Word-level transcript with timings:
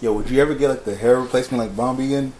Yo, 0.00 0.12
would 0.12 0.30
you 0.30 0.40
ever 0.40 0.54
get 0.54 0.68
like 0.68 0.84
the 0.84 0.94
hair 0.94 1.20
replacement 1.20 1.62
like 1.62 1.76
Bombi 1.76 2.06
again? 2.06 2.32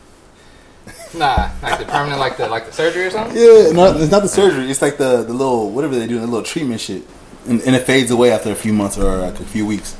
Nah, 1.14 1.50
like 1.62 1.78
the 1.78 1.84
permanent, 1.86 2.18
like 2.20 2.36
the 2.36 2.48
like 2.48 2.66
the 2.66 2.72
surgery 2.72 3.04
or 3.06 3.10
something. 3.10 3.36
Yeah, 3.36 3.72
no, 3.72 3.96
it's 3.98 4.10
not 4.10 4.22
the 4.22 4.28
surgery. 4.28 4.70
It's 4.70 4.80
like 4.82 4.96
the 4.96 5.22
the 5.24 5.32
little 5.32 5.70
whatever 5.70 5.94
they 5.98 6.06
do, 6.06 6.18
the 6.20 6.26
little 6.26 6.42
treatment 6.42 6.80
shit, 6.80 7.02
and, 7.46 7.60
and 7.62 7.74
it 7.74 7.82
fades 7.84 8.10
away 8.10 8.30
after 8.32 8.50
a 8.50 8.54
few 8.54 8.72
months 8.72 8.96
or 8.96 9.16
like 9.18 9.38
a 9.40 9.44
few 9.44 9.66
weeks. 9.66 9.96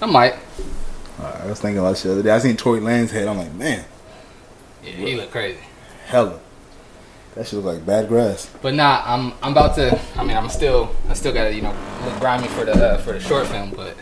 I 0.00 0.06
might. 0.06 0.34
Uh, 1.20 1.40
I 1.42 1.46
was 1.46 1.60
thinking 1.60 1.78
about 1.78 1.96
shit 1.96 2.04
the 2.06 2.12
other 2.12 2.22
day. 2.22 2.30
I 2.30 2.38
seen 2.38 2.56
Tory 2.56 2.80
Lanez 2.80 3.10
head. 3.10 3.26
I'm 3.26 3.36
like, 3.36 3.52
man, 3.54 3.84
Yeah, 4.84 4.92
he 4.92 5.16
look 5.16 5.30
crazy. 5.32 5.58
hella. 6.06 6.38
That 7.34 7.46
shit 7.46 7.54
look 7.62 7.74
like 7.74 7.84
bad 7.84 8.08
grass. 8.08 8.48
But 8.62 8.74
nah, 8.74 9.02
I'm 9.04 9.32
I'm 9.42 9.52
about 9.52 9.74
to. 9.76 9.98
I 10.16 10.24
mean, 10.24 10.36
I'm 10.36 10.48
still 10.48 10.94
I 11.08 11.14
still 11.14 11.32
gotta 11.32 11.52
you 11.54 11.62
know 11.62 11.74
look 12.04 12.18
grimy 12.20 12.48
for 12.48 12.64
the 12.64 12.72
uh, 12.72 12.98
for 12.98 13.12
the 13.12 13.20
short 13.20 13.46
film. 13.48 13.70
But 13.76 13.96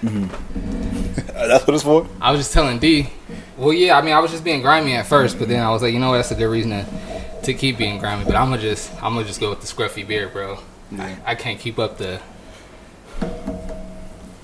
That's 1.49 1.67
what 1.67 1.75
it's 1.75 1.83
for. 1.83 2.09
I 2.19 2.31
was 2.33 2.41
just 2.41 2.55
telling 2.55 2.79
D. 2.79 3.11
Well, 3.59 3.75
yeah, 3.75 3.99
I 3.99 4.03
mean, 4.03 4.15
I 4.15 4.21
was 4.21 4.31
just 4.31 4.43
being 4.43 4.63
grimy 4.63 4.95
at 4.95 5.07
first, 5.07 5.39
but 5.39 5.49
then 5.49 5.63
I 5.63 5.71
was 5.71 5.83
like, 5.83 5.93
you 5.93 6.01
know, 6.01 6.11
what, 6.11 6.17
that's 6.17 6.31
a 6.31 6.35
good 6.35 6.47
reason 6.47 6.71
to 6.71 6.87
to 7.43 7.53
keep 7.53 7.77
being 7.77 7.99
grimy. 7.99 8.25
But 8.25 8.37
I'm 8.37 8.49
gonna 8.49 8.63
just 8.63 8.91
I'm 9.03 9.13
gonna 9.13 9.27
just 9.27 9.39
go 9.39 9.51
with 9.51 9.61
the 9.61 9.67
scruffy 9.67 10.07
beard, 10.07 10.33
bro. 10.33 10.59
I, 10.99 11.19
I 11.27 11.35
can't 11.35 11.61
keep 11.61 11.79
up 11.79 11.99
the 11.99 12.23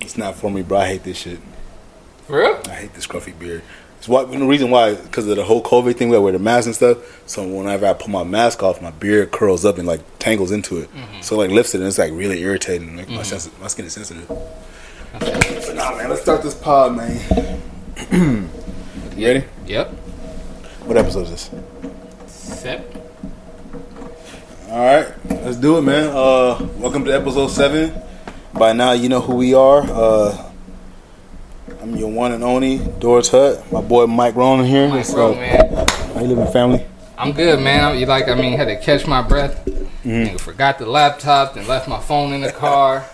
It's 0.01 0.17
not 0.19 0.35
for 0.35 0.51
me, 0.51 0.61
bro. 0.61 0.79
I 0.79 0.87
hate 0.87 1.03
this 1.03 1.17
shit. 1.17 1.39
for 2.27 2.37
real. 2.37 2.61
I 2.67 2.73
hate 2.73 2.93
this 2.93 3.07
scruffy 3.07 3.37
beard. 3.37 3.63
It's 3.97 4.07
why 4.07 4.25
the 4.25 4.45
reason 4.45 4.69
why 4.69 4.93
because 4.93 5.27
of 5.27 5.35
the 5.35 5.45
whole 5.45 5.63
COVID 5.63 5.95
thing. 5.95 6.09
We 6.09 6.19
wear 6.19 6.33
the 6.33 6.37
mask 6.37 6.67
and 6.67 6.75
stuff. 6.75 7.27
So 7.27 7.47
whenever 7.47 7.87
I 7.87 7.93
put 7.93 8.09
my 8.09 8.23
mask 8.23 8.61
off, 8.61 8.83
my 8.83 8.91
beard 8.91 9.31
curls 9.31 9.65
up 9.65 9.79
and 9.79 9.87
like 9.87 10.01
tangles 10.19 10.51
into 10.51 10.77
it. 10.77 10.93
Mm-hmm. 10.93 11.21
So 11.21 11.37
like 11.37 11.49
lifts 11.49 11.73
it 11.73 11.79
and 11.79 11.87
it's 11.87 11.97
like 11.97 12.11
really 12.11 12.41
irritating. 12.41 12.97
Like 12.97 13.07
my 13.07 13.15
mm-hmm. 13.15 13.23
sensi- 13.23 13.51
my 13.59 13.67
skin 13.67 13.85
is 13.85 13.93
sensitive. 13.93 14.29
But 15.19 15.75
nah, 15.75 15.95
man. 15.95 16.09
Let's 16.09 16.23
start 16.23 16.41
this 16.41 16.55
pod, 16.55 16.95
man. 16.95 17.61
you 19.15 19.27
ready? 19.27 19.45
Yep. 19.67 19.89
What 20.85 20.97
episode 20.97 21.27
is 21.27 21.29
this? 21.29 21.49
Sep. 22.25 22.95
All 24.69 24.79
right, 24.79 25.13
let's 25.43 25.57
do 25.57 25.77
it, 25.77 25.83
man. 25.83 26.07
Uh, 26.07 26.67
welcome 26.79 27.05
to 27.05 27.13
episode 27.13 27.49
seven. 27.49 27.93
By 28.55 28.73
now, 28.73 28.93
you 28.93 29.07
know 29.07 29.21
who 29.21 29.35
we 29.35 29.53
are. 29.53 29.81
Uh, 29.83 30.51
I'm 31.79 31.95
your 31.95 32.09
one 32.11 32.31
and 32.31 32.43
only 32.43 32.79
Doris 32.99 33.29
Hut. 33.29 33.71
My 33.71 33.81
boy 33.81 34.07
Mike 34.07 34.35
Ronan 34.35 34.65
here. 34.65 34.89
Mike 34.89 35.05
So, 35.05 35.17
Rowe, 35.17 35.35
man. 35.35 35.87
How 35.87 36.21
you 36.21 36.27
living, 36.27 36.51
family? 36.51 36.85
I'm 37.19 37.33
good, 37.33 37.59
man. 37.59 37.83
I'm, 37.83 37.99
you 37.99 38.07
like, 38.07 38.27
I 38.27 38.33
mean, 38.33 38.57
had 38.57 38.65
to 38.65 38.79
catch 38.79 39.05
my 39.05 39.21
breath. 39.21 39.63
Mm-hmm. 39.65 40.09
Nigga 40.09 40.41
forgot 40.41 40.79
the 40.79 40.87
laptop, 40.87 41.53
then 41.53 41.67
left 41.67 41.87
my 41.87 41.99
phone 41.99 42.33
in 42.33 42.41
the 42.41 42.51
car. 42.51 43.05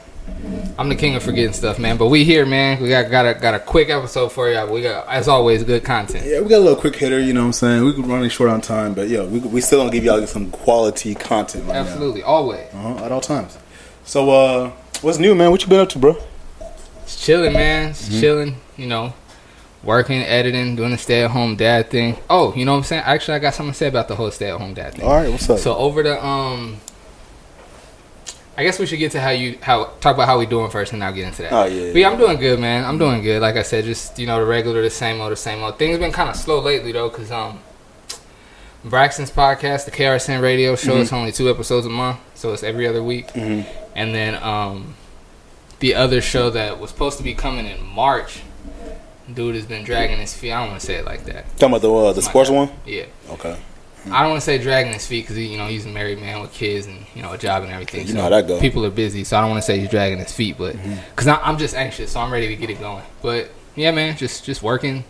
I'm 0.80 0.88
the 0.88 0.96
king 0.96 1.16
of 1.16 1.24
forgetting 1.24 1.52
stuff, 1.52 1.78
man. 1.78 1.98
But 1.98 2.08
we 2.08 2.24
here, 2.24 2.46
man. 2.46 2.82
We 2.82 2.88
got 2.88 3.12
got 3.12 3.26
a 3.28 3.34
got 3.34 3.54
a 3.54 3.60
quick 3.60 3.90
episode 3.90 4.30
for 4.32 4.50
y'all. 4.50 4.72
We 4.74 4.82
got, 4.82 5.08
as 5.10 5.28
always, 5.28 5.62
good 5.66 5.84
content. 5.84 6.26
Yeah, 6.26 6.40
we 6.40 6.48
got 6.48 6.60
a 6.60 6.66
little 6.66 6.80
quick 6.80 6.96
hitter. 6.96 7.20
You 7.20 7.34
know 7.34 7.42
what 7.42 7.48
I'm 7.48 7.54
saying? 7.54 7.84
We 7.84 7.94
could 7.94 8.08
running 8.08 8.30
short 8.30 8.50
on 8.50 8.62
time, 8.62 8.94
but 8.94 9.10
yeah, 9.10 9.26
we 9.26 9.40
we 9.40 9.60
still 9.60 9.80
gonna 9.80 9.92
give 9.92 10.06
y'all 10.06 10.26
some 10.26 10.50
quality 10.52 11.16
content 11.16 11.66
right 11.68 11.76
Absolutely, 11.76 12.24
always. 12.24 12.66
Uh-huh, 12.74 13.04
at 13.04 13.12
all 13.12 13.20
times. 13.20 13.58
So, 14.06 14.30
uh, 14.30 14.72
what's 15.02 15.20
new, 15.20 15.36
man? 15.36 15.52
What 15.52 15.62
you 15.62 15.68
been 15.68 15.82
up 15.82 15.90
to, 15.90 16.00
bro? 16.00 16.16
It's 17.04 17.26
chilling, 17.26 17.52
man. 17.52 17.90
It's 17.90 18.08
Mm-hmm. 18.08 18.20
chilling. 18.22 18.56
You 18.78 18.88
know, 18.88 19.14
working, 19.84 20.22
editing, 20.22 20.78
doing 20.78 20.92
the 20.92 20.98
stay-at-home 20.98 21.58
dad 21.58 21.90
thing. 21.90 22.16
Oh, 22.30 22.54
you 22.56 22.64
know 22.64 22.72
what 22.72 22.78
I'm 22.78 22.84
saying? 22.86 23.04
Actually, 23.06 23.36
I 23.36 23.40
got 23.40 23.54
something 23.54 23.74
to 23.74 23.78
say 23.78 23.88
about 23.88 24.08
the 24.08 24.16
whole 24.16 24.32
stay-at-home 24.32 24.76
dad 24.76 24.94
thing. 24.94 25.04
All 25.04 25.16
right, 25.18 25.30
what's 25.30 25.50
up? 25.50 25.60
So 25.60 25.76
over 25.76 26.04
the 26.04 26.26
um, 26.26 26.78
I 28.60 28.64
guess 28.64 28.78
we 28.78 28.86
should 28.86 29.00
get 29.00 29.14
to 29.14 29.22
how 29.22 29.30
you 29.30 29.58
how 29.62 29.86
talk 30.02 30.16
about 30.16 30.28
how 30.28 30.38
we 30.38 30.46
doing 30.46 30.70
first, 30.70 30.92
and 30.92 31.02
I'll 31.02 31.14
get 31.14 31.28
into 31.28 31.44
that. 31.44 31.54
Oh, 31.54 31.64
yeah, 31.64 31.94
But 31.94 32.00
yeah, 32.00 32.10
I'm 32.10 32.18
doing 32.18 32.38
good, 32.38 32.60
man. 32.60 32.84
I'm 32.84 32.98
doing 32.98 33.22
good. 33.22 33.42
Like 33.42 33.56
I 33.56 33.62
said, 33.62 33.86
just 33.86 34.20
you 34.20 34.28
know 34.28 34.38
the 34.40 34.46
regular, 34.46 34.82
the 34.82 34.90
same 34.90 35.22
old, 35.22 35.32
the 35.32 35.38
same 35.38 35.64
old. 35.64 35.80
Things 35.80 35.98
been 35.98 36.12
kind 36.12 36.30
of 36.30 36.36
slow 36.36 36.60
lately 36.60 36.92
though, 36.92 37.10
cause 37.10 37.32
um, 37.32 37.60
Braxton's 38.84 39.32
podcast, 39.32 39.86
the 39.86 39.92
KRSN 39.92 40.42
Radio 40.42 40.76
Show, 40.76 40.92
Mm-hmm. 40.94 41.02
it's 41.02 41.14
only 41.14 41.32
two 41.32 41.50
episodes 41.50 41.86
a 41.86 41.90
month, 41.90 42.20
so 42.36 42.52
it's 42.54 42.64
every 42.64 42.86
other 42.88 43.02
week. 43.04 43.28
Mhm. 43.34 43.66
And 43.96 44.14
then 44.14 44.36
um, 44.44 44.96
the 45.80 45.96
other 45.96 46.22
show 46.22 46.50
that 46.50 46.80
was 46.80 46.90
supposed 46.90 47.18
to 47.18 47.24
be 47.24 47.34
coming 47.34 47.66
in 47.66 47.82
March, 47.86 48.42
dude 49.34 49.56
has 49.56 49.66
been 49.66 49.84
dragging 49.84 50.18
his 50.18 50.34
feet. 50.34 50.52
I 50.52 50.60
don't 50.62 50.70
want 50.70 50.82
to 50.82 50.86
say 50.86 50.96
it 50.96 51.06
like 51.06 51.26
that. 51.26 51.46
Talking 51.58 51.76
about 51.76 51.82
the 51.82 51.94
uh, 51.94 52.14
the 52.14 52.22
sports 52.22 52.50
one. 52.50 52.70
Yeah. 52.86 53.06
Okay. 53.32 53.58
I 54.06 54.22
don't 54.22 54.30
want 54.32 54.42
to 54.42 54.46
say 54.46 54.58
dragging 54.58 54.94
his 54.94 55.06
feet 55.06 55.22
because 55.24 55.38
you 55.38 55.58
know 55.58 55.68
he's 55.68 55.86
a 55.86 55.90
married 55.90 56.20
man 56.20 56.42
with 56.42 56.52
kids 56.54 56.88
and 56.88 57.06
you 57.16 57.22
know 57.22 57.34
a 57.34 57.38
job 57.38 57.64
and 57.64 57.72
everything. 57.72 58.08
You 58.08 58.14
know 58.14 58.24
how 58.24 58.30
that 58.30 58.48
go. 58.48 58.60
People 58.60 58.86
are 58.86 58.90
busy, 58.90 59.24
so 59.24 59.38
I 59.38 59.42
don't 59.42 59.50
want 59.52 59.62
to 59.62 59.66
say 59.68 59.80
he's 59.80 59.90
dragging 59.90 60.20
his 60.20 60.32
feet, 60.32 60.58
but 60.58 60.76
Mm-hmm. 60.76 60.96
because 61.16 61.28
I'm 61.28 61.58
just 61.58 61.76
anxious, 61.76 62.12
so 62.12 62.20
I'm 62.22 62.32
ready 62.32 62.48
to 62.48 62.56
get 62.56 62.70
it 62.70 62.80
going. 62.80 63.04
But 63.22 63.50
yeah, 63.76 63.92
man, 63.92 64.16
just 64.18 64.46
just 64.46 64.64
working, 64.64 65.04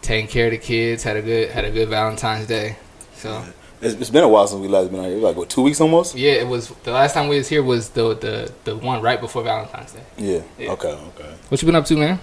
taking 0.00 0.28
care 0.28 0.46
of 0.46 0.52
the 0.52 0.58
kids. 0.58 1.02
Had 1.02 1.16
a 1.16 1.22
good 1.22 1.50
had 1.50 1.64
a 1.64 1.70
good 1.70 1.88
Valentine's 1.88 2.46
Day. 2.46 2.76
So 3.14 3.44
It's, 3.80 3.94
it's 3.94 4.10
been 4.10 4.24
a 4.24 4.28
while 4.28 4.46
since 4.46 4.60
we 4.60 4.68
last 4.68 4.90
been 4.90 5.00
out 5.00 5.06
here. 5.06 5.18
Like 5.18 5.36
what, 5.36 5.48
two 5.50 5.62
weeks 5.62 5.80
almost? 5.80 6.16
yeah, 6.16 6.32
it 6.32 6.48
was 6.48 6.68
the 6.84 6.92
last 6.92 7.14
time 7.14 7.28
we 7.28 7.36
was 7.36 7.48
here 7.48 7.62
was 7.62 7.90
the 7.90 8.14
the 8.14 8.52
the 8.64 8.76
one 8.76 9.02
right 9.02 9.20
before 9.20 9.42
Valentine's 9.42 9.92
Day. 9.92 10.02
Yeah. 10.18 10.42
Yeah. 10.58 10.70
Okay. 10.72 10.88
Okay. 10.88 11.34
What 11.48 11.60
you 11.62 11.66
been 11.66 11.76
up 11.76 11.84
to, 11.86 11.96
man? 11.96 12.18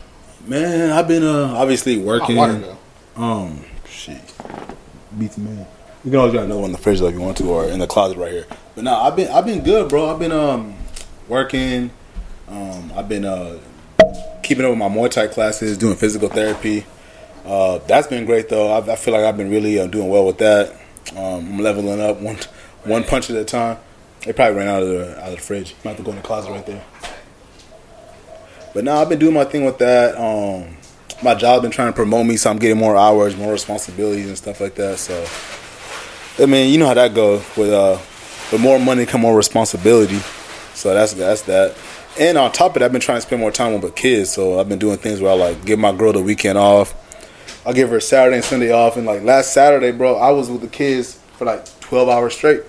Man, 0.45 0.91
I've 0.91 1.07
been 1.07 1.23
uh 1.23 1.53
obviously 1.55 2.01
Oh, 2.01 2.05
working. 2.05 2.35
water. 2.37 2.75
Um, 3.15 3.65
shit, 3.87 4.21
beats 5.17 5.37
man. 5.37 5.65
You 6.03 6.11
can 6.11 6.19
always 6.19 6.33
grab 6.33 6.45
another 6.45 6.61
one 6.61 6.69
in 6.69 6.71
the 6.73 6.77
fridge 6.77 6.99
though 6.99 7.07
if 7.07 7.13
you 7.13 7.21
want 7.21 7.37
to, 7.37 7.49
or 7.49 7.65
in 7.65 7.79
the 7.79 7.87
closet 7.87 8.17
right 8.17 8.31
here. 8.31 8.45
But 8.75 8.83
no, 8.83 8.95
I've 8.95 9.15
been 9.15 9.29
I've 9.29 9.45
been 9.45 9.63
good, 9.63 9.89
bro. 9.89 10.09
I've 10.09 10.19
been 10.19 10.31
um 10.31 10.75
working. 11.27 11.91
Um, 12.47 12.91
I've 12.95 13.09
been 13.09 13.25
uh 13.25 13.59
keeping 14.43 14.65
up 14.65 14.71
with 14.71 14.79
my 14.79 14.89
Muay 14.89 15.09
Thai 15.11 15.27
classes, 15.27 15.77
doing 15.77 15.95
physical 15.95 16.29
therapy. 16.29 16.85
Uh, 17.45 17.79
that's 17.79 18.07
been 18.07 18.25
great 18.25 18.49
though. 18.49 18.71
I, 18.71 18.93
I 18.93 18.95
feel 18.95 19.13
like 19.13 19.23
I've 19.23 19.37
been 19.37 19.49
really 19.49 19.79
uh, 19.79 19.87
doing 19.87 20.09
well 20.09 20.25
with 20.25 20.37
that. 20.39 20.71
Um, 21.15 21.53
I'm 21.53 21.59
leveling 21.59 22.01
up 22.01 22.19
one 22.21 22.37
one 22.83 23.03
punch 23.03 23.29
at 23.29 23.35
a 23.35 23.45
time. 23.45 23.77
It 24.25 24.35
probably 24.35 24.57
ran 24.57 24.67
out 24.67 24.83
of 24.83 24.89
the 24.89 25.19
out 25.19 25.29
of 25.29 25.35
the 25.35 25.41
fridge. 25.41 25.75
Might 25.83 25.91
have 25.91 25.97
to 25.97 26.03
go 26.03 26.11
in 26.11 26.17
the 26.17 26.23
closet 26.23 26.51
right 26.51 26.65
there. 26.65 26.83
But 28.73 28.83
now 28.83 28.97
I've 28.97 29.09
been 29.09 29.19
doing 29.19 29.33
my 29.33 29.45
thing 29.45 29.65
with 29.65 29.79
that. 29.79 30.15
Um, 30.15 30.77
my 31.21 31.35
job 31.35 31.61
been 31.61 31.71
trying 31.71 31.89
to 31.89 31.95
promote 31.95 32.25
me, 32.25 32.37
so 32.37 32.49
I'm 32.49 32.59
getting 32.59 32.77
more 32.77 32.95
hours, 32.95 33.35
more 33.35 33.51
responsibilities, 33.51 34.27
and 34.27 34.37
stuff 34.37 34.61
like 34.61 34.75
that. 34.75 34.97
So, 34.99 35.25
I 36.41 36.45
mean, 36.45 36.71
you 36.71 36.77
know 36.77 36.87
how 36.87 36.93
that 36.93 37.13
goes. 37.13 37.43
With 37.57 37.71
uh, 37.71 37.97
with 38.51 38.61
more 38.61 38.79
money 38.79 39.05
come 39.05 39.21
more 39.21 39.35
responsibility. 39.35 40.19
So 40.73 40.93
that's 40.93 41.13
that's 41.13 41.41
that. 41.43 41.75
And 42.19 42.37
on 42.37 42.51
top 42.51 42.75
of 42.75 42.79
that, 42.79 42.85
I've 42.85 42.91
been 42.91 43.01
trying 43.01 43.17
to 43.17 43.21
spend 43.21 43.41
more 43.41 43.51
time 43.51 43.73
with 43.73 43.81
the 43.81 43.91
kids. 43.91 44.31
So 44.31 44.59
I've 44.59 44.69
been 44.69 44.79
doing 44.79 44.97
things 44.97 45.21
where 45.21 45.31
I 45.31 45.35
like 45.35 45.65
give 45.65 45.79
my 45.79 45.91
girl 45.91 46.13
the 46.13 46.21
weekend 46.21 46.57
off. 46.57 46.95
I'll 47.65 47.73
give 47.73 47.89
her 47.89 47.99
Saturday 47.99 48.37
and 48.37 48.45
Sunday 48.45 48.71
off. 48.71 48.97
And 48.97 49.05
like 49.05 49.21
last 49.23 49.53
Saturday, 49.53 49.91
bro, 49.91 50.15
I 50.15 50.31
was 50.31 50.49
with 50.49 50.61
the 50.61 50.67
kids 50.67 51.19
for 51.37 51.45
like 51.45 51.79
12 51.81 52.09
hours 52.09 52.35
straight. 52.35 52.63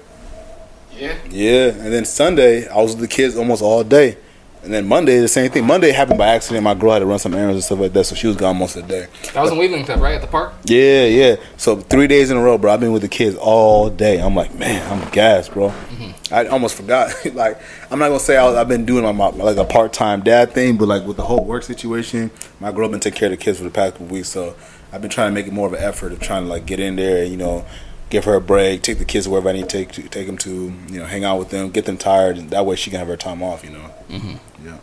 Yeah. 0.93 1.17
Yeah, 1.31 1.69
and 1.69 1.93
then 1.93 2.05
Sunday 2.05 2.69
I 2.69 2.77
was 2.77 2.93
with 2.93 3.00
the 3.00 3.09
kids 3.09 3.37
almost 3.37 3.62
all 3.62 3.82
day, 3.82 4.19
and 4.62 4.72
then 4.72 4.87
Monday 4.87 5.19
the 5.19 5.28
same 5.28 5.50
thing. 5.50 5.66
Monday 5.66 5.91
happened 5.91 6.19
by 6.19 6.28
accident. 6.28 6.65
My 6.65 6.75
girl 6.75 6.93
had 6.93 6.98
to 6.98 7.06
run 7.06 7.19
some 7.19 7.34
errands 7.34 7.54
and 7.56 7.65
stuff 7.65 7.78
like 7.78 7.93
that, 7.94 8.04
so 8.04 8.15
she 8.15 8.26
was 8.26 8.37
gone 8.37 8.59
most 8.59 8.76
of 8.76 8.87
the 8.87 8.88
day. 8.88 9.06
That 9.32 9.43
was 9.43 9.53
in 9.53 9.59
Wheeling 9.59 9.84
Club, 9.84 10.00
right 10.00 10.15
at 10.15 10.21
the 10.21 10.26
park. 10.26 10.53
Yeah, 10.65 11.06
yeah. 11.06 11.37
So 11.56 11.76
three 11.76 12.06
days 12.06 12.31
in 12.31 12.37
a 12.37 12.43
row, 12.43 12.59
bro. 12.59 12.72
I've 12.72 12.81
been 12.81 12.93
with 12.93 13.03
the 13.03 13.09
kids 13.09 13.37
all 13.37 13.88
day. 13.88 14.20
I'm 14.20 14.34
like, 14.34 14.54
man, 14.54 14.87
I'm 14.91 15.09
gassed, 15.10 15.53
bro. 15.53 15.69
Mm-hmm. 15.69 16.34
I 16.34 16.47
almost 16.47 16.76
forgot. 16.76 17.12
like, 17.34 17.59
I'm 17.91 17.99
not 17.99 18.09
gonna 18.09 18.20
say 18.20 18.37
I 18.37 18.44
was, 18.44 18.56
I've 18.56 18.69
been 18.69 18.84
doing 18.84 19.04
my, 19.04 19.12
my 19.12 19.31
like 19.31 19.56
a 19.56 19.65
part 19.65 19.93
time 19.93 20.22
dad 20.22 20.53
thing, 20.53 20.76
but 20.76 20.88
like 20.88 21.04
with 21.04 21.16
the 21.16 21.25
whole 21.25 21.44
work 21.44 21.62
situation, 21.62 22.31
my 22.60 22.70
girl 22.70 22.88
been 22.88 23.00
taking 23.00 23.19
care 23.19 23.32
of 23.32 23.38
the 23.38 23.43
kids 23.43 23.59
for 23.59 23.65
the 23.65 23.70
past 23.70 23.94
couple 23.94 24.09
weeks. 24.09 24.28
So 24.28 24.54
I've 24.93 25.00
been 25.00 25.10
trying 25.10 25.31
to 25.31 25.34
make 25.34 25.47
it 25.47 25.53
more 25.53 25.66
of 25.66 25.72
an 25.72 25.82
effort 25.82 26.12
of 26.12 26.20
trying 26.20 26.44
to 26.44 26.49
like 26.49 26.66
get 26.66 26.81
in 26.81 26.97
there, 26.97 27.25
you 27.25 27.37
know, 27.37 27.65
give 28.10 28.25
her 28.25 28.34
a 28.34 28.41
break, 28.41 28.82
take 28.82 28.98
the 28.98 29.04
kids 29.04 29.26
wherever 29.28 29.48
I 29.48 29.53
need 29.53 29.69
to 29.69 29.78
take 29.78 29.93
to 29.93 30.03
take 30.03 30.26
them 30.26 30.37
to, 30.38 30.72
you 30.91 30.98
know, 31.00 31.06
hang 31.06 31.25
out 31.25 31.38
with 31.38 31.50
them, 31.50 31.71
get 31.71 31.87
them 31.87 31.97
tired, 31.97 32.37
and 32.37 32.50
that 32.50 32.66
way 32.66 32.76
she 32.76 32.91
can 32.91 32.98
have 32.98 33.09
her 33.09 33.16
time 33.16 33.43
off. 33.43 33.65
You 33.65 33.71
know. 33.71 33.91
Mm-hmm. 34.09 34.66
Yeah. 34.66 34.78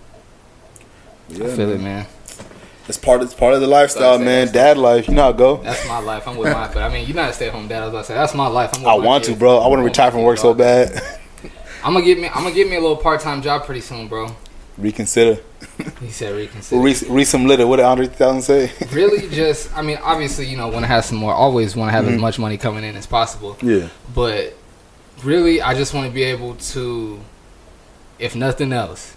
Yeah, 1.30 1.46
I 1.46 1.56
feel 1.56 1.68
man. 1.68 1.76
it, 1.76 1.82
man. 1.82 2.06
It's 2.88 2.98
part. 2.98 3.22
It's 3.22 3.34
part 3.34 3.54
of 3.54 3.60
the 3.62 3.68
lifestyle, 3.68 4.18
That's- 4.18 4.46
man. 4.48 4.54
Dad 4.54 4.78
life. 4.78 5.08
You 5.10 5.14
know 5.14 5.24
how 5.24 5.30
it 5.32 5.38
go. 5.38 5.58
That's 5.58 5.86
my 5.88 6.00
life. 6.00 6.26
I'm 6.28 6.38
with 6.38 6.52
my. 6.54 6.68
But 6.74 6.84
I 6.84 6.90
mean, 6.90 7.06
you're 7.06 7.16
not 7.16 7.30
a 7.30 7.34
stay-at-home 7.34 7.68
dad. 7.68 7.84
I 7.84 7.86
was 7.86 7.90
about 7.94 8.02
to 8.02 8.08
say 8.08 8.14
that's 8.14 8.34
my 8.34 8.48
life. 8.48 8.72
I'm 8.74 8.82
with 8.82 8.88
I 8.88 8.98
my 8.98 9.06
want 9.06 9.24
to, 9.26 9.36
bro. 9.36 9.58
I 9.60 9.68
want 9.68 9.80
to 9.82 9.84
retire 9.84 10.10
from 10.12 10.24
work 10.24 10.38
so 10.38 10.54
bad. 10.54 11.02
I'm 11.84 11.94
gonna 11.94 12.06
get 12.06 12.20
me. 12.20 12.28
I'm 12.30 12.44
gonna 12.44 12.56
get 12.56 12.70
me 12.70 12.76
a 12.78 12.82
little 12.82 12.96
part-time 12.98 13.42
job 13.42 13.66
pretty 13.66 13.82
soon, 13.82 14.08
bro. 14.08 14.30
Reconsider. 14.78 15.40
He 16.00 16.10
said 16.10 16.36
reconsider. 16.36 16.82
Read, 16.82 17.02
read 17.04 17.26
some 17.26 17.46
litter. 17.46 17.66
What 17.66 17.78
did 17.78 17.86
Andre 17.86 18.06
3000 18.06 18.42
say? 18.42 18.72
really, 18.92 19.28
just 19.30 19.76
I 19.76 19.82
mean, 19.82 19.98
obviously, 20.04 20.46
you 20.46 20.56
know, 20.56 20.68
want 20.68 20.84
to 20.84 20.88
have 20.88 21.04
some 21.04 21.18
more. 21.18 21.34
Always 21.34 21.76
want 21.76 21.90
to 21.90 21.94
have 21.94 22.06
as 22.06 22.12
mm-hmm. 22.12 22.22
much 22.22 22.38
money 22.38 22.58
coming 22.58 22.84
in 22.84 22.96
as 22.96 23.08
possible. 23.08 23.58
yeah. 23.62 23.90
But 24.14 24.54
really, 25.24 25.62
I 25.62 25.74
just 25.74 25.94
want 25.94 26.08
to 26.08 26.14
be 26.14 26.24
able 26.24 26.56
to, 26.56 27.20
if 28.20 28.36
nothing 28.36 28.72
else. 28.72 29.16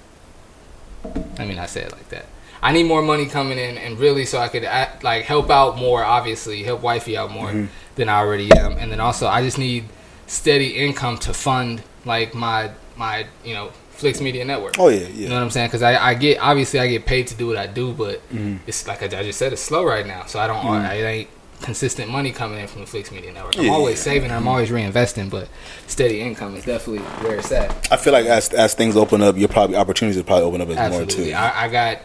I 1.39 1.45
mean, 1.45 1.59
I 1.59 1.67
say 1.67 1.83
it 1.83 1.93
like 1.93 2.09
that. 2.11 2.27
I 2.63 2.73
need 2.73 2.85
more 2.85 3.03
money 3.03 3.27
coming 3.27 3.59
in, 3.59 3.79
and 3.79 3.99
really, 3.99 4.27
so 4.27 4.39
I 4.39 4.49
could 4.49 4.65
act, 4.65 5.03
like 5.03 5.25
help 5.25 5.51
out 5.51 5.77
more. 5.77 6.05
Obviously, 6.05 6.63
help 6.63 6.83
wifey 6.83 7.17
out 7.17 7.31
more 7.31 7.49
mm-hmm. 7.49 7.67
than 7.97 8.09
I 8.09 8.19
already 8.19 8.51
am, 8.53 8.73
and 8.79 8.91
then 8.93 9.01
also 9.01 9.27
I 9.27 9.43
just 9.43 9.59
need 9.59 9.85
steady 10.27 10.77
income 10.77 11.19
to 11.19 11.35
fund 11.35 11.83
like 12.05 12.35
my 12.35 12.71
my 12.97 13.27
you 13.45 13.55
know 13.55 13.73
Flix 14.01 14.21
Media 14.21 14.45
Network. 14.45 14.75
Oh 14.79 14.89
yeah, 14.89 15.07
You 15.09 15.29
know 15.29 15.35
what 15.35 15.43
I'm 15.45 15.51
saying? 15.51 15.69
Because 15.69 15.83
I, 15.83 15.93
I 16.11 16.15
get 16.15 16.39
obviously 16.41 16.81
I 16.81 16.89
get 16.89 17.07
paid 17.07 17.27
to 17.29 17.35
do 17.35 17.47
what 17.47 17.57
I 17.57 17.67
do, 17.67 17.93
but 17.93 18.17
Mm-hmm. 18.31 18.57
it's 18.67 18.87
like 18.89 19.03
I, 19.03 19.07
I 19.07 19.23
just 19.23 19.39
said, 19.39 19.53
it's 19.53 19.63
slow 19.63 19.85
right 19.85 20.07
now. 20.07 20.25
So 20.27 20.39
I 20.41 20.47
don't, 20.47 20.65
I, 20.67 20.95
it 20.95 21.05
ain't 21.05 21.31
consistent 21.63 22.11
money 22.11 22.33
coming 22.33 22.59
in 22.59 22.67
from 22.67 22.81
the 22.81 22.87
Flix 22.87 23.13
Media 23.13 23.33
Network. 23.33 23.59
I'm 23.59 23.67
Yeah, 23.67 23.73
always 23.73 23.99
yeah. 23.99 24.05
saving, 24.13 24.31
I'm 24.31 24.49
always 24.49 24.71
reinvesting, 24.71 25.29
but 25.31 25.49
steady 25.87 26.23
income 26.23 26.57
is 26.57 26.65
definitely 26.65 27.03
where 27.23 27.37
it's 27.39 27.53
at. 27.53 27.71
I 27.93 27.97
feel 27.99 28.13
like 28.15 28.25
as 28.27 28.49
as 28.55 28.75
things 28.75 28.97
open 28.97 29.21
up, 29.23 29.37
you'll 29.37 29.49
probably 29.49 29.77
opportunities 29.77 30.17
will 30.17 30.25
probably 30.25 30.45
open 30.47 30.61
up 30.63 30.69
as 30.71 30.91
more 30.91 31.05
too. 31.07 31.33
I, 31.33 31.65
I 31.65 31.69
got 31.69 31.99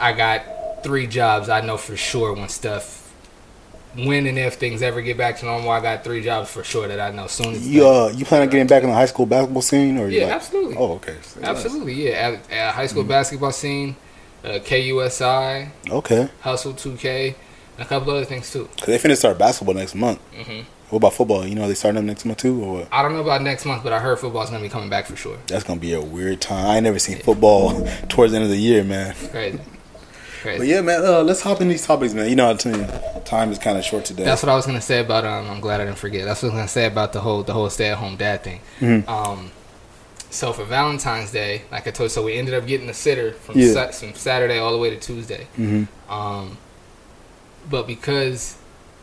I 0.00 0.12
got 0.12 0.82
three 0.82 1.06
jobs. 1.06 1.48
I 1.48 1.60
know 1.60 1.76
for 1.76 1.96
sure 1.96 2.32
when 2.32 2.48
stuff 2.48 3.05
when 3.96 4.26
and 4.26 4.38
if 4.38 4.54
things 4.54 4.82
ever 4.82 5.00
get 5.02 5.16
back 5.16 5.38
to 5.38 5.46
normal, 5.46 5.70
I 5.70 5.80
got 5.80 6.04
three 6.04 6.22
jobs 6.22 6.50
for 6.50 6.62
sure 6.62 6.86
that 6.88 7.00
I 7.00 7.10
know 7.10 7.26
soon 7.26 7.54
as 7.54 7.66
You 7.66 7.88
uh, 7.88 8.08
you 8.14 8.24
plan 8.24 8.42
on 8.42 8.48
getting 8.50 8.66
back 8.66 8.82
in 8.82 8.88
the 8.90 8.94
high 8.94 9.06
school 9.06 9.26
basketball 9.26 9.62
scene 9.62 9.98
or 9.98 10.08
Yeah, 10.08 10.24
like- 10.26 10.34
absolutely. 10.34 10.76
Oh, 10.76 10.92
okay. 10.94 11.16
So, 11.22 11.40
Absolutely, 11.42 11.94
yeah. 11.94 12.10
At, 12.12 12.50
at 12.52 12.74
high 12.74 12.86
school 12.86 13.02
Mm-hmm. 13.02 13.08
basketball 13.10 13.52
scene, 13.52 13.96
uh, 14.44 14.58
KUSI, 14.64 15.68
Okay. 15.90 16.28
Hustle 16.40 16.72
2K, 16.74 17.34
and 17.78 17.86
a 17.86 17.88
couple 17.88 18.10
other 18.12 18.24
things 18.24 18.50
too. 18.52 18.68
Cause 18.78 18.86
they 18.86 18.98
finna 18.98 19.16
start 19.16 19.38
basketball 19.38 19.74
next 19.74 19.94
month. 19.94 20.18
hmm 20.34 20.60
What 20.90 20.98
about 20.98 21.14
football? 21.14 21.46
You 21.46 21.54
know 21.54 21.66
they 21.66 21.74
starting 21.74 21.98
up 21.98 22.04
next 22.04 22.24
month 22.24 22.38
too, 22.38 22.62
or 22.62 22.72
what? 22.80 22.88
I 22.92 23.02
don't 23.02 23.12
know 23.14 23.20
about 23.22 23.42
next 23.42 23.64
month, 23.64 23.82
but 23.82 23.92
I 23.92 23.98
heard 23.98 24.18
football's 24.18 24.50
gonna 24.50 24.62
be 24.62 24.68
coming 24.68 24.88
back 24.90 25.06
for 25.06 25.16
sure. 25.16 25.38
That's 25.46 25.64
gonna 25.64 25.80
be 25.80 25.92
a 25.94 26.00
weird 26.00 26.40
time. 26.40 26.66
I 26.66 26.74
ain't 26.76 26.84
never 26.84 26.98
seen 26.98 27.18
football 27.18 27.86
towards 28.08 28.32
the 28.32 28.36
end 28.38 28.44
of 28.44 28.50
the 28.50 28.56
year, 28.58 28.84
man. 28.84 29.14
Crazy, 29.30 29.58
crazy. 30.36 30.58
But 30.58 30.66
yeah, 30.68 30.80
man. 30.80 31.04
Uh, 31.04 31.22
let's 31.22 31.40
hop 31.42 31.60
in 31.60 31.68
these 31.68 31.84
topics, 31.86 32.14
man. 32.14 32.28
You 32.28 32.36
know, 32.36 32.50
you, 32.50 32.86
time 33.24 33.50
is 33.52 33.58
kind 33.58 33.76
of 33.78 33.84
short 33.84 34.04
today. 34.04 34.24
That's 34.24 34.42
what 34.42 34.50
I 34.50 34.54
was 34.56 34.66
gonna 34.66 34.80
say 34.80 35.00
about 35.00 35.24
um. 35.24 35.48
I'm 35.50 35.60
glad 35.60 35.80
I 35.80 35.84
didn't 35.84 35.98
forget. 35.98 36.24
That's 36.24 36.42
what 36.42 36.50
I 36.50 36.52
was 36.52 36.58
gonna 36.60 36.68
say 36.68 36.86
about 36.86 37.12
the 37.12 37.20
whole 37.20 37.42
the 37.42 37.52
whole 37.52 37.68
stay 37.70 37.90
at 37.90 37.98
home 37.98 38.16
dad 38.16 38.42
thing. 38.44 38.60
Mhm. 38.80 39.08
Um, 39.08 39.50
so 40.30 40.52
for 40.52 40.64
Valentine's 40.64 41.30
Day, 41.32 41.62
like 41.70 41.86
I 41.86 41.90
told, 41.90 42.06
you, 42.06 42.10
so 42.10 42.22
we 42.22 42.36
ended 42.36 42.54
up 42.54 42.66
getting 42.66 42.88
a 42.90 42.94
sitter 42.94 43.32
from 43.32 43.58
Yeah. 43.58 43.72
Sa- 43.72 43.92
from 43.92 44.14
Saturday 44.14 44.58
all 44.58 44.72
the 44.72 44.78
way 44.78 44.90
to 44.90 44.96
Tuesday. 44.96 45.46
hmm 45.56 45.84
Um, 46.10 46.58
but 47.70 47.86
because 47.86 48.56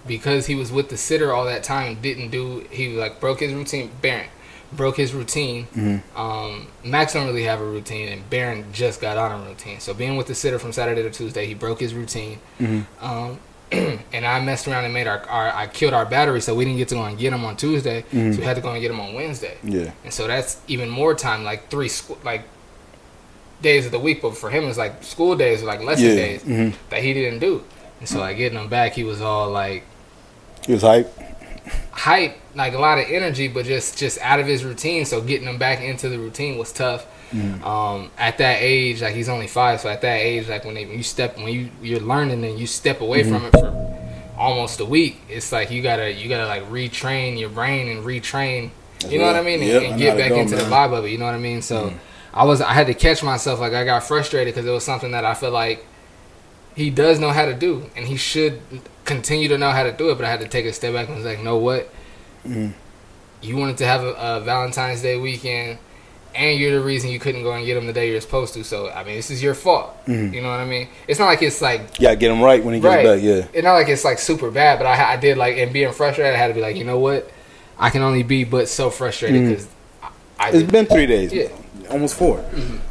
because 0.06 0.48
he 0.48 0.56
was 0.56 0.72
with 0.72 0.90
the 0.90 0.98
sitter 0.98 1.34
all 1.34 1.46
that 1.46 1.64
time 1.64 1.88
and 1.94 2.02
didn't 2.02 2.30
do 2.30 2.66
he 2.70 2.90
like 2.90 3.20
broke 3.20 3.40
his 3.40 3.54
routine. 3.54 3.90
Baron 4.02 4.28
broke 4.76 4.98
his 4.98 5.14
routine. 5.14 5.66
hmm 5.74 5.98
Um, 6.16 6.68
Max 6.84 7.14
don't 7.14 7.28
really 7.28 7.44
have 7.44 7.62
a 7.62 7.66
routine, 7.66 8.10
and 8.10 8.30
Baron 8.30 8.66
just 8.74 9.00
got 9.02 9.18
on 9.18 9.32
a 9.42 9.50
routine. 9.50 9.80
So 9.80 9.94
being 9.94 10.18
with 10.18 10.28
the 10.28 10.36
sitter 10.36 10.60
from 10.60 10.72
Saturday 10.74 11.04
to 11.04 11.10
Tuesday, 11.12 11.46
he 11.46 11.54
broke 11.54 11.80
his 11.80 11.94
routine. 11.94 12.40
hmm 12.58 12.82
Um, 13.02 13.40
and 13.72 14.24
I 14.26 14.40
messed 14.40 14.68
around 14.68 14.86
and 14.86 14.94
made 14.94 15.08
our, 15.08 15.22
our 15.30 15.50
I 15.50 15.66
killed 15.68 15.94
our 15.94 16.06
battery, 16.06 16.42
so 16.42 16.54
we 16.54 16.64
didn't 16.66 16.78
get 16.78 16.90
to 16.90 16.96
go 16.96 17.04
and 17.04 17.18
get 17.18 17.34
him 17.34 17.44
on 17.46 17.56
Tuesday. 17.56 18.04
Mhm. 18.12 18.34
So 18.34 18.40
we 18.40 18.46
had 18.46 18.56
to 18.56 18.62
go 18.62 18.70
and 18.72 18.80
get 18.82 18.92
him 18.92 19.00
on 19.00 19.14
Wednesday, 19.16 19.58
Yeah. 19.64 19.92
and 20.04 20.14
so 20.14 20.28
that's 20.28 20.58
even 20.68 20.90
more 20.90 21.16
time, 21.16 21.44
like 21.44 21.70
three 21.72 21.88
school 21.90 22.20
like 22.24 22.44
days 23.62 23.86
of 23.86 23.92
the 23.92 24.00
week. 24.00 24.22
But 24.22 24.38
for 24.38 24.50
him, 24.52 24.66
it's 24.66 24.78
like 24.78 25.04
school 25.04 25.36
days 25.36 25.64
or 25.64 25.66
like 25.66 25.82
lesson 25.82 26.06
Yeah. 26.10 26.16
days 26.16 26.42
hmm 26.44 26.70
that 26.90 27.02
he 27.02 27.14
didn't 27.14 27.40
do. 27.40 27.64
And 28.00 28.08
so 28.10 28.20
like 28.20 28.38
getting 28.38 28.60
him 28.60 28.68
back, 28.68 28.94
he 28.94 29.04
was 29.04 29.22
all 29.22 29.50
like 29.50 29.84
He 30.68 30.74
was 30.74 30.82
hype. 30.84 31.10
hype, 31.92 32.38
like 32.56 32.74
a 32.74 32.80
lot 32.80 32.98
of 33.00 33.06
energy, 33.10 33.48
but 33.48 33.66
just 33.66 33.98
just 33.98 34.20
out 34.20 34.40
of 34.40 34.48
his 34.48 34.64
routine. 34.64 35.06
So 35.06 35.22
getting 35.22 35.48
him 35.48 35.58
back 35.58 35.82
into 35.82 36.10
the 36.10 36.20
routine 36.20 36.58
was 36.58 36.72
tough. 36.72 37.06
Mhm. 37.34 37.66
Um, 37.66 38.12
at 38.18 38.38
that 38.38 38.58
age, 38.62 39.02
like 39.02 39.16
he's 39.16 39.28
only 39.30 39.48
five, 39.48 39.82
so 39.82 39.90
at 39.90 40.02
that 40.02 40.20
age, 40.20 40.48
like 40.48 40.66
when, 40.66 40.76
they, 40.76 40.86
when 40.86 40.98
you 40.98 41.04
step 41.04 41.36
when 41.38 41.48
you 41.48 41.70
you're 41.82 42.00
learning 42.00 42.44
and 42.46 42.60
you 42.60 42.68
step 42.68 43.02
away 43.02 43.24
from 43.24 43.46
it 43.46 43.52
for 43.52 43.74
almost 44.38 44.80
a 44.80 44.86
week, 44.86 45.20
it's 45.30 45.52
like 45.52 45.72
you 45.72 45.82
gotta 45.82 46.12
you 46.12 46.30
gotta 46.30 46.46
like 46.46 46.70
retrain 46.70 47.40
your 47.40 47.50
brain 47.50 47.88
and 47.90 48.06
retrain. 48.06 48.70
You 49.10 49.20
know 49.20 49.26
what 49.26 49.36
I 49.36 49.42
mean? 49.42 49.62
And, 49.62 49.68
Yep, 49.70 49.84
and 49.84 49.98
get 50.00 50.18
back 50.18 50.30
go, 50.30 50.36
into 50.40 50.56
the 50.56 50.64
man. 50.70 50.90
vibe 50.92 50.98
of 50.98 51.06
it. 51.06 51.10
You 51.10 51.18
know 51.18 51.26
what 51.26 51.34
I 51.36 51.40
mean? 51.40 51.62
So 51.62 51.92
I 52.34 52.46
was 52.46 52.62
I 52.62 52.72
had 52.74 52.88
to 52.88 52.94
catch 52.94 53.24
myself. 53.24 53.60
Like 53.60 53.74
I 53.74 53.84
got 53.84 54.04
frustrated 54.04 54.54
because 54.54 54.68
it 54.68 54.72
was 54.72 54.84
something 54.86 55.12
that 55.12 55.26
I 55.26 55.34
feel 55.34 55.52
like 55.52 55.86
he 56.76 56.90
does 56.90 57.20
know 57.20 57.30
how 57.32 57.46
to 57.46 57.54
do, 57.54 57.90
and 57.96 58.06
he 58.08 58.16
should 58.16 58.62
continue 59.06 59.48
to 59.50 59.58
know 59.58 59.72
how 59.72 59.84
to 59.84 59.92
do 59.92 60.10
it. 60.12 60.16
But 60.16 60.26
I 60.26 60.30
had 60.30 60.40
to 60.42 60.48
take 60.48 60.66
a 60.66 60.74
step 60.74 60.94
back 60.94 61.08
and 61.08 61.18
was 61.18 61.26
like, 61.26 61.42
know 61.44 61.58
what? 61.58 61.90
Mhm. 62.48 62.74
You 63.42 63.58
wanted 63.58 63.78
to 63.78 63.86
have 63.86 64.04
a, 64.04 64.14
a 64.14 64.40
Valentine's 64.42 65.02
Day 65.02 65.18
weekend, 65.18 65.78
and 66.36 66.58
you're 66.60 66.72
the 66.80 66.86
reason 66.86 67.10
you 67.10 67.20
couldn't 67.20 67.44
go 67.44 67.52
and 67.54 67.66
get 67.66 67.76
him 67.78 67.86
the 67.88 67.94
day 67.94 68.10
you're 68.10 68.22
supposed 68.22 68.54
to. 68.54 68.64
So 68.64 68.90
I 68.90 69.04
mean, 69.04 69.16
this 69.16 69.30
is 69.32 69.42
your 69.44 69.54
fault. 69.54 69.94
Mhm. 70.08 70.34
You 70.34 70.42
know 70.42 70.50
what 70.50 70.60
I 70.60 70.66
mean? 70.66 70.88
It's 71.08 71.20
not 71.20 71.26
like 71.28 71.42
it's 71.42 71.62
like 71.62 71.98
gotta 72.00 72.16
get 72.16 72.32
him 72.32 72.42
right 72.42 72.64
when 72.64 72.74
he 72.74 72.80
gets 72.80 72.96
Right. 72.96 73.06
back. 73.06 73.22
Yeah. 73.22 73.46
it's 73.54 73.64
not 73.64 73.74
like 73.74 73.90
it's 73.90 74.06
like 74.06 74.20
super 74.20 74.50
bad, 74.50 74.80
but 74.80 74.88
I, 74.88 75.14
I 75.14 75.18
did 75.18 75.38
like 75.38 75.58
and 75.58 75.74
being 75.74 75.92
frustrated, 75.92 76.34
I 76.34 76.38
had 76.38 76.48
to 76.48 76.54
be 76.54 76.62
like, 76.62 76.76
you 76.76 76.86
know 76.86 77.00
what? 77.00 77.30
I 77.78 77.90
can 77.90 78.02
only 78.02 78.24
be 78.24 78.44
but 78.46 78.70
so 78.70 78.90
frustrated 78.90 79.48
because 79.50 79.66
I, 79.66 79.70
I 80.44 80.50
It's 80.50 80.70
been 80.70 80.86
three 80.86 81.06
days. 81.06 81.34
Yeah. 81.34 81.48
Almost 81.90 82.16
4 82.16 82.38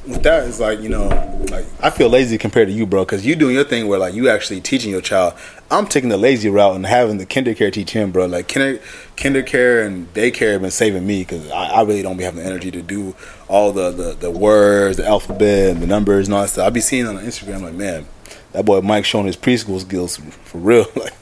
With 0.06 0.22
that, 0.22 0.46
it's 0.46 0.60
like 0.60 0.80
you 0.80 0.88
know, 0.88 1.08
like 1.50 1.66
I 1.80 1.90
feel 1.90 2.08
lazy 2.08 2.38
compared 2.38 2.68
to 2.68 2.74
you, 2.74 2.86
bro, 2.86 3.04
because 3.04 3.26
you 3.26 3.34
doing 3.34 3.54
your 3.54 3.64
thing 3.64 3.88
where 3.88 3.98
like 3.98 4.14
you 4.14 4.28
actually 4.28 4.60
teaching 4.60 4.90
your 4.90 5.00
child. 5.00 5.34
I'm 5.70 5.86
taking 5.86 6.10
the 6.10 6.18
lazy 6.18 6.50
route 6.50 6.76
and 6.76 6.84
having 6.84 7.16
the 7.16 7.24
KinderCare 7.24 7.72
teach 7.72 7.92
him, 7.92 8.10
bro. 8.12 8.26
Like 8.26 8.48
kinder, 8.48 8.80
KinderCare 9.16 9.86
and 9.86 10.12
daycare 10.12 10.52
have 10.52 10.62
been 10.62 10.70
saving 10.70 11.06
me 11.06 11.20
because 11.20 11.50
I, 11.50 11.68
I 11.68 11.82
really 11.82 12.02
don't 12.02 12.18
be 12.18 12.24
having 12.24 12.40
the 12.40 12.46
energy 12.46 12.70
to 12.70 12.82
do 12.82 13.16
all 13.48 13.72
the, 13.72 13.90
the 13.90 14.12
the 14.12 14.30
words, 14.30 14.98
the 14.98 15.06
alphabet, 15.06 15.70
and 15.70 15.82
the 15.82 15.86
numbers 15.86 16.28
and 16.28 16.34
all 16.34 16.42
that 16.42 16.48
stuff. 16.48 16.66
I 16.66 16.70
be 16.70 16.80
seeing 16.80 17.06
on 17.06 17.16
Instagram 17.16 17.62
like, 17.62 17.74
man, 17.74 18.06
that 18.52 18.64
boy 18.64 18.82
Mike 18.82 19.04
showing 19.04 19.26
his 19.26 19.36
preschool 19.36 19.80
skills 19.80 20.18
for 20.18 20.58
real. 20.58 20.86
like, 20.96 21.14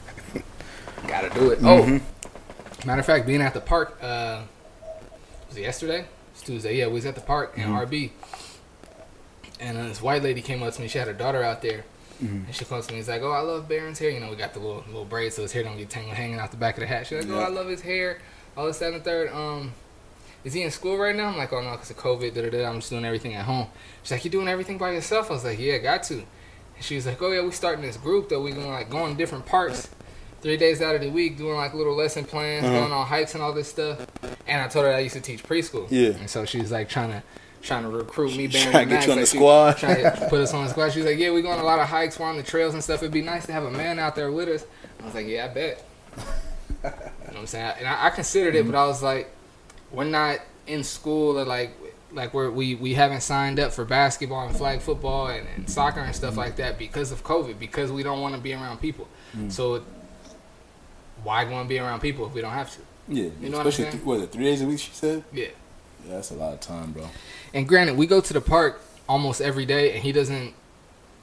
Gotta 1.07 1.29
do 1.29 1.51
it. 1.51 1.59
Mm-hmm. 1.59 1.97
Oh, 1.97 2.85
matter 2.85 2.99
of 2.99 3.05
fact, 3.05 3.25
being 3.25 3.41
at 3.41 3.53
the 3.53 3.61
park, 3.61 3.97
uh, 4.01 4.43
was 5.47 5.57
it 5.57 5.61
yesterday? 5.61 6.05
It's 6.41 6.47
Tuesday. 6.47 6.75
Yeah, 6.77 6.87
we 6.87 6.93
was 6.93 7.05
at 7.05 7.13
the 7.13 7.21
park 7.21 7.53
in 7.55 7.65
Mm-hmm. 7.65 7.93
RB, 7.93 8.09
and 9.59 9.77
this 9.77 10.01
white 10.01 10.23
lady 10.23 10.41
came 10.41 10.63
up 10.63 10.73
to 10.73 10.81
me. 10.81 10.87
She 10.87 10.97
had 10.97 11.07
her 11.07 11.13
daughter 11.13 11.43
out 11.43 11.61
there, 11.61 11.83
Mm-hmm. 12.23 12.45
and 12.47 12.55
she 12.55 12.65
comes 12.65 12.85
to 12.87 12.93
me. 12.93 12.97
He's 12.99 13.09
like, 13.09 13.21
"Oh, 13.21 13.31
I 13.31 13.41
love 13.41 13.67
Baron's 13.69 13.99
hair. 13.99 14.09
You 14.09 14.19
know, 14.19 14.29
we 14.29 14.35
got 14.35 14.53
the 14.53 14.59
little 14.59 14.83
little 14.87 15.05
braids, 15.05 15.35
so 15.35 15.43
his 15.43 15.51
hair 15.51 15.61
don't 15.63 15.77
get 15.77 15.89
tangled 15.91 16.15
hanging 16.15 16.39
out 16.39 16.49
the 16.51 16.57
back 16.57 16.75
of 16.77 16.81
the 16.81 16.87
hat." 16.87 17.05
She's 17.07 17.25
like, 17.25 17.35
"Oh, 17.35 17.39
I 17.43 17.47
love 17.49 17.67
his 17.67 17.81
hair. 17.81 18.19
All 18.57 18.65
this, 18.67 18.79
that, 18.79 18.87
and 18.93 18.95
the 18.95 18.99
third. 19.03 19.29
Um, 19.31 19.73
is 20.43 20.53
he 20.53 20.63
in 20.63 20.71
school 20.71 20.97
right 20.97 21.15
now?" 21.15 21.27
I'm 21.29 21.37
like, 21.37 21.53
"Oh 21.53 21.61
no, 21.61 21.71
because 21.71 21.91
of 21.91 21.97
COVID. 21.97 22.33
Da, 22.33 22.41
da, 22.43 22.49
da. 22.49 22.65
I'm 22.67 22.75
just 22.79 22.89
doing 22.89 23.05
everything 23.05 23.33
at 23.35 23.45
home." 23.45 23.67
She's 24.03 24.11
like, 24.11 24.25
"You 24.25 24.31
doing 24.31 24.47
everything 24.47 24.77
by 24.79 24.91
yourself?" 24.93 25.29
I 25.29 25.33
was 25.33 25.43
like, 25.45 25.59
"Yeah, 25.59 25.77
got 25.79 26.01
to." 26.03 26.13
And 26.15 26.25
she 26.81 26.95
was 26.95 27.05
like, 27.05 27.21
"Oh 27.21 27.31
yeah, 27.31 27.41
we 27.43 27.51
starting 27.51 27.83
this 27.83 27.97
group 27.97 28.29
that 28.29 28.39
we 28.39 28.51
gonna 28.51 28.67
like 28.67 28.89
go 28.89 28.99
on 29.03 29.15
different 29.15 29.45
parks." 29.45 29.89
Three 30.41 30.57
days 30.57 30.81
out 30.81 30.95
of 30.95 31.01
the 31.01 31.09
week 31.09 31.37
doing 31.37 31.55
like 31.55 31.73
little 31.73 31.95
lesson 31.95 32.25
plans, 32.25 32.65
Uh-huh. 32.65 32.79
going 32.79 32.91
on 32.91 33.05
hikes 33.05 33.33
and 33.35 33.43
all 33.43 33.53
this 33.53 33.69
stuff. 33.69 34.05
And 34.47 34.61
I 34.61 34.67
told 34.67 34.85
her 34.85 34.93
I 34.93 34.99
used 34.99 35.15
to 35.15 35.21
teach 35.21 35.43
preschool. 35.43 35.87
Yeah. 35.89 36.09
And 36.09 36.29
so 36.29 36.45
she 36.45 36.59
was 36.59 36.71
like 36.71 36.89
trying 36.89 37.11
to 37.11 37.23
trying 37.61 37.83
to 37.83 37.89
recruit 37.89 38.35
me, 38.35 38.47
Trying 38.47 38.71
to 38.71 38.85
get 38.95 39.05
you 39.05 39.11
on 39.11 39.17
like 39.17 39.23
the 39.29 39.37
squad. 39.37 39.77
Trying 39.77 40.03
to 40.03 40.25
put 40.29 40.41
us 40.41 40.53
on 40.53 40.63
the 40.65 40.71
squad. 40.71 40.89
She 40.93 40.99
was 40.99 41.05
like, 41.05 41.19
"Yeah, 41.19 41.31
we 41.31 41.41
go 41.43 41.49
on 41.49 41.59
a 41.59 41.63
lot 41.63 41.77
of 41.79 41.87
hikes. 41.87 42.17
We're 42.19 42.25
on 42.27 42.37
the 42.37 42.43
trails 42.43 42.73
and 42.73 42.83
stuff. 42.83 43.03
It'd 43.03 43.11
be 43.13 43.21
nice 43.21 43.45
to 43.45 43.53
have 43.53 43.63
a 43.65 43.71
man 43.71 43.99
out 43.99 44.15
there 44.15 44.31
with 44.31 44.49
us." 44.49 44.65
I 44.99 45.05
was 45.05 45.13
like, 45.13 45.27
"Yeah, 45.27 45.45
I 45.45 45.47
bet." 45.49 45.85
you 46.83 46.89
know 46.89 46.91
what 47.27 47.37
I'm 47.37 47.47
saying? 47.47 47.73
And 47.79 47.87
I, 47.87 48.07
I 48.07 48.09
considered 48.09 48.55
it, 48.55 48.65
but 48.65 48.75
I 48.75 48.85
was 48.87 49.03
like, 49.03 49.29
"We're 49.91 50.05
not 50.05 50.39
in 50.67 50.83
school 50.83 51.39
or 51.39 51.45
like." 51.45 51.77
Like 52.13 52.33
we're, 52.33 52.51
we 52.51 52.75
we 52.75 52.93
haven't 52.93 53.21
signed 53.21 53.57
up 53.57 53.71
for 53.71 53.85
basketball 53.85 54.45
and 54.45 54.53
flag 54.53 54.81
football 54.81 55.27
and, 55.27 55.47
and 55.55 55.69
soccer 55.69 56.01
and 56.01 56.13
stuff 56.13 56.35
like 56.35 56.57
that 56.57 56.77
because 56.77 57.13
of 57.13 57.23
COVID 57.23 57.57
because 57.57 57.89
we 57.89 58.03
don't 58.03 58.19
want 58.19 58.35
to 58.35 58.41
be 58.41 58.51
around 58.53 58.81
people. 58.81 59.07
So 59.47 59.81
why 61.23 61.45
go 61.45 61.59
and 61.59 61.67
be 61.69 61.79
around 61.79 61.99
people 62.01 62.25
if 62.25 62.33
we 62.33 62.41
don't 62.41 62.51
have 62.53 62.71
to? 62.73 62.79
yeah, 63.07 63.23
You 63.41 63.49
know 63.49 63.57
what 63.57 63.61
I'm 63.61 63.67
especially 63.67 63.83
saying? 63.85 63.91
th- 63.93 64.03
what 64.05 64.19
it 64.21 64.31
three 64.31 64.45
days 64.45 64.61
a 64.61 64.65
week? 64.65 64.79
She 64.79 64.91
said. 64.91 65.23
Yeah. 65.33 65.47
Yeah, 66.07 66.15
that's 66.15 66.31
a 66.31 66.35
lot 66.35 66.53
of 66.53 66.59
time, 66.61 66.91
bro. 66.93 67.07
And 67.53 67.67
granted, 67.67 67.95
we 67.97 68.07
go 68.07 68.21
to 68.21 68.33
the 68.33 68.41
park 68.41 68.81
almost 69.07 69.39
every 69.41 69.65
day, 69.65 69.93
and 69.93 70.01
he 70.03 70.11
doesn't. 70.11 70.53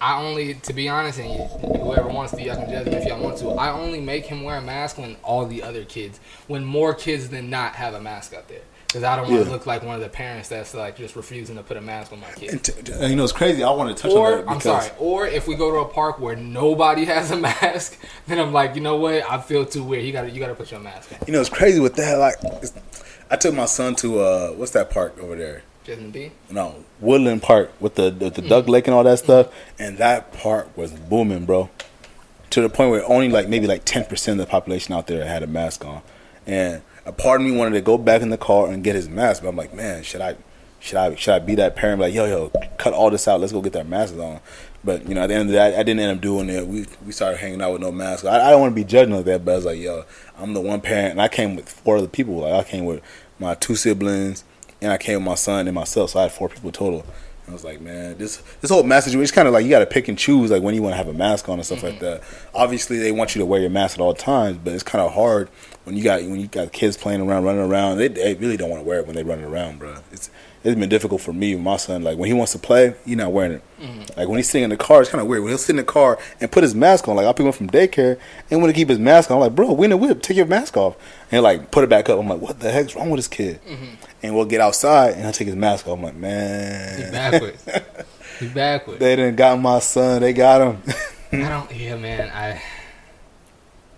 I 0.01 0.23
only, 0.23 0.55
to 0.55 0.73
be 0.73 0.89
honest, 0.89 1.19
and 1.19 1.51
whoever 1.81 2.07
wants 2.07 2.33
to, 2.35 2.41
y'all 2.41 2.55
can 2.55 2.71
judge 2.71 2.87
me 2.87 2.93
if 2.95 3.05
y'all 3.09 3.21
want 3.21 3.39
to. 3.39 3.49
I 3.51 3.73
only 3.73 4.01
make 4.01 4.27
him 4.27 4.45
wear 4.45 4.57
a 4.59 4.63
mask 4.63 4.97
when 4.99 5.17
all 5.25 5.45
the 5.47 5.61
other 5.65 5.85
kids, 5.85 6.21
when 6.47 6.65
more 6.65 6.95
kids 6.95 7.31
than 7.31 7.51
not 7.51 7.75
have 7.75 7.95
a 7.95 8.01
mask 8.01 8.33
out 8.33 8.47
there, 8.47 8.61
because 8.89 9.05
I 9.05 9.15
don't 9.17 9.31
want 9.31 9.43
to 9.45 9.49
Yeah. 9.49 9.53
look 9.55 9.67
like 9.67 9.85
one 9.85 9.95
of 9.95 10.01
the 10.01 10.09
parents 10.09 10.49
that's 10.49 10.75
like 10.75 10.97
just 10.97 11.15
refusing 11.15 11.57
to 11.57 11.63
put 11.63 11.77
a 11.77 11.81
mask 11.81 12.11
on 12.13 12.21
my 12.21 12.31
kid. 12.33 12.51
And, 12.51 12.65
t- 12.65 13.07
you 13.07 13.15
know, 13.17 13.23
it's 13.23 13.33
crazy. 13.33 13.63
I 13.63 13.71
want 13.71 13.97
to 13.97 14.03
touch 14.03 14.11
on 14.13 14.17
Or 14.19 14.37
that 14.39 14.49
I'm 14.49 14.61
sorry. 14.61 14.89
Or 14.99 15.27
if 15.27 15.47
we 15.47 15.55
go 15.55 15.71
to 15.71 15.77
a 15.79 15.85
park 15.85 16.19
where 16.19 16.35
nobody 16.35 17.05
has 17.15 17.31
a 17.31 17.37
mask, 17.37 17.97
then 18.27 18.39
I'm 18.41 18.53
like, 18.53 18.75
you 18.75 18.81
know 18.81 18.97
what? 18.97 19.23
I 19.31 19.41
feel 19.41 19.65
too 19.67 19.85
weird. 19.85 20.05
You 20.05 20.13
got 20.13 20.23
to 20.23 20.31
you 20.31 20.41
got 20.41 20.49
to 20.49 20.55
put 20.55 20.71
your 20.71 20.81
mask 20.81 21.13
on. 21.13 21.19
you 21.27 21.33
know 21.33 21.41
it's 21.41 21.51
crazy 21.51 21.81
with 21.81 21.95
that. 21.97 22.19
Like, 22.19 22.37
it's, 22.63 22.73
I 23.31 23.37
took 23.37 23.55
my 23.55 23.67
son 23.67 23.95
to 23.97 24.21
uh, 24.21 24.49
what's 24.53 24.73
that 24.73 24.91
park 24.91 25.19
over 25.21 25.37
there? 25.37 25.63
Justin 25.85 26.11
B. 26.11 26.33
No, 26.51 26.85
Woodland 27.01 27.43
Park 27.43 27.71
with 27.81 27.95
the 27.95 28.11
the, 28.11 28.29
the 28.31 28.43
duck 28.43 28.69
lake 28.69 28.87
and 28.87 28.95
all 28.95 29.05
that 29.05 29.19
stuff, 29.21 29.49
and 29.79 29.97
that 29.99 30.33
park 30.33 30.75
was 30.77 30.93
booming, 30.93 31.45
bro. 31.47 31.69
To 32.51 32.63
the 32.63 32.69
point 32.71 32.91
where 32.91 33.05
only 33.11 33.29
like 33.29 33.49
maybe 33.49 33.67
like 33.67 33.85
ten 33.85 34.05
percent 34.07 34.41
of 34.41 34.47
the 34.47 34.51
population 34.51 34.95
out 34.95 35.07
there 35.07 35.27
had 35.27 35.43
a 35.43 35.47
mask 35.47 35.85
on, 35.85 36.01
and 36.47 36.81
a 37.09 37.13
part 37.13 37.41
of 37.41 37.47
me 37.47 37.57
wanted 37.57 37.73
to 37.73 37.81
go 37.81 37.97
back 37.97 38.21
in 38.21 38.29
the 38.29 38.37
car 38.37 38.69
and 38.69 38.85
get 38.85 38.95
his 38.95 39.09
mask, 39.09 39.43
but 39.43 39.49
I'm 39.49 39.57
like, 39.57 39.73
man, 39.75 40.03
should 40.03 40.21
I? 40.21 40.37
Should 40.81 40.97
I 40.97 41.17
should 41.17 41.35
I 41.35 41.39
be 41.41 41.57
that 41.57 41.75
parent? 41.75 42.01
Like, 42.01 42.15
yo, 42.15 42.27
yo, 42.27 42.53
cut 42.77 42.93
all 42.93 43.11
this 43.11 43.27
out. 43.27 43.41
Let's 43.41 43.53
go 43.53 43.61
get 43.61 43.73
that 43.73 43.89
mask 43.89 44.15
on. 44.17 44.39
But 44.85 45.09
you 45.09 45.15
know, 45.15 45.23
at 45.23 45.27
the 45.27 45.35
end 45.35 45.51
of 45.51 45.57
I, 45.57 45.75
I 45.75 45.83
didn't 45.83 45.99
end 45.99 46.19
up 46.19 46.23
doing 46.23 46.49
it. 46.49 46.69
We 46.69 46.87
we 47.05 47.11
started 47.11 47.39
hanging 47.39 47.61
out 47.61 47.73
with 47.73 47.81
no 47.81 47.91
mask. 47.91 48.25
I, 48.25 48.47
I 48.47 48.51
don't 48.51 48.61
want 48.61 48.73
to 48.73 48.77
be 48.77 48.85
judging 48.85 49.13
like 49.13 49.25
that, 49.25 49.45
but 49.45 49.53
I 49.53 49.57
was 49.57 49.65
like, 49.65 49.81
yo, 49.81 50.05
I'm 50.37 50.53
the 50.53 50.61
one 50.61 50.81
parent, 50.81 51.13
and 51.13 51.21
I 51.21 51.27
came 51.27 51.57
with 51.57 51.69
four 51.69 51.97
other 51.97 52.07
people. 52.07 52.37
Like, 52.37 52.53
I 52.53 52.69
came 52.69 52.85
with 52.85 53.03
my 53.41 53.55
two 53.55 53.75
siblings, 53.75 54.45
and 54.81 54.93
I 54.93 54.99
came 54.99 55.17
with 55.17 55.25
my 55.25 55.35
son 55.35 55.67
and 55.67 55.75
myself, 55.75 56.11
so 56.11 56.21
I 56.21 56.23
had 56.25 56.33
four 56.33 56.49
people 56.49 56.71
total. 56.71 57.05
I 57.49 57.53
was 57.53 57.65
like, 57.65 57.81
man, 57.81 58.19
this 58.19 58.43
this 58.61 58.71
whole 58.71 58.83
mask 58.83 59.07
situation 59.07 59.23
is 59.23 59.31
kind 59.31 59.49
of 59.49 59.55
like 59.55 59.65
you 59.65 59.71
got 59.71 59.79
to 59.79 59.87
pick 59.87 60.09
and 60.09 60.19
choose, 60.19 60.51
like 60.51 60.63
when 60.63 60.75
you 60.75 60.83
want 60.83 60.93
to 60.93 60.97
have 60.97 61.09
a 61.09 61.15
mask 61.15 61.49
on 61.49 61.55
and 61.55 61.65
stuff 61.65 61.83
like 61.83 61.95
mm-hmm. 61.95 62.05
that. 62.05 62.23
Obviously, 62.55 62.99
they 62.99 63.13
want 63.13 63.35
you 63.35 63.41
to 63.41 63.47
wear 63.47 63.61
your 63.61 63.71
mask 63.71 63.99
at 63.99 64.03
all 64.03 64.15
times, 64.15 64.59
but 64.63 64.73
it's 64.73 64.83
kind 64.83 65.05
of 65.05 65.15
hard 65.15 65.49
when 65.85 65.97
you 65.97 66.05
got 66.05 66.23
when 66.23 66.39
you 66.39 66.47
got 66.47 66.73
kids 66.73 66.97
playing 66.97 67.21
around, 67.21 67.45
running 67.45 67.63
around. 67.63 67.99
They, 67.99 68.09
they 68.09 68.35
really 68.35 68.57
don't 68.57 68.71
want 68.71 68.83
to 68.83 68.89
wear 68.89 69.01
it 69.01 69.07
when 69.07 69.17
they're 69.17 69.25
running 69.25 69.47
around, 69.47 69.79
bro. 69.79 69.97
It's 70.13 70.31
it's 70.69 70.79
been 70.79 70.89
difficult 70.89 71.21
for 71.21 71.33
me 71.33 71.55
with 71.55 71.65
my 71.65 71.77
son. 71.77 72.03
Like 72.03 72.19
when 72.19 72.29
he 72.29 72.35
wants 72.35 72.53
to 72.53 72.59
play, 72.59 72.95
he's 73.05 73.17
not 73.17 73.33
wearing 73.33 73.53
it. 73.53 73.63
Mm-hmm. 73.81 74.19
Like 74.19 74.29
when 74.29 74.37
he's 74.37 74.49
sitting 74.49 74.65
in 74.65 74.71
the 74.71 74.77
car, 74.77 75.01
it's 75.01 75.11
kind 75.11 75.21
of 75.23 75.27
weird. 75.27 75.43
When 75.43 75.51
he'll 75.51 75.59
sit 75.59 75.71
in 75.71 75.77
the 75.77 75.85
car 75.85 76.19
and 76.41 76.51
put 76.51 76.63
his 76.63 76.75
mask 76.75 77.09
on, 77.09 77.17
like 77.17 77.27
I'll 77.27 77.35
pick 77.35 77.45
him 77.45 77.49
up 77.49 77.55
from 77.55 77.71
daycare 77.71 78.19
and 78.51 78.61
want 78.61 78.71
to 78.71 78.79
keep 78.79 78.89
his 78.89 78.99
mask 78.99 79.31
on. 79.31 79.37
I'm 79.37 79.41
like, 79.41 79.55
bro, 79.55 79.73
we 79.73 79.85
in 79.85 79.91
the 79.91 79.97
whip, 79.97 80.21
take 80.23 80.37
your 80.37 80.47
mask 80.47 80.77
off, 80.77 80.97
and 81.33 81.43
like 81.43 81.71
put 81.71 81.85
it 81.85 81.91
back 81.91 82.09
up. 82.09 82.19
I'm 82.19 82.29
like, 82.29 82.41
what 82.41 82.61
the 82.61 82.71
heck's 82.71 82.95
wrong 82.95 83.11
with 83.11 83.19
this 83.19 83.29
kid? 83.29 83.61
Mm-hmm. 83.65 83.95
And 84.23 84.35
we'll 84.35 84.45
get 84.45 84.61
outside 84.61 85.15
and 85.15 85.23
he'll 85.23 85.33
take 85.33 85.47
his 85.47 85.57
mask 85.57 85.87
off. 85.89 85.99
I'm 85.99 86.05
like, 86.05 86.15
He 86.15 86.21
man, 86.21 87.13
backwards. 87.13 87.65
he 88.41 88.49
backwards. 88.49 89.01
they 89.01 89.17
didn't 89.17 89.37
got 89.37 89.59
my 89.59 89.79
son. 89.79 90.21
They 90.21 90.33
got 90.33 90.61
him. 90.61 90.83
I 91.45 91.49
don't. 91.49 91.75
Yeah, 91.75 91.97
man. 91.97 92.31
I. 92.31 92.63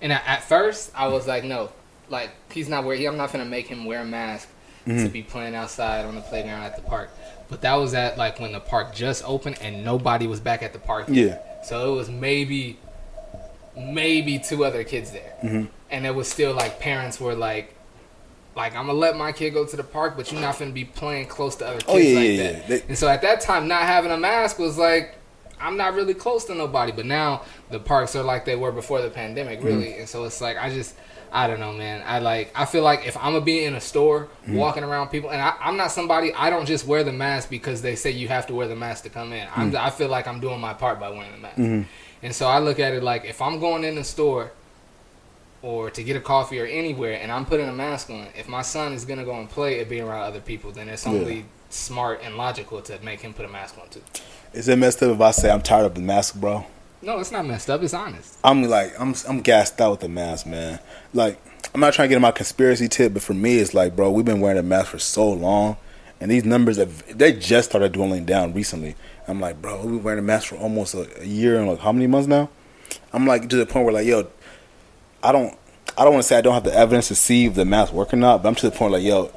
And 0.02 0.12
I, 0.12 0.16
at 0.26 0.44
first, 0.44 0.92
I 0.94 1.08
was 1.08 1.26
like, 1.26 1.44
no, 1.44 1.70
like 2.08 2.30
he's 2.52 2.68
not 2.68 2.84
wearing. 2.84 3.06
I'm 3.06 3.16
not 3.16 3.32
gonna 3.32 3.44
make 3.44 3.66
him 3.66 3.84
wear 3.84 4.00
a 4.00 4.04
mask 4.04 4.48
to 4.86 5.08
be 5.08 5.22
playing 5.22 5.54
outside 5.54 6.04
on 6.04 6.14
the 6.14 6.20
playground 6.22 6.62
at 6.62 6.76
the 6.76 6.82
park. 6.82 7.10
But 7.48 7.60
that 7.62 7.74
was 7.74 7.94
at 7.94 8.16
like 8.18 8.38
when 8.40 8.52
the 8.52 8.60
park 8.60 8.94
just 8.94 9.22
opened 9.26 9.58
and 9.60 9.84
nobody 9.84 10.26
was 10.26 10.40
back 10.40 10.62
at 10.62 10.72
the 10.72 10.78
park. 10.78 11.08
yet. 11.08 11.16
yeah, 11.58 11.62
So 11.62 11.92
it 11.92 11.96
was 11.96 12.08
maybe, 12.08 12.78
maybe 13.76 14.38
two 14.38 14.64
other 14.64 14.84
kids 14.84 15.10
there, 15.12 15.34
Mhm. 15.42 15.68
and 15.90 16.06
it 16.06 16.14
was 16.14 16.28
still 16.28 16.52
like 16.54 16.80
parents 16.80 17.20
were 17.20 17.34
like, 17.34 17.74
like 18.56 18.74
I'm 18.74 18.86
gonna 18.86 18.98
let 18.98 19.16
my 19.16 19.32
kid 19.32 19.50
go 19.54 19.64
to 19.64 19.76
the 19.76 19.84
park, 19.84 20.14
but 20.16 20.30
you're 20.32 20.40
not 20.40 20.58
gonna 20.58 20.72
be 20.72 20.84
playing 20.84 21.26
close 21.26 21.56
to 21.56 21.66
other 21.66 21.78
kids 21.78 21.88
Oh, 21.88 21.96
yeah, 21.96 22.18
like 22.18 22.28
yeah, 22.30 22.36
that. 22.36 22.54
yeah. 22.54 22.66
They- 22.68 22.82
and 22.88 22.98
so 22.98 23.08
at 23.08 23.22
that 23.22 23.40
time, 23.40 23.68
not 23.68 23.82
having 23.82 24.10
a 24.10 24.16
mask 24.16 24.58
was 24.58 24.76
like, 24.76 25.14
I'm 25.60 25.76
not 25.76 25.94
really 25.94 26.14
close 26.14 26.44
to 26.46 26.54
nobody. 26.54 26.90
But 26.90 27.04
now 27.06 27.42
the 27.70 27.78
parks 27.78 28.16
are 28.16 28.22
like 28.22 28.44
they 28.46 28.56
were 28.56 28.72
before 28.72 29.00
the 29.02 29.08
Mm-hmm. 29.08 29.14
pandemic, 29.14 29.62
really. 29.62 29.98
And 29.98 30.08
so 30.08 30.24
it's 30.24 30.40
like 30.40 30.56
I 30.56 30.70
just. 30.70 30.94
I 31.32 31.46
don't 31.46 31.60
know, 31.60 31.72
man. 31.72 32.02
I 32.06 32.18
like. 32.18 32.50
I 32.54 32.64
feel 32.64 32.82
like 32.82 33.06
if 33.06 33.16
I'm 33.16 33.32
gonna 33.34 33.40
be 33.40 33.64
in 33.64 33.74
a 33.74 33.80
store 33.80 34.28
Mm-hmm. 34.42 34.56
walking 34.56 34.82
around 34.84 35.08
people, 35.10 35.30
and 35.30 35.40
I, 35.40 35.54
I'm 35.60 35.76
not 35.76 35.92
somebody. 35.92 36.32
I 36.34 36.50
don't 36.50 36.66
just 36.66 36.86
wear 36.86 37.04
the 37.04 37.12
mask 37.12 37.50
because 37.50 37.82
they 37.82 37.94
say 37.94 38.10
you 38.10 38.26
have 38.28 38.46
to 38.48 38.54
wear 38.54 38.66
the 38.66 38.74
mask 38.74 39.04
to 39.04 39.10
come 39.10 39.32
in. 39.32 39.46
Mm-hmm. 39.46 39.60
I'm, 39.60 39.76
I 39.76 39.90
feel 39.90 40.08
like 40.08 40.26
I'm 40.26 40.40
doing 40.40 40.60
my 40.60 40.72
part 40.74 40.98
by 40.98 41.08
wearing 41.10 41.30
the 41.32 41.38
mask. 41.38 41.86
And 42.22 42.34
so 42.34 42.46
I 42.48 42.58
look 42.58 42.78
at 42.80 42.92
it 42.94 43.02
like 43.02 43.24
if 43.24 43.40
I'm 43.40 43.60
going 43.60 43.84
in 43.84 43.94
the 43.94 44.02
store 44.04 44.50
or 45.62 45.90
to 45.90 46.02
get 46.02 46.16
a 46.16 46.20
coffee 46.20 46.58
or 46.58 46.64
anywhere 46.66 47.18
and 47.20 47.30
I'm 47.30 47.44
putting 47.46 47.68
a 47.68 47.72
mask 47.72 48.10
on, 48.10 48.26
if 48.36 48.48
my 48.48 48.62
son 48.62 48.92
is 48.92 49.04
gonna 49.04 49.24
go 49.24 49.34
and 49.38 49.48
play 49.48 49.80
and 49.80 49.88
be 49.88 50.00
around 50.00 50.22
other 50.22 50.40
people, 50.40 50.72
then 50.72 50.88
it's 50.88 51.06
only 51.06 51.36
Yeah. 51.36 51.42
smart 51.68 52.20
and 52.24 52.36
logical 52.36 52.80
to 52.82 52.98
make 53.04 53.20
him 53.20 53.34
put 53.34 53.44
a 53.44 53.48
mask 53.48 53.76
on 53.80 53.88
too. 53.88 54.02
is 54.52 54.68
it 54.68 54.76
messed 54.76 55.02
up 55.02 55.14
if 55.14 55.20
I 55.20 55.30
say 55.30 55.50
I'm 55.50 55.62
tired 55.62 55.84
of 55.86 55.94
the 55.94 56.00
mask, 56.00 56.34
bro? 56.34 56.66
No, 57.02 57.18
it's 57.18 57.32
not 57.32 57.46
messed 57.46 57.70
up. 57.70 57.82
It's 57.82 57.94
honest. 57.94 58.36
I'm 58.44 58.62
like 58.64 58.98
I'm 59.00 59.14
I'm 59.28 59.40
gassed 59.40 59.80
out 59.80 59.92
with 59.92 60.00
the 60.00 60.08
mask, 60.08 60.46
man. 60.46 60.78
Like 61.14 61.40
I'm 61.74 61.80
not 61.80 61.94
trying 61.94 62.06
to 62.06 62.08
get 62.10 62.16
in 62.16 62.22
my 62.22 62.32
conspiracy 62.32 62.88
tip, 62.88 63.14
but 63.14 63.22
for 63.22 63.34
me, 63.34 63.58
it's 63.58 63.74
like, 63.74 63.96
bro, 63.96 64.10
we've 64.10 64.24
been 64.24 64.40
wearing 64.40 64.58
a 64.58 64.62
mask 64.62 64.88
for 64.88 64.98
so 64.98 65.30
long, 65.30 65.76
and 66.20 66.30
these 66.30 66.44
numbers 66.44 66.76
have 66.76 67.16
they 67.16 67.32
just 67.32 67.70
started 67.70 67.92
dwindling 67.92 68.26
down 68.26 68.52
recently. 68.52 68.96
I'm 69.26 69.40
like, 69.40 69.62
bro, 69.62 69.76
we've 69.80 69.90
been 69.90 70.02
wearing 70.02 70.18
a 70.18 70.22
mask 70.22 70.48
for 70.48 70.56
almost 70.56 70.94
a, 70.94 71.22
a 71.22 71.24
year 71.24 71.58
and 71.58 71.68
like 71.68 71.78
how 71.78 71.92
many 71.92 72.06
months 72.06 72.28
now? 72.28 72.50
I'm 73.12 73.26
like 73.26 73.48
to 73.48 73.56
the 73.56 73.66
point 73.66 73.84
where 73.86 73.94
like, 73.94 74.06
yo, 74.06 74.28
I 75.22 75.32
don't 75.32 75.56
I 75.96 76.04
don't 76.04 76.12
want 76.12 76.24
to 76.24 76.28
say 76.28 76.36
I 76.36 76.40
don't 76.40 76.54
have 76.54 76.64
the 76.64 76.74
evidence 76.74 77.08
to 77.08 77.14
see 77.14 77.46
if 77.46 77.54
the 77.54 77.64
mask 77.64 77.92
work 77.92 78.12
or 78.12 78.16
not, 78.16 78.42
but 78.42 78.48
I'm 78.48 78.54
to 78.56 78.68
the 78.68 78.76
point 78.76 78.92
like, 78.92 79.02
yo, 79.02 79.32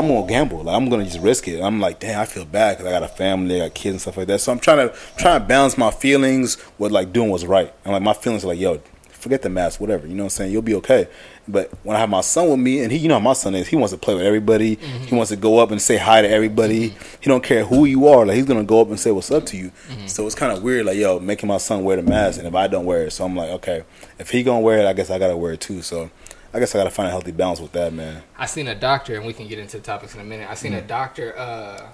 I'm 0.00 0.08
gonna 0.08 0.26
gamble. 0.26 0.62
Like 0.62 0.76
I'm 0.76 0.88
gonna 0.88 1.04
just 1.04 1.20
risk 1.20 1.46
it. 1.46 1.62
I'm 1.62 1.78
like, 1.78 2.00
damn, 2.00 2.20
I 2.20 2.24
feel 2.24 2.46
bad 2.46 2.78
because 2.78 2.86
I 2.86 2.90
got 2.90 3.02
a 3.02 3.08
family, 3.08 3.60
I 3.60 3.66
got 3.66 3.74
kids 3.74 3.92
and 3.92 4.00
stuff 4.00 4.16
like 4.16 4.28
that. 4.28 4.40
So 4.40 4.50
I'm 4.50 4.58
trying 4.58 4.88
to 4.88 4.96
trying 5.18 5.40
to 5.40 5.46
balance 5.46 5.76
my 5.76 5.90
feelings 5.90 6.56
with 6.78 6.90
like 6.90 7.12
doing 7.12 7.30
what's 7.30 7.44
right. 7.44 7.72
And 7.84 7.92
like 7.92 8.02
my 8.02 8.14
feelings 8.14 8.44
are 8.44 8.48
like, 8.48 8.58
yo, 8.58 8.80
forget 9.10 9.42
the 9.42 9.50
mask, 9.50 9.78
whatever. 9.78 10.06
You 10.06 10.14
know 10.14 10.24
what 10.24 10.26
I'm 10.26 10.30
saying? 10.30 10.52
You'll 10.52 10.62
be 10.62 10.74
okay. 10.76 11.06
But 11.46 11.70
when 11.82 11.96
I 11.96 12.00
have 12.00 12.08
my 12.08 12.20
son 12.20 12.48
with 12.48 12.60
me, 12.60 12.80
and 12.80 12.92
he, 12.92 12.98
you 12.98 13.08
know 13.08 13.14
how 13.14 13.20
my 13.20 13.32
son 13.32 13.54
is, 13.54 13.68
he 13.68 13.76
wants 13.76 13.92
to 13.92 13.98
play 13.98 14.14
with 14.14 14.24
everybody. 14.24 14.76
Mm-hmm. 14.76 15.04
He 15.04 15.14
wants 15.14 15.30
to 15.30 15.36
go 15.36 15.58
up 15.58 15.70
and 15.70 15.82
say 15.82 15.96
hi 15.96 16.22
to 16.22 16.28
everybody. 16.28 16.90
Mm-hmm. 16.90 17.16
He 17.20 17.28
don't 17.28 17.42
care 17.42 17.64
who 17.64 17.84
you 17.84 18.08
are. 18.08 18.24
Like 18.24 18.36
he's 18.36 18.46
gonna 18.46 18.64
go 18.64 18.80
up 18.80 18.88
and 18.88 18.98
say 18.98 19.10
what's 19.10 19.30
up 19.30 19.44
to 19.46 19.56
you. 19.56 19.70
Mm-hmm. 19.88 20.06
So 20.06 20.26
it's 20.26 20.34
kind 20.34 20.56
of 20.56 20.62
weird, 20.62 20.86
like 20.86 20.96
yo, 20.96 21.20
making 21.20 21.48
my 21.48 21.58
son 21.58 21.84
wear 21.84 21.96
the 21.96 22.02
mask, 22.02 22.38
and 22.38 22.48
if 22.48 22.54
I 22.54 22.68
don't 22.68 22.86
wear 22.86 23.04
it, 23.04 23.10
so 23.10 23.24
I'm 23.24 23.36
like, 23.36 23.50
okay, 23.50 23.84
if 24.18 24.30
he 24.30 24.42
gonna 24.42 24.60
wear 24.60 24.78
it, 24.78 24.86
I 24.86 24.92
guess 24.92 25.10
I 25.10 25.18
gotta 25.18 25.36
wear 25.36 25.52
it 25.52 25.60
too. 25.60 25.82
So 25.82 26.10
I 26.52 26.58
guess 26.58 26.74
I 26.74 26.78
gotta 26.78 26.90
find 26.90 27.06
a 27.06 27.10
healthy 27.10 27.30
balance 27.32 27.60
with 27.60 27.72
that, 27.72 27.92
man. 27.92 28.22
I 28.36 28.46
seen 28.46 28.66
a 28.68 28.74
doctor, 28.74 29.14
and 29.16 29.24
we 29.24 29.32
can 29.32 29.46
get 29.46 29.58
into 29.58 29.76
the 29.76 29.82
topics 29.82 30.14
in 30.14 30.20
a 30.20 30.24
minute. 30.24 30.50
I 30.50 30.54
seen 30.54 30.72
Mm. 30.72 30.78
a 30.78 30.82
doctor 30.82 31.36
uh, 31.38 31.86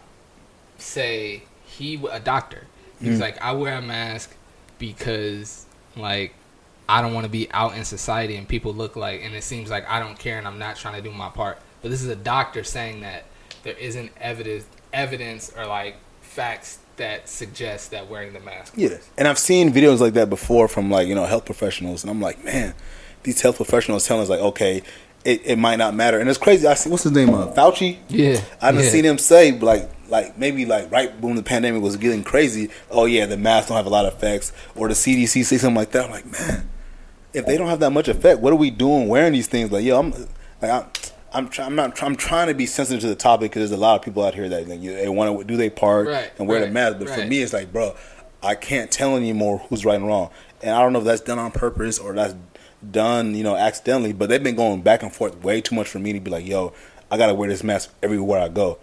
say 0.78 1.42
he 1.66 2.00
a 2.10 2.20
doctor. 2.20 2.64
He's 3.00 3.18
Mm. 3.18 3.20
like, 3.20 3.42
I 3.42 3.52
wear 3.52 3.74
a 3.76 3.82
mask 3.82 4.30
because 4.78 5.66
like 5.96 6.34
I 6.88 7.02
don't 7.02 7.14
want 7.14 7.24
to 7.24 7.30
be 7.30 7.48
out 7.52 7.76
in 7.76 7.84
society 7.84 8.36
and 8.36 8.46
people 8.46 8.72
look 8.72 8.94
like, 8.96 9.20
and 9.22 9.34
it 9.34 9.42
seems 9.42 9.70
like 9.70 9.88
I 9.90 9.98
don't 9.98 10.18
care 10.18 10.38
and 10.38 10.46
I'm 10.46 10.58
not 10.58 10.76
trying 10.76 10.94
to 10.94 11.02
do 11.02 11.10
my 11.14 11.28
part. 11.28 11.58
But 11.82 11.90
this 11.90 12.00
is 12.02 12.08
a 12.08 12.16
doctor 12.16 12.62
saying 12.64 13.00
that 13.00 13.24
there 13.64 13.74
isn't 13.74 14.12
evidence, 14.20 14.64
evidence 14.92 15.52
or 15.56 15.66
like 15.66 15.96
facts 16.20 16.78
that 16.96 17.28
suggest 17.28 17.90
that 17.90 18.08
wearing 18.08 18.32
the 18.32 18.40
mask. 18.40 18.72
Yeah, 18.76 18.98
and 19.18 19.26
I've 19.28 19.38
seen 19.38 19.72
videos 19.72 19.98
like 20.00 20.14
that 20.14 20.30
before 20.30 20.68
from 20.68 20.90
like 20.90 21.08
you 21.08 21.14
know 21.14 21.26
health 21.26 21.44
professionals, 21.44 22.02
and 22.04 22.10
I'm 22.10 22.20
like, 22.22 22.42
man, 22.44 22.74
these 23.26 23.40
health 23.42 23.56
professionals 23.56 24.06
telling 24.06 24.22
us 24.22 24.30
like, 24.30 24.40
okay, 24.40 24.82
it, 25.24 25.42
it 25.44 25.58
might 25.58 25.76
not 25.76 25.94
matter, 25.94 26.18
and 26.18 26.30
it's 26.30 26.38
crazy. 26.38 26.66
I 26.66 26.74
see 26.74 26.88
what's 26.88 27.02
his 27.02 27.12
name, 27.12 27.34
uh, 27.34 27.48
Fauci. 27.48 27.98
Yeah, 28.08 28.40
I 28.62 28.66
haven't 28.66 28.84
yeah. 28.84 28.90
seen 28.90 29.04
him 29.04 29.18
say 29.18 29.52
like 29.58 29.90
like 30.08 30.38
maybe 30.38 30.64
like 30.64 30.90
right 30.90 31.18
when 31.20 31.34
the 31.34 31.42
pandemic 31.42 31.82
was 31.82 31.96
getting 31.96 32.22
crazy. 32.22 32.70
Oh 32.90 33.04
yeah, 33.06 33.26
the 33.26 33.36
mask 33.36 33.68
don't 33.68 33.76
have 33.76 33.86
a 33.86 33.90
lot 33.90 34.06
of 34.06 34.14
effects, 34.14 34.52
or 34.76 34.88
the 34.88 34.94
CDC 34.94 35.44
say 35.44 35.58
something 35.58 35.76
like 35.76 35.90
that. 35.90 36.06
I'm 36.06 36.10
like, 36.12 36.30
man, 36.30 36.68
if 37.32 37.44
they 37.44 37.58
don't 37.58 37.68
have 37.68 37.80
that 37.80 37.90
much 37.90 38.08
effect, 38.08 38.40
what 38.40 38.52
are 38.52 38.56
we 38.56 38.70
doing 38.70 39.08
wearing 39.08 39.32
these 39.32 39.48
things? 39.48 39.70
Like, 39.70 39.84
yo, 39.84 39.98
I'm 39.98 40.12
like 40.62 40.70
I'm. 40.70 40.86
I'm, 41.32 41.48
try, 41.48 41.66
I'm 41.66 41.74
not. 41.74 42.02
I'm 42.02 42.16
trying 42.16 42.46
to 42.46 42.54
be 42.54 42.64
sensitive 42.64 43.02
to 43.02 43.08
the 43.08 43.16
topic 43.16 43.50
because 43.50 43.68
there's 43.68 43.78
a 43.78 43.82
lot 43.82 43.96
of 43.96 44.02
people 44.02 44.24
out 44.24 44.34
here 44.34 44.48
that 44.48 44.68
like, 44.68 44.80
you- 44.80 44.94
they 44.94 45.08
want 45.08 45.36
to 45.38 45.44
do 45.44 45.56
their 45.56 45.70
part 45.70 46.06
Right, 46.06 46.30
and 46.38 46.48
wear 46.48 46.60
the 46.60 46.70
mask. 46.70 46.98
But 46.98 47.10
for 47.10 47.26
me, 47.26 47.42
it's 47.42 47.52
like, 47.52 47.72
bro, 47.72 47.94
I 48.42 48.54
can't 48.54 48.90
tell 48.90 49.16
anymore 49.16 49.58
who's 49.68 49.84
right 49.84 49.96
and 49.96 50.06
wrong. 50.06 50.30
And 50.62 50.70
I 50.74 50.80
don't 50.80 50.94
know 50.94 51.00
if 51.00 51.04
that's 51.04 51.20
done 51.20 51.38
on 51.38 51.50
purpose 51.50 51.98
or 51.98 52.14
that's 52.14 52.34
done, 52.92 53.34
you 53.34 53.42
know, 53.44 53.56
accidentally. 53.56 54.12
But 54.12 54.28
they've 54.28 54.42
been 54.42 54.56
going 54.56 54.82
back 54.82 55.02
and 55.02 55.12
forth 55.12 55.42
way 55.42 55.60
too 55.60 55.74
much 55.74 55.88
for 55.88 55.98
me 55.98 56.12
to 56.12 56.20
be 56.20 56.30
like, 56.30 56.46
yo, 56.46 56.72
I 57.10 57.16
gotta 57.16 57.34
wear 57.34 57.48
this 57.48 57.62
mask 57.62 57.92
everywhere 58.02 58.40
I 58.40 58.48
go. 58.48 58.78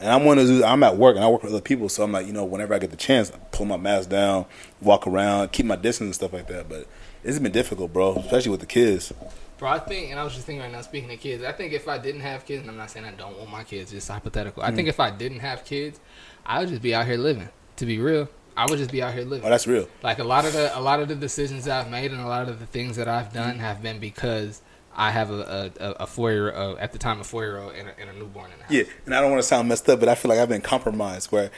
And 0.00 0.10
I'm 0.10 0.24
one 0.24 0.38
of 0.38 0.46
those. 0.46 0.62
I'm 0.62 0.82
at 0.84 0.96
work 0.96 1.16
and 1.16 1.24
I 1.24 1.28
work 1.28 1.42
with 1.42 1.52
other 1.52 1.60
people, 1.60 1.88
so 1.88 2.04
I'm 2.04 2.12
like, 2.12 2.26
you 2.26 2.32
know, 2.32 2.44
whenever 2.44 2.72
I 2.72 2.78
get 2.78 2.90
the 2.90 2.96
chance, 2.96 3.32
I 3.32 3.38
pull 3.50 3.66
my 3.66 3.76
mask 3.76 4.08
down, 4.08 4.46
walk 4.80 5.06
around, 5.06 5.50
keep 5.52 5.66
my 5.66 5.76
distance 5.76 6.06
and 6.06 6.14
stuff 6.14 6.32
like 6.32 6.46
that. 6.48 6.68
But 6.68 6.86
it's 7.24 7.38
been 7.40 7.50
difficult, 7.52 7.92
bro, 7.92 8.14
especially 8.16 8.52
with 8.52 8.60
the 8.60 8.66
kids. 8.66 9.12
Bro, 9.58 9.70
I 9.70 9.80
think, 9.80 10.12
and 10.12 10.20
I 10.20 10.22
was 10.22 10.34
just 10.34 10.46
thinking 10.46 10.62
right 10.62 10.70
now, 10.70 10.82
speaking 10.82 11.10
of 11.12 11.18
kids, 11.18 11.42
I 11.42 11.50
think 11.50 11.72
if 11.72 11.88
I 11.88 11.98
didn't 11.98 12.20
have 12.20 12.46
kids, 12.46 12.60
and 12.60 12.70
I'm 12.70 12.76
not 12.76 12.92
saying 12.92 13.06
I 13.06 13.10
don't 13.10 13.36
want 13.36 13.50
my 13.50 13.64
kids, 13.64 13.90
just 13.90 14.06
hypothetical. 14.08 14.62
I 14.62 14.70
think 14.70 14.86
Mm. 14.86 14.90
if 14.90 15.00
I 15.00 15.10
didn't 15.10 15.40
have 15.40 15.64
kids, 15.64 15.98
I 16.46 16.60
would 16.60 16.68
just 16.68 16.80
be 16.80 16.94
out 16.94 17.06
here 17.06 17.16
living. 17.16 17.48
To 17.78 17.86
be 17.86 17.98
real, 17.98 18.28
I 18.58 18.66
would 18.66 18.78
just 18.78 18.90
be 18.90 19.00
out 19.00 19.14
here 19.14 19.22
living. 19.22 19.46
Oh, 19.46 19.50
that's 19.50 19.68
real. 19.68 19.88
Like 20.02 20.18
a 20.18 20.24
lot 20.24 20.44
of 20.44 20.52
the 20.52 20.76
a 20.76 20.80
lot 20.80 20.98
of 20.98 21.06
the 21.06 21.14
decisions 21.14 21.68
I've 21.68 21.88
made 21.90 22.10
and 22.10 22.20
a 22.20 22.26
lot 22.26 22.48
of 22.48 22.58
the 22.58 22.66
things 22.66 22.96
that 22.96 23.06
I've 23.06 23.32
done 23.32 23.60
have 23.60 23.80
been 23.82 24.00
because 24.00 24.62
I 24.96 25.12
have 25.12 25.30
a 25.30 25.70
a, 25.80 25.84
a, 25.84 25.90
a 25.92 26.06
four 26.08 26.32
year 26.32 26.52
uh, 26.52 26.74
at 26.74 26.90
the 26.90 26.98
time 26.98 27.20
a 27.20 27.24
four 27.24 27.44
year 27.44 27.58
old 27.58 27.74
and 27.74 27.88
a, 27.88 28.00
and 28.00 28.10
a 28.10 28.12
newborn 28.14 28.50
in 28.50 28.58
the 28.58 28.64
house. 28.64 28.72
Yeah, 28.72 28.82
and 29.06 29.14
I 29.14 29.20
don't 29.20 29.30
want 29.30 29.40
to 29.40 29.46
sound 29.46 29.68
messed 29.68 29.88
up, 29.88 30.00
but 30.00 30.08
I 30.08 30.16
feel 30.16 30.28
like 30.28 30.40
I've 30.40 30.48
been 30.48 30.60
compromised 30.60 31.30
where 31.30 31.52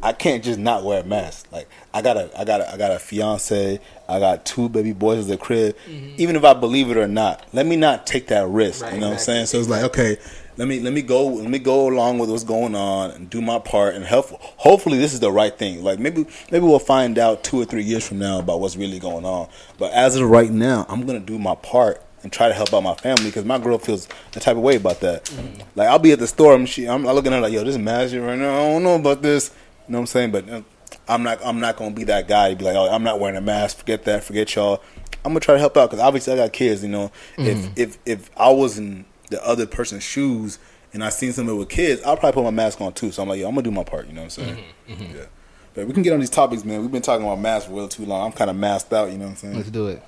I 0.00 0.12
can't 0.12 0.44
just 0.44 0.60
not 0.60 0.84
wear 0.84 1.00
a 1.00 1.04
mask. 1.04 1.46
Like 1.50 1.68
I 1.92 2.02
got 2.02 2.16
a, 2.16 2.30
I 2.38 2.44
got 2.44 2.60
a, 2.60 2.72
I 2.72 2.76
got 2.76 2.92
a 2.92 3.00
fiance. 3.00 3.80
I 4.08 4.18
got 4.20 4.46
two 4.46 4.68
baby 4.68 4.92
boys 4.92 5.24
at 5.24 5.26
the 5.26 5.36
crib. 5.36 5.76
Even 5.88 6.36
if 6.36 6.44
I 6.44 6.54
believe 6.54 6.88
it 6.88 6.96
or 6.96 7.08
not, 7.08 7.44
let 7.52 7.66
me 7.66 7.74
not 7.74 8.06
take 8.06 8.28
that 8.28 8.46
risk. 8.46 8.84
Right, 8.84 8.94
you 8.94 9.00
know 9.00 9.12
exactly. 9.12 9.34
what 9.34 9.40
I'm 9.40 9.46
saying? 9.46 9.46
So 9.46 9.58
it's 9.58 9.68
like, 9.68 9.82
okay, 9.84 10.18
let 10.56 10.68
me 10.68 10.80
let 10.80 10.92
me 10.92 11.02
go 11.02 11.26
let 11.26 11.48
me 11.48 11.58
go 11.58 11.88
along 11.88 12.18
with 12.18 12.30
what's 12.30 12.44
going 12.44 12.74
on 12.74 13.10
and 13.10 13.28
do 13.30 13.40
my 13.40 13.58
part 13.58 13.94
and 13.94 14.04
help. 14.04 14.26
Hopefully, 14.58 14.98
this 14.98 15.12
is 15.12 15.20
the 15.20 15.32
right 15.32 15.56
thing. 15.56 15.82
Like 15.82 15.98
maybe 15.98 16.26
maybe 16.50 16.64
we'll 16.64 16.78
find 16.78 17.18
out 17.18 17.42
two 17.44 17.60
or 17.60 17.64
three 17.64 17.82
years 17.82 18.06
from 18.06 18.18
now 18.18 18.38
about 18.38 18.60
what's 18.60 18.76
really 18.76 18.98
going 18.98 19.24
on. 19.24 19.48
But 19.78 19.92
as 19.92 20.16
of 20.16 20.28
right 20.28 20.50
now, 20.50 20.86
I'm 20.88 21.06
gonna 21.06 21.20
do 21.20 21.38
my 21.38 21.54
part 21.56 22.02
and 22.22 22.32
try 22.32 22.48
to 22.48 22.54
help 22.54 22.72
out 22.72 22.82
my 22.82 22.94
family 22.94 23.26
because 23.26 23.44
my 23.44 23.58
girl 23.58 23.78
feels 23.78 24.08
the 24.32 24.40
type 24.40 24.56
of 24.56 24.62
way 24.62 24.76
about 24.76 25.00
that. 25.00 25.30
Like 25.74 25.88
I'll 25.88 25.98
be 25.98 26.12
at 26.12 26.18
the 26.18 26.26
store, 26.26 26.54
I'm, 26.54 26.66
she, 26.66 26.88
I'm 26.88 27.04
looking 27.04 27.32
at 27.32 27.36
her 27.36 27.42
like, 27.42 27.52
yo, 27.52 27.62
this 27.64 27.74
is 27.74 27.78
magic 27.78 28.22
right 28.22 28.38
now. 28.38 28.54
I 28.54 28.72
don't 28.72 28.82
know 28.82 28.94
about 28.94 29.22
this. 29.22 29.50
You 29.86 29.92
know 29.92 29.98
what 29.98 30.02
I'm 30.02 30.06
saying? 30.06 30.30
But 30.32 30.48
uh, 30.48 30.62
I'm 31.08 31.22
not. 31.22 31.44
I'm 31.44 31.60
not 31.60 31.76
gonna 31.76 31.94
be 31.94 32.04
that 32.04 32.28
guy 32.28 32.50
to 32.50 32.56
be 32.56 32.64
like, 32.64 32.76
oh, 32.76 32.88
I'm 32.90 33.02
not 33.02 33.20
wearing 33.20 33.36
a 33.36 33.40
mask. 33.40 33.78
Forget 33.78 34.04
that. 34.04 34.24
Forget 34.24 34.54
y'all. 34.54 34.82
I'm 35.24 35.30
gonna 35.32 35.40
try 35.40 35.54
to 35.54 35.60
help 35.60 35.76
out 35.76 35.90
because 35.90 36.02
obviously 36.02 36.32
I 36.32 36.36
got 36.36 36.52
kids. 36.52 36.82
You 36.82 36.88
know, 36.88 37.12
if 37.36 37.78
if 37.78 37.98
if 38.06 38.30
I 38.38 38.50
was 38.50 38.78
in 38.78 39.04
the 39.30 39.44
other 39.46 39.66
person's 39.66 40.02
shoes 40.02 40.58
and 40.92 41.02
I 41.02 41.08
seen 41.08 41.32
somebody 41.32 41.58
with 41.58 41.68
kids, 41.68 42.02
I'll 42.02 42.16
probably 42.16 42.40
put 42.40 42.44
my 42.44 42.50
mask 42.50 42.80
on 42.80 42.92
too. 42.92 43.10
So 43.10 43.22
I'm 43.22 43.28
like, 43.28 43.40
yo, 43.40 43.48
I'm 43.48 43.54
gonna 43.54 43.64
do 43.64 43.70
my 43.70 43.84
part. 43.84 44.06
You 44.06 44.12
know 44.12 44.22
what 44.22 44.38
I'm 44.38 44.44
saying? 44.44 44.64
Yeah. 44.86 45.26
But 45.74 45.88
we 45.88 45.92
can 45.92 46.02
get 46.02 46.12
on 46.12 46.20
these 46.20 46.30
topics, 46.30 46.64
man. 46.64 46.82
We've 46.82 46.92
been 46.92 47.02
talking 47.02 47.26
about 47.26 47.40
masks 47.40 47.66
for 47.66 47.72
a 47.72 47.76
real 47.76 47.88
too 47.88 48.06
long. 48.06 48.26
I'm 48.26 48.32
kind 48.32 48.48
of 48.48 48.56
masked 48.56 48.92
out. 48.92 49.10
You 49.10 49.18
know 49.18 49.24
what 49.24 49.30
I'm 49.32 49.36
saying? 49.36 49.56
Let's 49.56 49.70
do 49.70 49.88
it. 49.88 50.02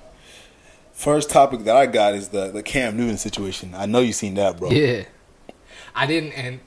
First 0.93 1.29
topic 1.29 1.65
that 1.65 1.75
I 1.75 1.85
got 1.85 2.15
is 2.15 2.29
the 2.29 2.51
the 2.51 2.63
Cam 2.63 2.95
Newton 2.97 3.17
situation. 3.17 3.75
I 3.75 3.85
know 3.85 3.99
you 3.99 4.13
seen 4.13 4.35
that, 4.35 4.57
bro. 4.57 4.71
Yeah, 4.71 5.03
I 5.93 6.07
didn't, 6.07 6.31
and 6.31 6.59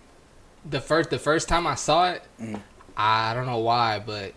the 0.69 0.81
first 0.81 1.11
the 1.11 1.19
first 1.19 1.49
time 1.49 1.67
I 1.67 1.75
saw 1.75 2.11
it, 2.11 2.23
Mm-hmm. 2.41 2.57
I 2.97 3.33
don't 3.33 3.47
know 3.47 3.59
why, 3.59 3.99
but 3.99 4.35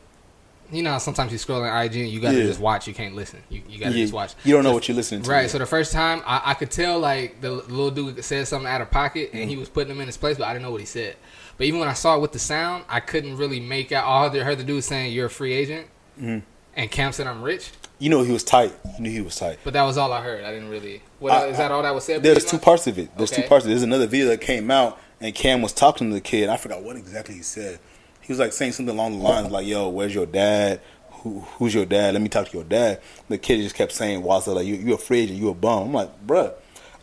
you 0.72 0.82
know, 0.84 0.98
sometimes 0.98 1.32
you 1.32 1.38
scroll 1.38 1.62
on 1.64 1.84
IG 1.86 1.96
and 1.98 2.10
you 2.10 2.20
gotta 2.20 2.38
Yeah. 2.38 2.46
just 2.46 2.60
watch. 2.60 2.88
You 2.88 2.94
can't 2.94 3.16
listen. 3.16 3.40
You, 3.50 3.62
you 3.70 3.80
gotta 3.80 3.96
You, 3.96 4.04
just 4.04 4.14
watch. 4.14 4.34
you 4.44 4.54
don't 4.54 4.64
know 4.64 4.70
So- 4.70 4.74
what 4.76 4.88
you're 4.88 4.96
listening 4.98 5.22
to. 5.24 5.30
Right. 5.30 5.50
So 5.50 5.58
the 5.58 5.66
first 5.66 5.92
time 5.92 6.22
I, 6.26 6.42
I 6.46 6.54
could 6.54 6.72
tell 6.72 7.00
like 7.00 7.42
the 7.42 7.52
little 7.52 7.92
dude 7.92 8.24
said 8.24 8.48
something 8.48 8.68
out 8.68 8.82
of 8.82 8.90
pocket 8.92 9.30
and 9.34 9.42
Mm-hmm. 9.42 9.50
he 9.50 9.58
was 9.58 9.70
putting 9.70 9.92
him 9.94 10.00
in 10.02 10.08
his 10.08 10.18
place, 10.18 10.38
but 10.38 10.48
I 10.48 10.54
didn't 10.54 10.64
know 10.66 10.72
what 10.72 10.80
he 10.82 10.88
said. 10.88 11.16
But 11.58 11.68
even 11.68 11.80
when 11.80 11.90
I 11.90 11.94
saw 11.94 12.16
it 12.16 12.20
with 12.22 12.32
the 12.32 12.40
sound, 12.40 12.86
I 12.90 13.00
couldn't 13.00 13.38
really 13.38 13.60
make 13.60 13.92
out. 13.92 14.06
All 14.06 14.26
I 14.30 14.40
heard 14.40 14.58
the 14.58 14.64
dude 14.64 14.84
saying, 14.84 15.14
"You're 15.14 15.28
a 15.28 15.30
free 15.30 15.54
agent," 15.54 15.88
Mm-hmm. 16.20 16.40
and 16.76 16.92
Cam 16.92 17.12
said, 17.12 17.28
"I'm 17.28 17.42
rich." 17.44 17.70
you 18.00 18.10
know 18.10 18.22
he 18.24 18.34
was 18.34 18.44
tight. 18.44 18.74
You 18.98 19.04
knew 19.04 19.12
he 19.12 19.22
was 19.22 19.36
tight. 19.38 19.60
But 19.64 19.72
that 19.74 19.84
was 19.84 19.98
all 19.98 20.12
I 20.12 20.22
heard. 20.22 20.44
I 20.44 20.52
didn't 20.52 20.68
really. 20.70 21.02
What 21.20 21.32
I- 21.32 21.46
is 21.48 21.58
that? 21.58 21.72
All 21.72 21.84
that 21.84 21.94
was 21.96 22.04
said. 22.04 22.22
There's 22.24 22.44
two 22.44 22.58
parts 22.58 22.86
of 22.88 22.98
it. 22.98 23.16
There's 23.16 23.32
two 23.32 23.44
parts. 23.44 23.64
Of 23.66 23.70
it. 23.70 23.74
There's 23.76 23.84
another 23.84 24.08
video 24.08 24.28
that 24.30 24.42
came 24.42 24.70
out, 24.72 25.00
and 25.22 25.34
Cam 25.36 25.62
was 25.62 25.72
talking 25.72 26.10
to 26.10 26.14
the 26.16 26.20
kid. 26.20 26.50
I 26.50 26.58
forgot 26.58 26.82
what 26.84 26.96
exactly 26.98 27.36
he 27.36 27.44
said. 27.44 27.80
He 28.24 28.32
was 28.32 28.40
like 28.40 28.54
saying 28.54 28.72
something 28.72 28.96
along 28.96 29.20
the 29.20 29.24
lines 29.24 29.52
like, 29.52 29.68
"Yo, 29.68 29.90
where's 29.90 30.16
your 30.16 30.26
dad? 30.26 30.82
Who, 31.12 31.42
who's 31.42 31.74
your 31.74 31.86
dad? 31.86 32.14
Let 32.14 32.22
me 32.24 32.30
talk 32.30 32.48
to 32.48 32.58
your 32.58 32.64
dad." 32.64 33.02
The 33.30 33.38
kid 33.38 33.62
just 33.62 33.76
kept 33.76 33.92
saying, 33.92 34.24
"While 34.24 34.44
like 34.48 34.66
you, 34.66 34.76
you 34.76 34.94
a 34.94 34.98
free 34.98 35.22
agent, 35.22 35.40
you 35.40 35.50
a 35.50 35.54
bum." 35.54 35.88
I'm 35.88 35.94
like, 35.94 36.26
"Bruh." 36.26 36.54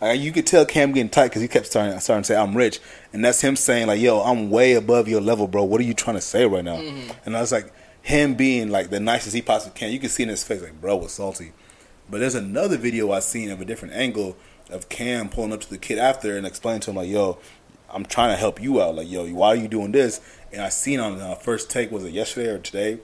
Like, 0.01 0.19
you 0.19 0.33
could 0.33 0.47
tell 0.47 0.65
Cam 0.65 0.93
getting 0.93 1.11
tight 1.11 1.29
because 1.29 1.43
he 1.43 1.49
kept 1.49 1.67
starting, 1.67 1.99
starting 2.01 2.23
to 2.23 2.27
say, 2.27 2.37
"I'm 2.37 2.57
rich," 2.57 2.81
and 3.13 3.23
that's 3.25 3.43
him 3.43 3.55
saying 3.55 3.87
like, 3.87 4.01
"Yo, 4.01 4.21
I'm 4.21 4.51
way 4.51 4.73
above 4.73 5.09
your 5.09 5.21
level, 5.21 5.47
bro. 5.47 5.63
What 5.63 5.81
are 5.81 5.85
you 5.85 5.95
trying 5.95 6.17
to 6.17 6.23
say 6.23 6.47
right 6.47 6.65
now?" 6.65 6.79
Mm-hmm. 6.79 7.11
And 7.27 7.37
I 7.37 7.41
was 7.43 7.53
like, 7.53 7.71
him 8.03 8.35
being 8.35 8.71
like 8.71 8.91
the 8.91 9.01
nicest 9.01 9.35
he 9.35 9.43
possibly 9.43 9.79
can. 9.79 9.93
You 9.93 9.99
can 9.99 10.09
see 10.09 10.23
in 10.23 10.31
his 10.31 10.43
face 10.43 10.63
like, 10.63 10.81
"Bro 10.81 10.97
was 10.97 11.13
salty." 11.13 11.53
But 12.09 12.21
there's 12.21 12.35
another 12.35 12.77
video 12.77 13.13
I 13.13 13.21
seen 13.21 13.51
of 13.51 13.61
a 13.61 13.65
different 13.65 13.95
angle 13.95 14.37
of 14.71 14.89
Cam 14.89 15.29
pulling 15.29 15.53
up 15.53 15.61
to 15.61 15.71
the 15.71 15.79
kid 15.79 15.99
after 15.99 16.37
and 16.37 16.47
explaining 16.47 16.81
to 16.83 16.91
him 16.91 16.97
like, 16.97 17.09
"Yo, 17.09 17.39
I'm 17.93 18.05
trying 18.05 18.31
to 18.31 18.37
help 18.37 18.61
you 18.63 18.81
out. 18.81 18.97
Like, 18.97 19.11
yo, 19.11 19.27
why 19.29 19.49
are 19.49 19.57
you 19.57 19.69
doing 19.69 19.93
this?" 19.93 20.21
And 20.53 20.63
I 20.63 20.69
seen 20.69 21.01
on 21.01 21.21
uh, 21.21 21.35
first 21.35 21.71
take 21.71 21.91
was 21.91 22.05
it 22.05 22.13
yesterday 22.13 22.49
or 22.49 22.59
today? 22.59 22.99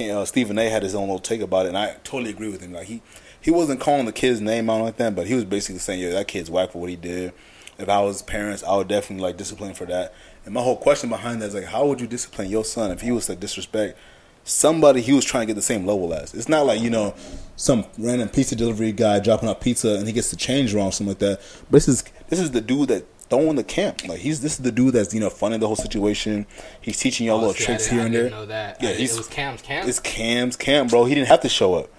Uh, 0.00 0.24
Stephen 0.24 0.58
A. 0.58 0.68
had 0.68 0.82
his 0.82 0.94
own 0.94 1.02
little 1.02 1.18
take 1.18 1.40
about 1.40 1.66
it, 1.66 1.70
and 1.70 1.78
I 1.78 1.96
totally 2.02 2.30
agree 2.30 2.48
with 2.48 2.60
him. 2.60 2.72
Like 2.72 2.86
he 2.86 3.02
he 3.40 3.50
wasn't 3.50 3.80
calling 3.80 4.06
the 4.06 4.12
kid's 4.12 4.40
name 4.40 4.68
out 4.68 4.82
like 4.82 4.96
that, 4.96 5.14
but 5.14 5.26
he 5.26 5.34
was 5.34 5.44
basically 5.44 5.78
saying, 5.78 6.00
"Yo, 6.00 6.10
that 6.10 6.28
kid's 6.28 6.50
whack 6.50 6.72
for 6.72 6.80
what 6.80 6.90
he 6.90 6.96
did." 6.96 7.32
If 7.78 7.88
I 7.88 8.00
was 8.00 8.22
parents, 8.22 8.64
I 8.64 8.76
would 8.76 8.88
definitely 8.88 9.22
like 9.22 9.36
discipline 9.36 9.74
for 9.74 9.84
that. 9.86 10.14
And 10.44 10.54
my 10.54 10.62
whole 10.62 10.76
question 10.76 11.10
behind 11.10 11.42
that 11.42 11.46
is 11.46 11.54
like, 11.54 11.64
how 11.64 11.86
would 11.86 12.00
you 12.00 12.06
discipline 12.06 12.48
your 12.48 12.64
son 12.64 12.90
if 12.90 13.02
he 13.02 13.10
was 13.10 13.26
to 13.26 13.36
disrespect 13.36 13.98
somebody 14.44 15.00
he 15.00 15.12
was 15.12 15.24
trying 15.24 15.42
to 15.42 15.46
get 15.46 15.56
the 15.56 15.62
same 15.62 15.84
level 15.84 16.14
as? 16.14 16.32
It's 16.34 16.48
not 16.48 16.66
like 16.66 16.80
you 16.80 16.90
know 16.90 17.14
some 17.56 17.84
random 17.98 18.28
pizza 18.28 18.56
delivery 18.56 18.92
guy 18.92 19.20
dropping 19.20 19.48
off 19.48 19.60
pizza 19.60 19.96
and 19.96 20.06
he 20.06 20.12
gets 20.12 20.30
the 20.30 20.36
change 20.36 20.72
wrong, 20.74 20.88
or 20.88 20.92
something 20.92 21.10
like 21.10 21.18
that. 21.18 21.40
But 21.64 21.72
this 21.72 21.88
is 21.88 22.04
this 22.28 22.40
is 22.40 22.52
the 22.52 22.60
dude 22.60 22.88
that 22.88 23.04
throwing 23.28 23.56
the 23.56 23.64
camp. 23.64 24.06
Like 24.06 24.20
he's 24.20 24.40
this 24.40 24.52
is 24.52 24.58
the 24.58 24.72
dude 24.72 24.94
that's 24.94 25.12
you 25.14 25.20
know 25.20 25.30
funding 25.30 25.60
the 25.60 25.66
whole 25.66 25.76
situation. 25.76 26.46
He's 26.80 26.98
teaching 26.98 27.26
y'all 27.26 27.36
Oh, 27.36 27.40
little 27.40 27.54
see, 27.54 27.64
tricks 27.64 27.86
here 27.86 28.00
I 28.00 28.04
and 28.04 28.12
didn't 28.12 28.30
there. 28.30 28.40
know 28.40 28.46
that. 28.46 28.82
Yeah, 28.82 28.90
I- 28.90 28.94
he's- 28.94 29.14
it 29.14 29.18
was 29.18 29.28
Cam's 29.28 29.62
Cam. 29.62 29.88
It's 29.88 30.00
Cam's 30.00 30.56
camp, 30.56 30.90
bro. 30.90 31.04
He 31.04 31.14
didn't 31.14 31.28
have 31.28 31.40
to 31.40 31.48
show 31.48 31.74
up. 31.74 31.90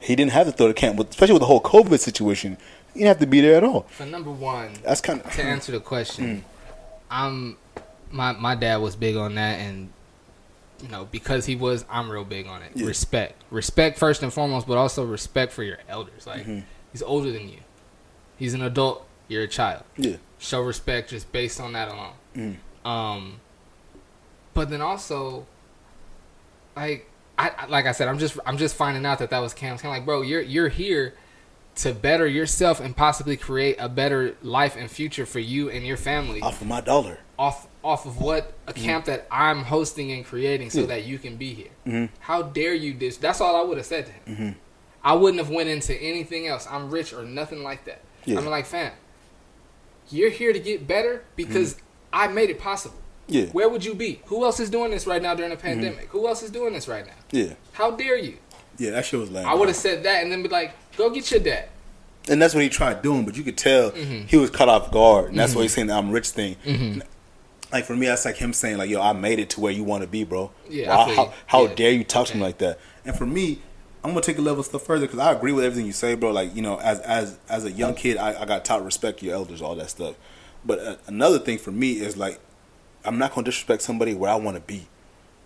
He 0.00 0.14
didn't 0.14 0.32
have 0.32 0.46
to 0.46 0.52
throw 0.52 0.68
the 0.68 0.74
camp, 0.74 1.00
especially 1.00 1.32
with 1.34 1.40
the 1.42 1.46
whole 1.46 1.60
COVID 1.60 1.98
situation, 1.98 2.56
he 2.94 3.00
didn't 3.00 3.08
have 3.08 3.18
to 3.18 3.26
be 3.26 3.40
there 3.40 3.56
at 3.56 3.64
all. 3.64 3.82
For 3.90 4.06
number 4.06 4.30
one, 4.30 4.70
That's 4.84 5.00
kind 5.00 5.20
of 5.20 5.32
to 5.34 5.42
answer 5.42 5.72
the 5.72 5.80
question, 5.80 6.44
I'm 7.10 7.56
my 8.10 8.32
my 8.32 8.54
dad 8.54 8.76
was 8.76 8.94
big 8.94 9.16
on 9.16 9.34
that, 9.34 9.58
and 9.58 9.88
you 10.82 10.88
know 10.88 11.08
because 11.10 11.46
he 11.46 11.56
was, 11.56 11.84
I'm 11.90 12.08
real 12.10 12.24
big 12.24 12.46
on 12.46 12.62
it. 12.62 12.70
Yeah. 12.76 12.86
Respect, 12.86 13.42
respect 13.50 13.98
first 13.98 14.22
and 14.22 14.32
foremost, 14.32 14.68
but 14.68 14.76
also 14.78 15.04
respect 15.04 15.52
for 15.52 15.64
your 15.64 15.78
elders. 15.88 16.26
Like 16.26 16.42
Mm-hmm. 16.42 16.60
he's 16.92 17.02
older 17.02 17.32
than 17.32 17.48
you, 17.48 17.58
he's 18.36 18.54
an 18.54 18.62
adult, 18.62 19.04
you're 19.28 19.42
a 19.44 19.48
child. 19.48 19.84
yeah. 19.96 20.16
Show 20.38 20.60
respect 20.62 21.10
just 21.10 21.30
based 21.32 21.60
on 21.60 21.72
that 21.72 21.88
alone. 21.88 22.12
Mm. 22.36 22.88
Um, 22.88 23.40
but 24.54 24.70
then 24.70 24.80
also, 24.80 25.46
like 26.76 27.10
I 27.38 27.50
I- 27.50 27.66
like 27.66 27.86
I 27.86 27.92
said, 27.92 28.08
I'm 28.08 28.18
just 28.18 28.38
I'm 28.46 28.56
just 28.58 28.76
finding 28.76 29.04
out 29.06 29.18
that 29.18 29.30
that 29.30 29.38
was 29.40 29.54
Cam's. 29.54 29.82
Kind 29.82 29.92
of 29.94 29.98
like, 29.98 30.06
bro, 30.06 30.22
you're 30.22 30.40
you're 30.40 30.68
here 30.68 31.14
to 31.76 31.92
better 31.92 32.26
yourself 32.26 32.80
and 32.80 32.96
possibly 32.96 33.36
create 33.36 33.76
a 33.78 33.88
better 33.88 34.34
life 34.42 34.76
and 34.76 34.90
future 34.90 35.24
for 35.26 35.38
you 35.38 35.70
and 35.70 35.86
your 35.86 35.96
family 35.96 36.40
Off 36.40 36.60
of 36.60 36.66
my 36.66 36.80
dollar. 36.80 37.18
off 37.38 37.68
off 37.84 38.04
of 38.04 38.20
what 38.20 38.52
a 38.66 38.72
camp 38.72 39.04
that 39.04 39.26
I'm 39.30 39.62
hosting 39.62 40.10
and 40.10 40.24
creating 40.24 40.70
so 40.70 40.80
Yeah. 40.80 40.86
that 40.86 41.04
you 41.04 41.18
can 41.18 41.36
be 41.36 41.54
here. 41.54 41.70
Mhm. 41.86 42.08
How 42.20 42.42
dare 42.42 42.74
you 42.74 42.94
dis 42.94 43.16
That's 43.16 43.40
all 43.40 43.54
I 43.54 43.62
would 43.62 43.76
have 43.76 43.86
said 43.86 44.06
to 44.06 44.12
him. 44.12 44.22
Mm-hmm. 44.36 44.58
I 45.04 45.12
wouldn't 45.14 45.38
have 45.40 45.50
went 45.50 45.68
into 45.68 45.94
anything 45.94 46.48
else. 46.48 46.66
I'm 46.68 46.90
rich 46.90 47.12
or 47.12 47.24
nothing 47.24 47.62
like 47.62 47.84
that. 47.84 48.00
Yeah. 48.24 48.38
I'm 48.38 48.46
like, 48.46 48.66
fam, 48.66 48.92
you're 50.10 50.30
here 50.30 50.52
to 50.52 50.58
get 50.60 50.86
better 50.86 51.24
because 51.36 51.76
I 52.12 52.28
made 52.28 52.50
it 52.50 52.58
possible. 52.58 52.96
Yeah. 53.26 53.46
Where 53.46 53.68
would 53.68 53.84
you 53.84 53.94
be? 53.94 54.20
Who 54.26 54.44
else 54.44 54.58
is 54.60 54.70
doing 54.70 54.90
this 54.90 55.06
right 55.06 55.20
now 55.20 55.34
during 55.34 55.50
the 55.50 55.56
mm-hmm. 55.56 55.66
pandemic? 55.66 56.08
Who 56.08 56.26
else 56.26 56.42
is 56.42 56.50
doing 56.50 56.72
this 56.72 56.88
right 56.88 57.06
now? 57.06 57.12
Yeah. 57.30 57.54
How 57.72 57.90
dare 57.90 58.16
you? 58.16 58.38
Yeah, 58.78 58.92
that 58.92 59.04
shit 59.04 59.20
was 59.20 59.30
lame. 59.30 59.46
I 59.46 59.54
would 59.54 59.68
have 59.68 59.76
said 59.76 60.02
that 60.04 60.22
and 60.22 60.32
then 60.32 60.42
be 60.42 60.48
like, 60.48 60.72
go 60.96 61.10
get 61.10 61.30
your 61.30 61.40
dad. 61.40 61.68
and 62.30 62.40
that's 62.40 62.54
what 62.54 62.62
he 62.62 62.68
tried 62.68 63.02
doing, 63.02 63.24
but 63.24 63.36
you 63.36 63.42
could 63.42 63.56
tell 63.58 63.90
Mm-hmm. 63.90 64.26
he 64.26 64.36
was 64.36 64.50
caught 64.50 64.68
off 64.68 64.90
guard, 64.90 65.30
and 65.30 65.38
that's 65.38 65.54
why 65.54 65.62
he's 65.62 65.72
mm-hmm. 65.72 65.76
saying 65.76 65.86
the 65.88 65.94
I'm 65.94 66.10
rich 66.10 66.28
thing. 66.30 66.56
Mm-hmm. 66.64 67.00
Like 67.72 67.84
for 67.84 67.94
me, 67.96 68.06
that's 68.06 68.24
like 68.24 68.36
him 68.36 68.52
saying 68.54 68.78
like, 68.78 68.88
"Yo, 68.88 69.00
I 69.00 69.12
made 69.12 69.38
it 69.38 69.50
to 69.50 69.60
where 69.60 69.72
you 69.72 69.84
want 69.84 70.02
to 70.02 70.08
be, 70.08 70.24
bro. 70.24 70.50
Yeah, 70.70 70.90
I 70.94 71.06
Why- 71.06 71.14
how, 71.14 71.34
how 71.46 71.62
Yeah. 71.66 71.74
dare 71.74 71.90
you 71.92 72.04
talk 72.04 72.26
to 72.28 72.36
me 72.36 72.42
like 72.42 72.58
that?" 72.58 72.78
And 73.04 73.14
for 73.16 73.26
me, 73.26 73.60
I'm 74.04 74.10
gonna 74.10 74.20
take 74.20 74.38
a 74.38 74.42
level 74.42 74.62
step 74.62 74.80
further 74.80 75.06
because 75.06 75.18
I 75.18 75.32
agree 75.32 75.52
with 75.52 75.64
everything 75.64 75.86
you 75.86 75.92
say, 75.92 76.14
bro. 76.14 76.30
Like 76.30 76.54
you 76.54 76.62
know, 76.62 76.78
as 76.80 77.00
as 77.00 77.38
as 77.48 77.64
a 77.64 77.72
young 77.72 77.94
kid, 77.94 78.16
I, 78.16 78.42
I 78.42 78.44
got 78.44 78.64
taught 78.64 78.84
respect 78.84 79.22
your 79.22 79.34
elders, 79.34 79.60
all 79.60 79.74
that 79.76 79.90
stuff. 79.90 80.14
But 80.64 80.78
uh, 80.78 80.96
another 81.06 81.38
thing 81.38 81.58
for 81.58 81.70
me 81.70 81.92
is 81.92 82.16
like, 82.16 82.38
I'm 83.04 83.18
not 83.18 83.34
gonna 83.34 83.44
disrespect 83.44 83.82
somebody 83.82 84.14
where 84.14 84.30
I 84.30 84.36
want 84.36 84.56
to 84.56 84.62
be. 84.62 84.86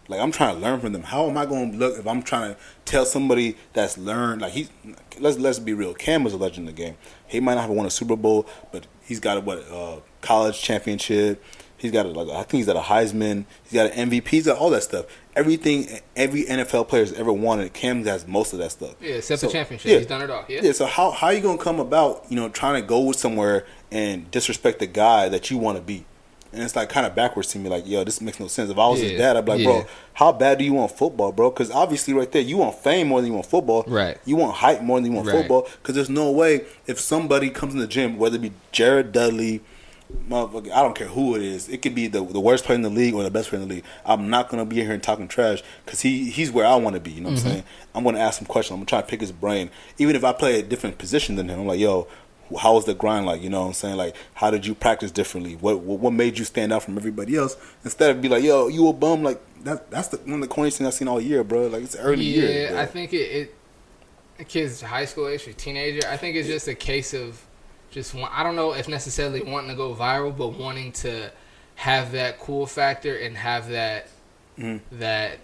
Like 0.08 0.20
I'm 0.20 0.32
trying 0.32 0.56
to 0.56 0.60
learn 0.60 0.80
from 0.80 0.92
them. 0.92 1.04
How 1.04 1.28
am 1.28 1.38
I 1.38 1.46
going 1.46 1.72
to 1.72 1.78
look 1.78 1.98
if 1.98 2.06
I'm 2.06 2.22
trying 2.22 2.54
to 2.54 2.60
tell 2.84 3.06
somebody 3.06 3.56
that's 3.72 3.96
learned? 3.96 4.42
Like 4.42 4.52
he's 4.52 4.70
let's 5.18 5.38
let's 5.38 5.58
be 5.58 5.72
real. 5.72 5.94
Cam 5.94 6.26
is 6.26 6.32
a 6.32 6.36
legend 6.36 6.68
in 6.68 6.74
the 6.74 6.82
game. 6.82 6.96
He 7.26 7.40
might 7.40 7.54
not 7.54 7.62
have 7.62 7.70
won 7.70 7.86
a 7.86 7.90
Super 7.90 8.16
Bowl, 8.16 8.46
but 8.72 8.86
he's 9.02 9.20
got 9.20 9.38
a 9.38 9.40
what 9.40 9.58
uh, 9.70 10.00
college 10.20 10.60
championship. 10.60 11.42
He's 11.82 11.90
got 11.92 12.06
a, 12.06 12.10
like 12.10 12.28
I 12.28 12.44
think 12.44 12.52
he's 12.60 12.66
got 12.66 12.76
a 12.76 12.80
Heisman. 12.80 13.44
He's 13.64 13.72
got 13.74 13.90
an 13.92 14.08
MVP. 14.08 14.28
He's 14.28 14.46
got 14.46 14.56
all 14.56 14.70
that 14.70 14.84
stuff. 14.84 15.04
Everything 15.36 15.88
every 16.14 16.44
NFL 16.44 16.86
player 16.88 17.02
has 17.02 17.12
ever 17.14 17.32
wanted. 17.32 17.72
Cam 17.72 18.04
has 18.04 18.26
most 18.26 18.52
of 18.52 18.60
that 18.60 18.70
stuff. 18.70 18.94
Yeah, 19.00 19.14
except 19.16 19.40
So, 19.40 19.46
the 19.48 19.52
championship. 19.52 19.90
yeah. 19.90 19.98
He's 19.98 20.06
done 20.06 20.22
it 20.22 20.30
all. 20.30 20.44
Yeah. 20.48 20.60
Yeah. 20.62 20.72
So 20.72 20.86
how 20.86 21.10
how 21.10 21.26
are 21.26 21.32
you 21.34 21.40
gonna 21.40 21.58
come 21.58 21.80
about 21.80 22.24
you 22.28 22.36
know 22.36 22.48
trying 22.48 22.80
to 22.80 22.86
go 22.86 23.12
somewhere 23.12 23.66
and 23.90 24.30
disrespect 24.30 24.78
the 24.78 24.86
guy 24.86 25.28
that 25.28 25.50
you 25.50 25.58
want 25.58 25.76
to 25.76 25.82
be? 25.82 26.04
And 26.54 26.62
it's 26.62 26.76
like 26.76 26.90
kind 26.90 27.06
of 27.06 27.14
backwards 27.14 27.48
to 27.48 27.58
me. 27.58 27.68
Like 27.70 27.86
yo, 27.88 28.04
this 28.04 28.20
makes 28.20 28.38
no 28.38 28.46
sense. 28.46 28.70
If 28.70 28.78
I 28.78 28.86
was 28.86 29.00
his 29.00 29.12
dad, 29.18 29.36
I'd 29.38 29.44
be 29.46 29.50
like, 29.52 29.60
yeah. 29.60 29.64
bro, 29.66 29.86
how 30.12 30.32
bad 30.32 30.58
do 30.58 30.64
you 30.64 30.74
want 30.74 30.92
football, 30.92 31.32
bro? 31.32 31.50
Because 31.50 31.70
obviously, 31.70 32.12
right 32.14 32.30
there, 32.30 32.42
you 32.42 32.58
want 32.58 32.76
fame 32.76 33.08
more 33.08 33.20
than 33.22 33.28
you 33.28 33.34
want 33.34 33.46
football. 33.46 33.84
Right. 33.88 34.18
You 34.26 34.36
want 34.36 34.54
hype 34.56 34.82
more 34.82 35.00
than 35.00 35.10
you 35.10 35.16
want 35.16 35.28
Right. 35.28 35.38
football. 35.38 35.66
Because 35.80 35.94
there's 35.94 36.10
no 36.10 36.30
way 36.30 36.66
if 36.86 37.00
somebody 37.00 37.48
comes 37.48 37.72
in 37.72 37.80
the 37.80 37.86
gym, 37.86 38.18
whether 38.18 38.36
it 38.36 38.42
be 38.42 38.52
Jared 38.70 39.12
Dudley, 39.12 39.62
motherfucker, 40.28 40.70
I 40.72 40.82
don't 40.82 40.94
care 40.94 41.08
who 41.08 41.34
it 41.36 41.42
is. 41.42 41.68
It 41.68 41.82
could 41.82 41.94
be 41.94 42.06
the 42.06 42.24
the 42.24 42.40
worst 42.40 42.64
player 42.64 42.76
in 42.76 42.82
the 42.82 42.90
league 42.90 43.14
or 43.14 43.22
the 43.22 43.30
best 43.30 43.48
player 43.50 43.62
in 43.62 43.68
the 43.68 43.74
league. 43.76 43.84
I'm 44.04 44.30
not 44.30 44.48
gonna 44.48 44.64
be 44.64 44.76
here 44.76 44.92
and 44.92 45.02
talking 45.02 45.28
trash 45.28 45.62
because 45.84 46.00
he 46.00 46.30
he's 46.30 46.50
where 46.50 46.66
I 46.66 46.76
want 46.76 46.94
to 46.94 47.00
be. 47.00 47.10
You 47.12 47.20
know 47.22 47.30
what 47.30 47.38
Mm-hmm. 47.38 47.46
I'm 47.48 47.52
saying? 47.54 47.64
I'm 47.94 48.04
gonna 48.04 48.18
ask 48.18 48.40
him 48.40 48.46
questions. 48.46 48.72
I'm 48.74 48.78
gonna 48.80 48.86
try 48.86 49.00
to 49.00 49.06
pick 49.06 49.20
his 49.20 49.32
brain, 49.32 49.70
even 49.98 50.16
if 50.16 50.24
I 50.24 50.32
play 50.32 50.58
a 50.58 50.62
different 50.62 50.98
position 50.98 51.36
than 51.36 51.48
him. 51.48 51.60
I'm 51.60 51.66
like, 51.66 51.80
yo. 51.80 52.06
How 52.60 52.74
was 52.74 52.84
the 52.84 52.92
grind 52.92 53.24
like? 53.24 53.40
You 53.40 53.48
know 53.48 53.62
what 53.62 53.68
I'm 53.68 53.72
saying? 53.72 53.96
Like, 53.96 54.14
how 54.34 54.50
did 54.50 54.66
you 54.66 54.74
practice 54.74 55.10
differently? 55.10 55.54
What 55.54 55.80
what, 55.80 56.00
what 56.00 56.12
made 56.12 56.38
you 56.38 56.44
stand 56.44 56.70
out 56.70 56.82
from 56.82 56.98
everybody 56.98 57.34
else? 57.34 57.56
Instead 57.82 58.10
of 58.14 58.20
be 58.20 58.28
like, 58.28 58.42
yo, 58.44 58.68
you 58.68 58.86
a 58.88 58.92
bum. 58.92 59.22
Like 59.22 59.40
that. 59.64 59.90
That's 59.90 60.08
the 60.08 60.18
one 60.18 60.42
of 60.42 60.46
the 60.46 60.54
corniest 60.54 60.76
things 60.76 60.88
I've 60.88 60.92
seen 60.92 61.08
all 61.08 61.18
year, 61.18 61.42
bro. 61.44 61.68
Like 61.68 61.82
it's 61.82 61.96
early 61.96 62.24
yeah, 62.26 62.42
year. 62.42 62.68
bro. 62.72 62.80
I 62.80 62.84
think 62.84 63.14
it, 63.14 63.54
it 64.38 64.48
kid's 64.48 64.82
high 64.82 65.06
school 65.06 65.28
age 65.28 65.48
or 65.48 65.54
teenager. 65.54 66.06
I 66.06 66.18
think 66.18 66.36
it's 66.36 66.46
just 66.48 66.68
a 66.68 66.74
case 66.74 67.14
of 67.14 67.42
just 67.92 68.14
want, 68.14 68.36
I 68.36 68.42
don't 68.42 68.56
know 68.56 68.72
if 68.74 68.88
necessarily 68.88 69.42
wanting 69.42 69.70
to 69.70 69.76
go 69.76 69.94
viral, 69.94 70.36
but 70.36 70.48
wanting 70.58 70.90
to 70.92 71.30
have 71.76 72.12
that 72.12 72.40
cool 72.40 72.66
factor 72.66 73.16
and 73.16 73.36
have 73.36 73.68
that 73.70 74.08
Mhm. 74.58 74.80
that 74.92 75.38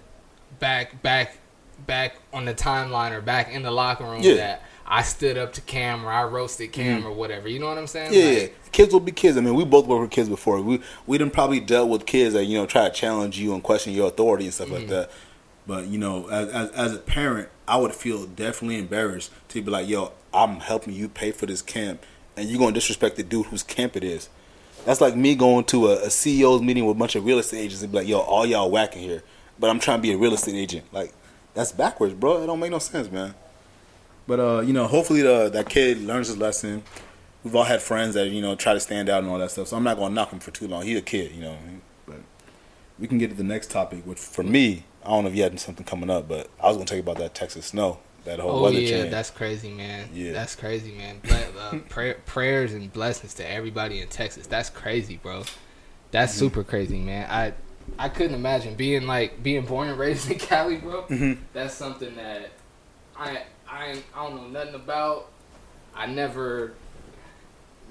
back 0.58 1.00
back 1.02 1.38
back 1.86 2.16
on 2.32 2.44
the 2.44 2.54
timeline 2.54 3.12
or 3.12 3.20
back 3.20 3.52
in 3.52 3.62
the 3.62 3.70
locker 3.70 4.04
room 4.04 4.20
Yeah. 4.22 4.34
that 4.34 4.62
I 4.86 5.02
stood 5.02 5.36
up 5.38 5.52
to 5.54 5.60
Cam 5.60 6.04
or 6.04 6.10
I 6.10 6.24
roasted 6.24 6.72
Cam 6.72 7.06
or 7.06 7.12
whatever. 7.12 7.46
You 7.48 7.58
know 7.60 7.68
what 7.68 7.78
I'm 7.78 7.86
saying? 7.86 8.12
Yeah, 8.12 8.24
Like, 8.24 8.38
yeah. 8.42 8.70
kids 8.72 8.92
will 8.92 9.00
be 9.00 9.12
kids. 9.12 9.36
I 9.36 9.40
mean, 9.40 9.54
we 9.54 9.64
both 9.64 9.86
worked 9.86 10.00
with 10.02 10.10
kids 10.10 10.28
before. 10.28 10.60
We 10.60 10.80
we 11.06 11.18
done 11.18 11.30
probably 11.30 11.60
dealt 11.60 11.88
with 11.88 12.04
kids 12.06 12.34
that 12.34 12.44
you 12.46 12.58
know 12.58 12.66
try 12.66 12.84
to 12.88 12.90
challenge 12.94 13.38
you 13.38 13.52
and 13.54 13.62
question 13.62 13.92
your 13.92 14.08
authority 14.08 14.46
and 14.46 14.54
stuff 14.54 14.68
Mm-hmm. 14.68 14.76
like 14.76 14.88
that. 14.88 15.10
But 15.66 15.86
you 15.88 15.98
know, 15.98 16.26
as, 16.28 16.48
as 16.48 16.70
as 16.70 16.94
a 16.94 16.98
parent, 16.98 17.48
I 17.66 17.76
would 17.76 17.94
feel 17.94 18.24
definitely 18.26 18.78
embarrassed 18.78 19.30
to 19.50 19.60
be 19.62 19.70
like, 19.70 19.86
"Yo, 19.88 20.12
I'm 20.32 20.60
helping 20.60 20.94
you 20.94 21.08
pay 21.08 21.30
for 21.32 21.44
this 21.46 21.60
camp, 21.62 22.02
and 22.38 22.48
you're 22.48 22.58
gonna 22.58 22.72
disrespect 22.72 23.16
the 23.16 23.22
dude 23.22 23.46
whose 23.46 23.62
camp 23.62 23.96
it 23.96 24.04
is." 24.04 24.28
That's 24.84 25.00
like 25.00 25.16
me 25.16 25.34
going 25.34 25.64
to 25.66 25.88
a, 25.88 26.04
a 26.04 26.06
CEO's 26.06 26.62
meeting 26.62 26.86
with 26.86 26.96
a 26.96 26.98
bunch 26.98 27.14
of 27.14 27.24
real 27.24 27.38
estate 27.38 27.58
agents 27.58 27.82
and 27.82 27.92
be 27.92 27.98
like, 27.98 28.08
"Yo, 28.08 28.18
all 28.20 28.46
y'all 28.46 28.70
whacking 28.70 29.02
here," 29.02 29.22
but 29.58 29.70
I'm 29.70 29.80
trying 29.80 29.98
to 29.98 30.02
be 30.02 30.12
a 30.12 30.16
real 30.16 30.34
estate 30.34 30.54
agent. 30.54 30.86
Like, 30.92 31.12
that's 31.54 31.72
backwards, 31.72 32.14
bro. 32.14 32.42
It 32.42 32.46
don't 32.46 32.60
make 32.60 32.70
no 32.70 32.78
sense, 32.78 33.10
man. 33.10 33.34
But 34.28 34.40
uh, 34.40 34.60
you 34.60 34.72
know, 34.74 34.86
hopefully 34.86 35.22
the 35.22 35.48
that 35.48 35.68
kid 35.68 36.02
learns 36.02 36.28
his 36.28 36.36
lesson. 36.36 36.82
We've 37.42 37.56
all 37.56 37.64
had 37.64 37.80
friends 37.80 38.14
that 38.14 38.28
you 38.28 38.42
know 38.42 38.54
try 38.54 38.74
to 38.74 38.80
stand 38.80 39.08
out 39.08 39.22
and 39.22 39.32
all 39.32 39.38
that 39.38 39.50
stuff. 39.50 39.68
So 39.68 39.76
I'm 39.76 39.82
not 39.82 39.96
gonna 39.96 40.14
knock 40.14 40.30
him 40.30 40.38
for 40.38 40.50
too 40.50 40.68
long. 40.68 40.84
He's 40.84 40.98
a 40.98 41.02
kid, 41.02 41.32
you 41.32 41.40
know. 41.40 41.56
But 42.06 42.18
we 42.98 43.08
can 43.08 43.16
get 43.16 43.30
to 43.30 43.36
the 43.36 43.42
next 43.42 43.70
topic. 43.70 44.04
Which 44.04 44.18
for 44.18 44.42
me, 44.42 44.84
I 45.04 45.08
don't 45.08 45.24
know 45.24 45.30
if 45.30 45.36
you 45.36 45.42
had 45.42 45.58
something 45.58 45.84
coming 45.84 46.10
up, 46.10 46.28
but 46.28 46.50
I 46.62 46.68
was 46.68 46.76
gonna 46.76 46.86
tell 46.86 46.98
you 46.98 47.02
about 47.02 47.16
that 47.16 47.34
Texas 47.34 47.66
snow, 47.66 48.00
that 48.24 48.40
whole 48.40 48.50
Oh 48.58 48.62
weather 48.64 48.80
yeah, 48.80 49.04
that's 49.04 49.30
crazy, 49.30 49.70
man. 49.70 50.08
Yeah. 50.12 50.32
that's 50.32 50.54
crazy, 50.56 50.92
man. 50.92 51.20
Ble- 51.22 51.58
uh, 51.58 51.78
prayer, 51.88 52.16
prayers 52.26 52.74
and 52.74 52.92
blessings 52.92 53.34
to 53.34 53.50
everybody 53.50 54.00
in 54.00 54.08
Texas. 54.08 54.46
That's 54.46 54.70
crazy, 54.70 55.16
bro. 55.16 55.44
That's 56.10 56.32
Mm-hmm. 56.32 56.38
super 56.38 56.64
crazy, 56.64 56.98
man. 56.98 57.26
I 57.30 57.52
I 57.98 58.08
couldn't 58.10 58.34
imagine 58.34 58.74
being 58.74 59.06
like 59.06 59.42
being 59.42 59.64
born 59.64 59.88
and 59.88 59.98
raised 59.98 60.30
in 60.30 60.38
Cali, 60.38 60.76
bro. 60.76 61.02
Mhm. 61.04 61.38
That's 61.52 61.74
something 61.74 62.14
that 62.16 62.50
I 63.16 63.42
I 63.68 64.02
I 64.14 64.24
don't 64.28 64.36
know 64.36 64.48
nothing 64.48 64.74
about. 64.74 65.30
I 65.94 66.06
never 66.06 66.72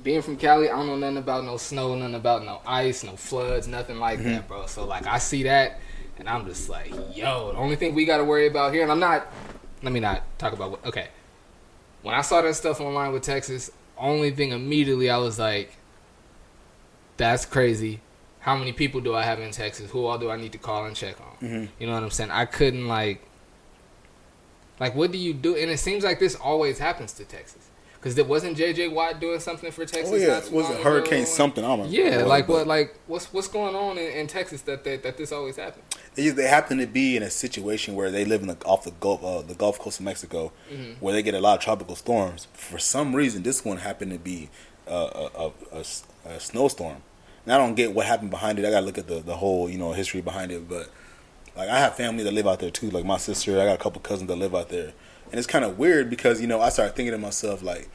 being 0.04 0.22
from 0.22 0.38
Cali. 0.38 0.70
I 0.70 0.76
don't 0.76 0.88
know 0.88 0.96
nothing 0.98 1.18
about 1.18 1.44
no 1.46 1.58
snow, 1.58 1.96
nothing 1.96 2.16
about 2.16 2.46
no 2.46 2.62
ice, 2.66 3.04
no 3.04 3.16
floods, 3.16 3.68
nothing 3.68 3.98
like 4.00 4.20
Mm-hmm. 4.20 4.30
that, 4.30 4.48
bro. 4.48 4.66
So 4.68 4.86
like 4.86 5.08
I 5.08 5.18
see 5.18 5.44
that, 5.44 5.80
and 6.20 6.30
I'm 6.30 6.46
just 6.46 6.70
like, 6.70 6.92
yo, 7.16 7.52
the 7.54 7.58
only 7.58 7.76
thing 7.76 7.96
we 7.96 8.06
got 8.06 8.18
to 8.18 8.24
worry 8.24 8.48
about 8.48 8.74
here, 8.74 8.84
and 8.84 8.92
I'm 8.92 9.00
not. 9.00 9.28
Let 9.84 9.94
me 9.94 10.00
not 10.00 10.24
talk 10.40 10.54
about 10.54 10.72
what. 10.72 10.86
Okay, 10.86 11.08
when 12.02 12.16
I 12.16 12.22
saw 12.22 12.42
that 12.42 12.56
stuff 12.56 12.82
online 12.82 13.12
with 13.14 13.24
Texas, 13.24 13.72
only 13.98 14.32
thing 14.32 14.52
immediately 14.52 15.10
I 15.10 15.18
was 15.18 15.38
like, 15.40 15.76
that's 17.18 17.46
crazy. 17.46 18.02
How 18.40 18.56
many 18.56 18.72
people 18.72 19.02
do 19.02 19.14
I 19.14 19.24
have 19.24 19.40
in 19.40 19.52
Texas? 19.52 19.92
Who 19.92 20.06
all 20.06 20.18
do 20.18 20.30
I 20.32 20.38
need 20.38 20.52
to 20.54 20.58
call 20.58 20.86
and 20.86 20.96
check 20.96 21.18
on? 21.20 21.48
Mhm. 21.48 21.70
You 21.80 21.88
know 21.88 21.94
what 21.94 22.04
I'm 22.04 22.12
saying? 22.12 22.32
I 22.32 22.46
couldn't 22.46 22.88
like, 22.88 23.22
like, 24.80 24.96
what 24.96 25.12
do 25.12 25.18
you 25.18 25.34
do? 25.34 25.56
And 25.56 25.70
it 25.70 25.80
seems 25.80 26.04
like 26.04 26.20
this 26.20 26.36
always 26.36 26.80
happens 26.80 27.14
to 27.14 27.26
Texas. 27.26 27.70
Because 27.96 28.14
there 28.14 28.26
wasn't 28.26 28.56
J.J. 28.56 28.90
Watt 28.90 29.20
doing 29.20 29.40
something 29.40 29.72
for 29.72 29.84
Texas. 29.86 30.14
Oh 30.14 30.16
yeah, 30.16 30.36
was 30.52 30.70
it 30.70 30.76
ago? 30.76 30.84
Hurricane 30.84 31.26
something? 31.26 31.64
I 31.64 31.68
don't 31.76 31.80
know. 31.80 31.86
Yeah, 31.90 32.24
like 32.24 32.48
what? 32.48 32.68
Like 32.68 32.96
what's 33.08 33.34
what's 33.34 33.48
going 33.48 33.76
on 33.76 33.98
in, 33.98 34.12
in 34.12 34.28
Texas 34.28 34.62
that, 34.62 34.84
that 34.84 35.02
that 35.04 35.18
this 35.18 35.32
always 35.32 35.58
happens? 35.58 35.84
They, 36.18 36.24
just- 36.24 36.36
they 36.36 36.48
happen 36.48 36.80
to 36.80 36.86
be 36.88 37.16
in 37.16 37.24
a 37.24 37.30
situation 37.30 37.96
where 37.96 38.12
they 38.12 38.26
live 38.26 38.42
in 38.42 38.48
the 38.48 38.58
off 38.66 38.84
the 38.84 38.92
Gulf, 38.92 39.24
uh, 39.24 39.42
the 39.44 39.54
Gulf 39.56 39.80
Coast 39.80 40.00
of 40.00 40.06
Mexico, 40.06 40.52
Mm-hmm. 40.70 40.94
where 41.00 41.14
they 41.14 41.22
get 41.24 41.34
a 41.36 41.40
lot 41.40 41.58
of 41.60 41.64
tropical 41.64 41.96
storms. 41.96 42.48
For 42.54 42.78
some 42.80 43.16
reason, 43.16 43.44
this 43.44 43.64
one 43.64 43.78
happened 43.78 44.12
to 44.12 44.20
be 44.20 44.50
uh, 44.90 44.92
a, 45.36 45.44
a, 45.46 45.52
a 45.78 45.80
s- 45.80 46.04
a 46.26 46.40
snowstorm. 46.40 46.98
And 47.46 47.54
I 47.54 47.58
don't 47.58 47.76
get 47.76 47.94
what 47.94 48.06
happened 48.06 48.32
behind 48.32 48.60
it. 48.60 48.66
I 48.66 48.72
gotta 48.72 48.86
look 48.86 48.98
at 48.98 49.08
the, 49.08 49.20
the 49.22 49.38
whole 49.38 49.70
you 49.70 49.78
know 49.78 49.94
history 49.94 50.20
behind 50.22 50.52
it. 50.52 50.68
But 50.68 50.90
like 51.56 51.70
I 51.70 51.80
have 51.80 51.96
family 51.96 52.24
that 52.24 52.34
live 52.34 52.48
out 52.48 52.60
there 52.60 52.72
too. 52.72 52.90
Like 52.90 53.06
my 53.06 53.18
sister, 53.18 53.62
I 53.62 53.66
got 53.66 53.76
a 53.80 53.84
couple 53.84 54.02
cousins 54.02 54.28
that 54.28 54.36
live 54.36 54.54
out 54.56 54.68
there, 54.70 54.92
and 55.32 55.36
it's 55.40 55.48
kind 55.48 55.64
of 55.64 55.78
weird 55.80 56.10
because 56.10 56.42
you 56.42 56.48
know 56.48 56.60
I 56.60 56.70
started 56.70 56.96
thinking 56.96 57.14
to 57.14 57.18
myself 57.18 57.62
like, 57.64 57.90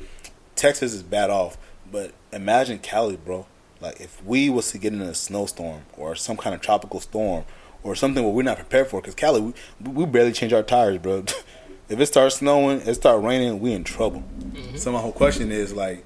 Texas 0.55 0.95
is 0.95 1.03
bad 1.03 1.29
off, 1.29 1.59
but 1.91 2.13
imagine 2.33 2.79
Cali, 2.79 3.17
bro. 3.17 3.47
Like 3.81 4.01
if 4.01 4.25
we 4.25 4.49
was 4.49 4.71
to 4.73 4.79
get 4.79 4.93
in 4.93 5.03
a 5.03 5.13
snowstorm 5.15 5.83
or 5.99 6.15
some 6.15 6.37
kind 6.37 6.55
of 6.55 6.61
tropical 6.61 7.01
storm 7.01 7.45
or 7.83 7.95
something 7.95 8.23
where 8.23 8.33
we're 8.33 8.43
not 8.43 8.57
prepared 8.57 8.89
for, 8.89 9.01
because 9.01 9.15
Cali, 9.15 9.41
we, 9.41 9.53
we 9.81 10.07
barely 10.07 10.33
change 10.33 10.53
our 10.53 10.63
tires, 10.63 10.99
bro. 10.99 11.25
if 11.89 12.01
it 12.01 12.07
starts 12.07 12.37
snowing, 12.37 12.81
it 12.81 12.95
start 12.95 13.23
raining, 13.23 13.61
we 13.61 13.73
in 13.73 13.85
trouble. 13.85 14.25
So 14.77 14.93
my 14.93 15.01
whole 15.01 15.13
question 15.13 15.53
is 15.53 15.73
like, 15.73 16.05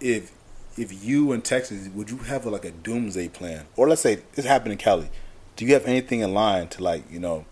if 0.00 0.32
if 0.76 1.04
you 1.04 1.32
in 1.32 1.42
Texas, 1.42 1.88
would 1.88 2.10
you 2.10 2.18
have 2.18 2.46
like 2.46 2.64
a 2.64 2.70
doomsday 2.70 3.28
plan, 3.28 3.66
or 3.76 3.88
let's 3.88 4.00
say 4.00 4.22
this 4.34 4.44
happened 4.44 4.72
in 4.72 4.78
Cali, 4.78 5.10
do 5.56 5.64
you 5.64 5.74
have 5.74 5.86
anything 5.86 6.20
in 6.20 6.32
line 6.32 6.68
to 6.68 6.82
like 6.82 7.10
you 7.10 7.18
know 7.18 7.44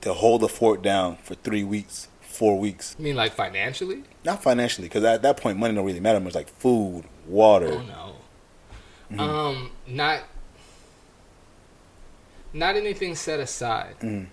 to 0.00 0.12
hold 0.12 0.42
the 0.42 0.48
fort 0.48 0.82
down 0.82 1.16
for 1.16 1.34
three 1.34 1.64
weeks, 1.64 2.08
four 2.20 2.58
weeks? 2.58 2.94
I 2.98 3.02
mean, 3.02 3.16
like 3.16 3.32
financially? 3.32 4.04
Not 4.24 4.42
financially, 4.42 4.88
because 4.88 5.04
at 5.04 5.22
that 5.22 5.36
point, 5.36 5.58
money 5.58 5.74
don't 5.74 5.84
really 5.84 6.00
matter 6.00 6.20
much. 6.20 6.34
Like 6.34 6.48
food, 6.48 7.04
water. 7.26 7.72
Oh 7.72 7.82
no. 7.82 8.14
Mm-hmm. 9.10 9.20
Um, 9.20 9.70
not 9.86 10.22
not 12.54 12.76
anything 12.76 13.14
set 13.16 13.40
aside. 13.40 13.96
Mhm. 14.00 14.26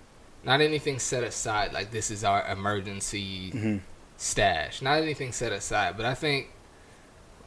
Not 0.44 0.60
anything 0.60 0.98
set 0.98 1.22
aside. 1.22 1.72
Like 1.72 1.90
this 1.90 2.10
is 2.10 2.24
our 2.24 2.44
emergency 2.50 3.50
Mhm. 3.52 3.80
stash. 4.16 4.80
Not 4.80 5.02
anything 5.02 5.32
set 5.32 5.52
aside. 5.52 5.96
But 5.96 6.06
I 6.06 6.14
think 6.14 6.48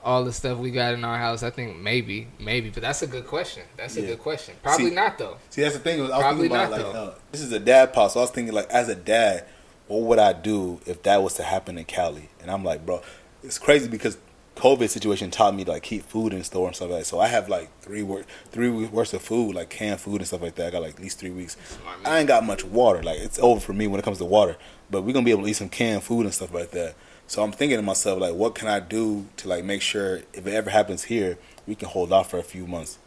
all 0.04 0.24
the 0.24 0.32
stuff 0.32 0.60
we 0.60 0.70
got 0.70 0.94
in 0.94 1.04
our 1.04 1.18
house. 1.18 1.42
I 1.42 1.50
think 1.50 1.78
maybe, 1.78 2.28
maybe. 2.38 2.70
But 2.70 2.84
that's 2.84 3.02
a 3.02 3.08
good 3.08 3.26
question. 3.26 3.64
That's 3.76 3.98
a 3.98 4.02
Yeah. 4.02 4.08
good 4.10 4.20
question. 4.22 4.54
Probably 4.62 4.90
See- 4.90 4.96
not 4.96 5.18
though. 5.18 5.38
See, 5.50 5.62
that's 5.62 5.74
the 5.76 5.80
thing. 5.82 6.00
I 6.00 6.04
was 6.04 6.12
Probably 6.12 6.48
thinking 6.50 6.58
about 6.68 6.70
not, 6.78 6.86
like, 6.88 6.96
uh, 6.96 7.12
this 7.32 7.42
is 7.42 7.52
a 7.52 7.60
dad 7.60 7.92
pod, 7.92 8.12
so 8.12 8.20
I 8.20 8.24
was 8.24 8.30
thinking 8.30 8.54
like, 8.54 8.70
as 8.70 8.88
a 8.88 8.94
dad, 8.96 9.46
what 9.88 10.02
would 10.04 10.20
I 10.20 10.34
do 10.34 10.80
if 10.86 11.02
that 11.04 11.24
was 11.24 11.34
to 11.36 11.44
happen 11.44 11.78
in 11.80 11.86
Cali? 11.86 12.30
And 12.42 12.52
I'm 12.52 12.64
like, 12.64 12.86
bro, 12.86 13.02
it's 13.44 13.58
crazy 13.58 13.88
because 13.88 14.18
COVID 14.56 14.90
situation 14.90 15.32
taught 15.32 15.54
me 15.54 15.66
to 15.66 15.72
like 15.72 15.84
keep 15.84 16.04
food 16.04 16.34
in 16.34 16.44
store 16.44 16.68
and 16.68 16.76
stuff 16.76 16.90
like 16.90 17.00
that. 17.00 17.06
So 17.06 17.20
I 17.20 17.28
have 17.28 17.50
like 17.50 17.70
three 17.82 18.04
wor- 18.04 18.26
three 18.52 18.70
weeks 18.70 18.92
worth 18.92 19.14
of 19.14 19.22
food, 19.22 19.56
like 19.56 19.70
canned 19.70 20.00
food 20.00 20.18
and 20.22 20.28
stuff 20.28 20.42
like 20.42 20.56
that. 20.56 20.68
I 20.68 20.72
got 20.72 20.82
like 20.82 20.96
at 20.96 21.02
least 21.02 21.20
three 21.20 21.30
weeks. 21.30 21.58
I 22.06 22.20
ain't 22.20 22.28
got 22.28 22.46
much 22.46 22.64
water. 22.64 23.04
Like 23.04 23.20
it's 23.20 23.40
over 23.40 23.60
for 23.60 23.74
me 23.74 23.88
when 23.88 24.00
it 24.00 24.04
comes 24.04 24.18
to 24.20 24.26
water. 24.26 24.56
But 24.90 25.02
we're 25.02 25.14
gonna 25.14 25.26
be 25.26 25.32
able 25.32 25.44
to 25.44 25.50
eat 25.50 25.54
some 25.54 25.70
canned 25.70 26.04
food 26.04 26.22
and 26.22 26.34
stuff 26.34 26.54
like 26.54 26.72
that. 26.72 26.96
So 27.28 27.44
I'm 27.44 27.52
thinking 27.52 27.78
to 27.78 27.82
myself, 27.82 28.20
like, 28.20 28.36
what 28.36 28.54
can 28.54 28.68
I 28.68 28.80
do 28.80 29.26
to 29.38 29.48
like 29.50 29.64
make 29.64 29.82
sure 29.82 30.22
if 30.34 30.46
it 30.46 30.54
ever 30.54 30.70
happens 30.70 31.06
here, 31.06 31.38
we 31.68 31.76
can 31.76 31.90
hold 31.90 32.14
off 32.14 32.30
for 32.30 32.38
a 32.38 32.44
few 32.44 32.68
months. 32.68 33.00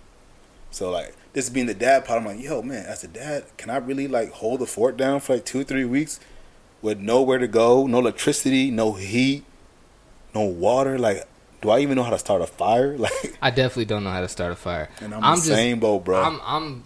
So 0.71 0.91
like 0.91 1.15
this 1.33 1.49
being 1.49 1.67
the 1.67 1.75
dad 1.75 2.05
part, 2.05 2.21
I'm 2.21 2.27
like, 2.27 2.41
yo 2.43 2.63
man, 2.63 2.85
as 2.87 3.05
a 3.05 3.09
dad, 3.09 3.45
can 3.57 3.71
I 3.71 3.77
really 3.77 4.09
like 4.09 4.33
hold 4.33 4.61
the 4.61 4.67
fort 4.67 4.97
down 4.97 5.21
for 5.21 5.35
like 5.35 5.45
two, 5.45 5.65
three 5.65 5.85
weeks 5.85 6.21
with 6.83 6.99
nowhere 6.99 7.39
to 7.39 7.49
go, 7.49 7.87
no 7.87 8.01
electricity, 8.01 8.71
no 8.71 8.93
heat, 8.93 9.45
no 10.35 10.43
water? 10.43 10.99
Like, 10.99 11.27
do 11.61 11.71
I 11.71 11.81
even 11.81 11.97
know 11.97 12.03
how 12.03 12.11
to 12.11 12.19
start 12.19 12.43
a 12.43 12.47
fire? 12.47 12.97
Like, 12.99 13.39
I 13.41 13.51
definitely 13.51 13.87
don't 13.87 14.05
know 14.05 14.11
how 14.11 14.21
to 14.21 14.29
start 14.29 14.53
a 14.53 14.57
fire. 14.57 14.89
and 15.01 15.15
I'm, 15.15 15.37
the 15.37 15.43
same 15.43 15.81
boat, 15.81 16.05
bro. 16.05 16.23
I'm 16.23 16.41
I'm 16.45 16.85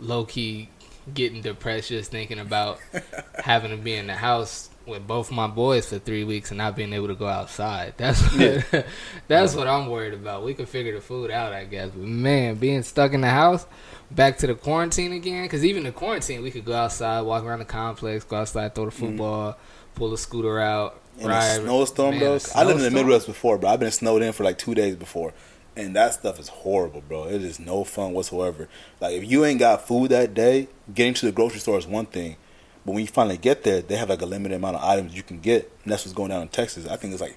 low 0.00 0.24
key 0.24 0.68
getting 1.12 1.40
depressed 1.42 1.88
just 1.88 2.10
thinking 2.10 2.38
about 2.38 2.80
having 3.38 3.70
to 3.70 3.76
be 3.76 3.94
in 3.94 4.06
the 4.06 4.14
house 4.14 4.70
with 4.86 5.06
both 5.06 5.32
my 5.32 5.46
boys 5.46 5.88
for 5.88 5.98
three 5.98 6.24
weeks 6.24 6.50
and 6.50 6.58
not 6.58 6.76
being 6.76 6.92
able 6.92 7.08
to 7.08 7.14
go 7.14 7.26
outside. 7.26 7.94
That's 7.96 8.22
what, 8.22 8.86
that's 9.26 9.54
what 9.54 9.66
I'm 9.66 9.88
worried 9.88 10.14
about. 10.14 10.44
We 10.44 10.54
could 10.54 10.68
figure 10.68 10.94
the 10.94 11.00
food 11.00 11.30
out, 11.30 11.52
I 11.52 11.64
guess. 11.64 11.90
But 11.90 12.06
man, 12.06 12.54
being 12.56 12.82
stuck 12.82 13.12
in 13.12 13.20
the 13.20 13.28
house, 13.28 13.66
back 14.10 14.38
to 14.38 14.46
the 14.46 14.54
quarantine 14.54 15.12
again. 15.12 15.44
Because 15.44 15.64
even 15.64 15.82
the 15.82 15.92
quarantine, 15.92 16.42
we 16.42 16.52
could 16.52 16.64
go 16.64 16.74
outside, 16.74 17.22
walk 17.22 17.44
around 17.44 17.58
the 17.58 17.64
complex, 17.64 18.24
go 18.24 18.36
outside, 18.36 18.74
throw 18.74 18.84
the 18.84 18.90
mm-hmm. 18.92 19.06
football, 19.06 19.58
pull 19.96 20.10
the 20.10 20.18
scooter 20.18 20.60
out, 20.60 21.00
in 21.18 21.28
ride. 21.28 21.44
a 21.44 21.62
snowstorm, 21.62 22.10
Man, 22.12 22.20
though. 22.20 22.36
a 22.36 22.40
I 22.54 22.64
lived 22.64 22.80
in 22.82 22.84
the? 22.84 22.90
Midwest 22.90 23.26
before, 23.26 23.58
bro. 23.58 23.70
I've 23.70 23.80
been 23.80 23.90
snowed 23.90 24.22
in 24.22 24.32
for 24.32 24.44
like 24.44 24.58
two 24.58 24.74
days 24.74 24.96
before, 24.96 25.32
and 25.76 25.94
that 25.96 26.14
stuff 26.14 26.38
is 26.40 26.48
horrible, 26.48 27.02
bro. 27.02 27.24
It 27.28 27.42
is 27.42 27.58
no 27.60 27.84
fun 27.84 28.12
whatsoever. 28.12 28.68
Like 29.00 29.14
if 29.14 29.30
you 29.30 29.44
ain't 29.44 29.58
got 29.58 29.86
food 29.86 30.10
that 30.10 30.34
day, 30.34 30.68
getting 30.94 31.14
to 31.14 31.26
the 31.26 31.32
grocery 31.32 31.60
store 31.60 31.78
is 31.78 31.86
one 31.86 32.06
thing, 32.06 32.36
but 32.84 32.92
when 32.92 33.02
you 33.02 33.08
finally 33.08 33.36
get 33.38 33.62
there, 33.64 33.82
they 33.82 33.96
have 33.96 34.08
like 34.08 34.22
a 34.22 34.26
limited 34.26 34.54
amount 34.56 34.76
of 34.76 34.82
items 34.84 35.14
you 35.16 35.22
can 35.22 35.40
get. 35.40 35.70
And 35.84 35.92
that's 35.92 36.04
what's 36.04 36.14
going 36.14 36.30
down 36.30 36.42
in 36.42 36.48
Texas. 36.48 36.86
I 36.86 36.96
think 36.96 37.12
it's 37.12 37.22
like 37.22 37.36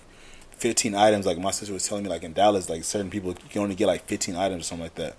15 0.51 0.93
items. 0.95 1.25
Like 1.25 1.37
my 1.39 1.51
sister 1.51 1.73
was 1.73 1.87
telling 1.87 2.03
me, 2.03 2.09
like 2.09 2.23
in 2.23 2.33
Dallas, 2.33 2.69
like 2.69 2.83
certain 2.83 3.09
people 3.09 3.31
you 3.31 3.49
can 3.49 3.61
only 3.61 3.75
get 3.75 3.87
like 3.87 4.05
15 4.05 4.35
items 4.35 4.61
or 4.61 4.63
something 4.65 4.83
like 4.83 4.95
that. 4.95 5.15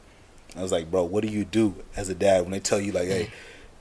I 0.57 0.63
was 0.63 0.73
like, 0.73 0.91
bro, 0.91 1.05
what 1.05 1.23
do 1.25 1.29
you 1.31 1.45
do 1.45 1.75
as 1.97 2.09
a 2.09 2.15
dad 2.15 2.43
when 2.43 2.51
they 2.51 2.61
tell 2.61 2.81
you 2.81 2.93
like, 2.93 3.07
hey, 3.09 3.31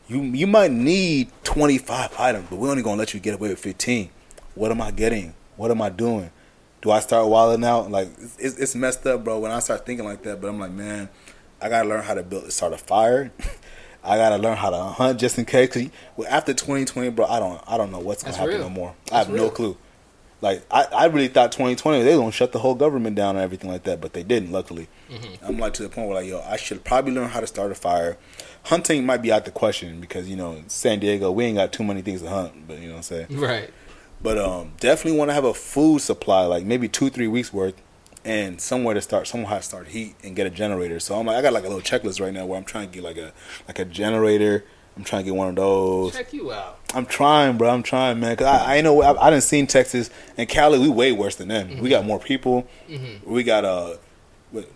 you 0.08 0.22
you 0.22 0.48
might 0.48 0.72
need 0.72 1.32
25 1.44 2.16
items, 2.20 2.46
but 2.50 2.58
we're 2.58 2.70
only 2.72 2.84
gonna 2.84 2.98
let 2.98 3.14
you 3.14 3.20
get 3.20 3.34
away 3.36 3.50
with 3.50 3.60
15. 3.60 4.10
What 4.60 4.72
am 4.72 4.82
I 4.82 4.92
getting? 4.92 5.34
What 5.56 5.72
am 5.72 5.82
I 5.82 5.88
doing? 5.90 6.32
Do 6.82 6.92
I 6.92 7.00
start 7.00 7.28
wilding 7.30 7.64
out? 7.64 7.90
Like 7.90 8.10
it's, 8.38 8.58
it's 8.58 8.76
messed 8.76 9.08
up, 9.08 9.24
bro. 9.24 9.40
When 9.40 9.52
I 9.52 9.60
start 9.60 9.86
thinking 9.86 10.06
like 10.06 10.22
that, 10.24 10.42
but 10.42 10.50
I'm 10.50 10.60
like, 10.60 10.72
man, 10.72 11.08
I 11.62 11.70
gotta 11.70 11.88
learn 11.88 12.04
how 12.04 12.14
to 12.14 12.24
build, 12.24 12.52
start 12.52 12.74
a 12.74 12.78
fire. 12.78 13.32
I 14.04 14.18
gotta 14.18 14.38
learn 14.38 14.58
how 14.58 14.70
to 14.70 14.78
hunt 14.78 15.18
just 15.18 15.38
in 15.40 15.46
case. 15.46 15.70
Cause 15.70 15.88
well, 16.18 16.28
after 16.30 16.54
2020, 16.54 17.10
bro, 17.12 17.26
I 17.26 17.40
don't, 17.40 17.62
I 17.68 17.78
don't 17.78 17.90
know 17.90 18.00
what's 18.00 18.22
gonna 18.24 18.32
That's 18.34 18.38
happen 18.40 18.56
real. 18.56 18.64
no 18.64 18.70
more. 18.70 18.90
I 19.12 19.24
That's 19.24 19.28
have 19.28 19.36
no 19.36 19.50
clue. 19.50 19.78
Like 20.42 20.64
I, 20.70 20.84
I 20.92 21.06
really 21.06 21.30
thought 21.30 21.54
2020 21.54 22.04
they 22.04 22.16
gonna 22.16 22.30
shut 22.32 22.52
the 22.52 22.60
whole 22.60 22.76
government 22.76 23.16
down 23.16 23.38
and 23.38 23.44
everything 23.44 23.70
like 23.72 23.84
that, 23.84 24.02
but 24.02 24.12
they 24.12 24.24
didn't. 24.24 24.52
Luckily, 24.52 24.90
Mm-hmm. 25.10 25.46
I'm 25.46 25.58
like 25.58 25.74
to 25.76 25.84
the 25.84 25.90
point 25.90 26.08
where 26.10 26.18
like, 26.22 26.28
yo, 26.30 26.42
I 26.42 26.58
should 26.58 26.84
probably 26.84 27.14
learn 27.14 27.30
how 27.30 27.40
to 27.40 27.48
start 27.48 27.72
a 27.72 27.76
fire. 27.76 28.18
Hunting 28.64 29.06
might 29.06 29.22
be 29.22 29.32
out 29.32 29.46
the 29.46 29.52
question 29.52 30.02
because 30.02 30.28
you 30.30 30.36
know 30.36 30.62
San 30.68 31.00
Diego 31.00 31.32
we 31.32 31.46
ain't 31.46 31.58
got 31.58 31.72
too 31.74 31.84
many 31.86 32.02
things 32.02 32.22
to 32.24 32.30
hunt, 32.30 32.68
but 32.68 32.78
you 32.80 32.88
know 32.88 32.92
what 32.96 32.98
I'm 32.98 33.04
saying. 33.04 33.28
Right. 33.32 33.70
But 34.22 34.38
um, 34.38 34.74
definitely 34.80 35.18
want 35.18 35.30
to 35.30 35.34
have 35.34 35.46
a 35.46 35.54
food 35.54 36.02
supply, 36.02 36.46
like 36.46 36.66
maybe 36.66 36.88
two, 36.90 37.10
three 37.10 37.28
weeks 37.28 37.54
worth, 37.54 37.76
and 38.26 38.60
somewhere 38.60 38.94
to 38.94 39.02
start, 39.02 39.28
somewhere 39.28 39.58
to 39.58 39.64
start 39.64 39.88
heat 39.90 40.16
and 40.24 40.36
get 40.36 40.46
a 40.46 40.50
generator. 40.50 41.00
So 41.00 41.18
I'm 41.18 41.26
like, 41.26 41.38
I 41.38 41.42
got 41.42 41.54
like 41.54 41.64
a 41.64 41.68
little 41.70 41.82
checklist 41.82 42.20
right 42.20 42.34
now 42.34 42.46
where 42.46 42.58
I'm 42.58 42.66
trying 42.66 42.90
to 42.90 42.94
get 42.94 43.04
like 43.04 43.18
a 43.18 43.32
like 43.68 43.80
a 43.80 43.86
generator. 43.86 44.66
I'm 44.98 45.06
trying 45.06 45.24
to 45.24 45.32
get 45.32 45.36
one 45.38 45.48
of 45.48 45.56
those. 45.56 46.14
Check 46.14 46.34
you 46.34 46.52
out. 46.52 46.80
I'm 46.94 47.06
trying, 47.06 47.58
bro. 47.58 47.70
I'm 47.70 47.84
trying, 47.84 48.20
man. 48.20 48.36
Cause 48.36 48.48
I, 48.48 48.78
I 48.78 48.82
know 48.82 49.02
I, 49.02 49.28
I 49.28 49.30
didn't 49.30 49.44
seen 49.44 49.66
Texas 49.66 50.10
and 50.38 50.50
Cali. 50.50 50.78
We 50.78 50.90
way 50.90 51.14
worse 51.14 51.38
than 51.38 51.48
them. 51.48 51.80
We 51.80 51.90
got 51.90 52.06
more 52.06 52.20
people. 52.20 52.68
Mm-hmm. 52.90 53.32
We 53.32 53.44
got 53.44 53.64
uh 53.64 53.96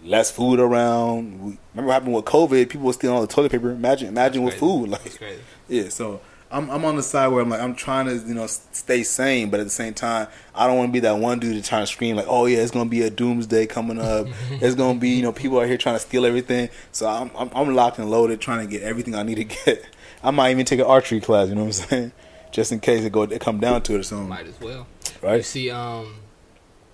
less 0.03 0.31
food 0.31 0.59
around. 0.59 1.33
We, 1.41 1.57
remember 1.73 1.87
what 1.87 1.93
happened 1.93 2.13
with 2.13 2.25
COVID? 2.25 2.69
People 2.69 2.87
were 2.87 2.93
stealing 2.93 3.15
all 3.15 3.21
the 3.21 3.27
toilet 3.27 3.51
paper. 3.51 3.71
Imagine, 3.71 4.07
imagine 4.07 4.43
with 4.43 4.53
Crazy. 4.53 4.65
food. 4.65 4.89
Like 4.93 5.03
That's 5.03 5.17
crazy. 5.17 5.41
yeah, 5.67 5.89
so 5.89 6.21
I'm 6.53 6.69
I'm 6.69 6.85
on 6.85 6.95
the 6.95 7.03
side 7.03 7.27
where 7.29 7.41
I'm 7.41 7.49
like 7.49 7.59
I'm 7.59 7.73
trying 7.73 8.05
to 8.05 8.15
you 8.27 8.35
know 8.35 8.45
stay 8.45 9.01
sane, 9.01 9.49
but 9.49 9.59
at 9.59 9.63
the 9.63 9.71
same 9.71 9.95
time 9.95 10.27
I 10.53 10.67
don't 10.67 10.77
want 10.77 10.89
to 10.89 10.93
be 10.93 10.99
that 10.99 11.17
one 11.17 11.39
dude 11.39 11.61
to 11.61 11.67
trying 11.67 11.81
to 11.81 11.87
scream 11.87 12.15
like, 12.15 12.27
oh 12.29 12.45
yeah, 12.45 12.59
it's 12.59 12.71
gonna 12.71 12.89
be 12.89 13.01
a 13.01 13.09
doomsday 13.09 13.65
coming 13.65 13.99
up. 13.99 14.27
it's 14.51 14.75
gonna 14.75 14.99
be 14.99 15.09
you 15.09 15.23
know 15.23 15.31
people 15.31 15.59
are 15.59 15.65
here 15.65 15.77
trying 15.77 15.95
to 15.95 15.99
steal 15.99 16.25
everything. 16.25 16.69
So 16.91 17.07
I'm, 17.07 17.31
I'm 17.35 17.49
I'm 17.55 17.75
locked 17.75 17.97
and 17.97 18.09
loaded, 18.09 18.39
trying 18.39 18.65
to 18.65 18.71
get 18.71 18.83
everything 18.83 19.15
I 19.15 19.23
need 19.23 19.35
to 19.35 19.43
get. 19.65 19.83
I 20.23 20.29
might 20.29 20.51
even 20.51 20.65
take 20.65 20.79
an 20.79 20.85
archery 20.85 21.19
class. 21.19 21.49
You 21.49 21.55
know 21.55 21.65
what 21.65 21.79
I'm 21.81 21.89
saying? 21.89 22.11
Just 22.51 22.71
in 22.71 22.79
case 22.79 23.03
it 23.03 23.11
go 23.11 23.23
it 23.23 23.41
come 23.41 23.59
down 23.59 23.81
to 23.81 23.95
it 23.95 23.99
or 23.99 24.03
something. 24.03 24.29
Might 24.29 24.45
as 24.45 24.61
well. 24.61 24.85
Right? 25.23 25.37
You 25.37 25.43
see, 25.43 25.71
um, 25.71 26.17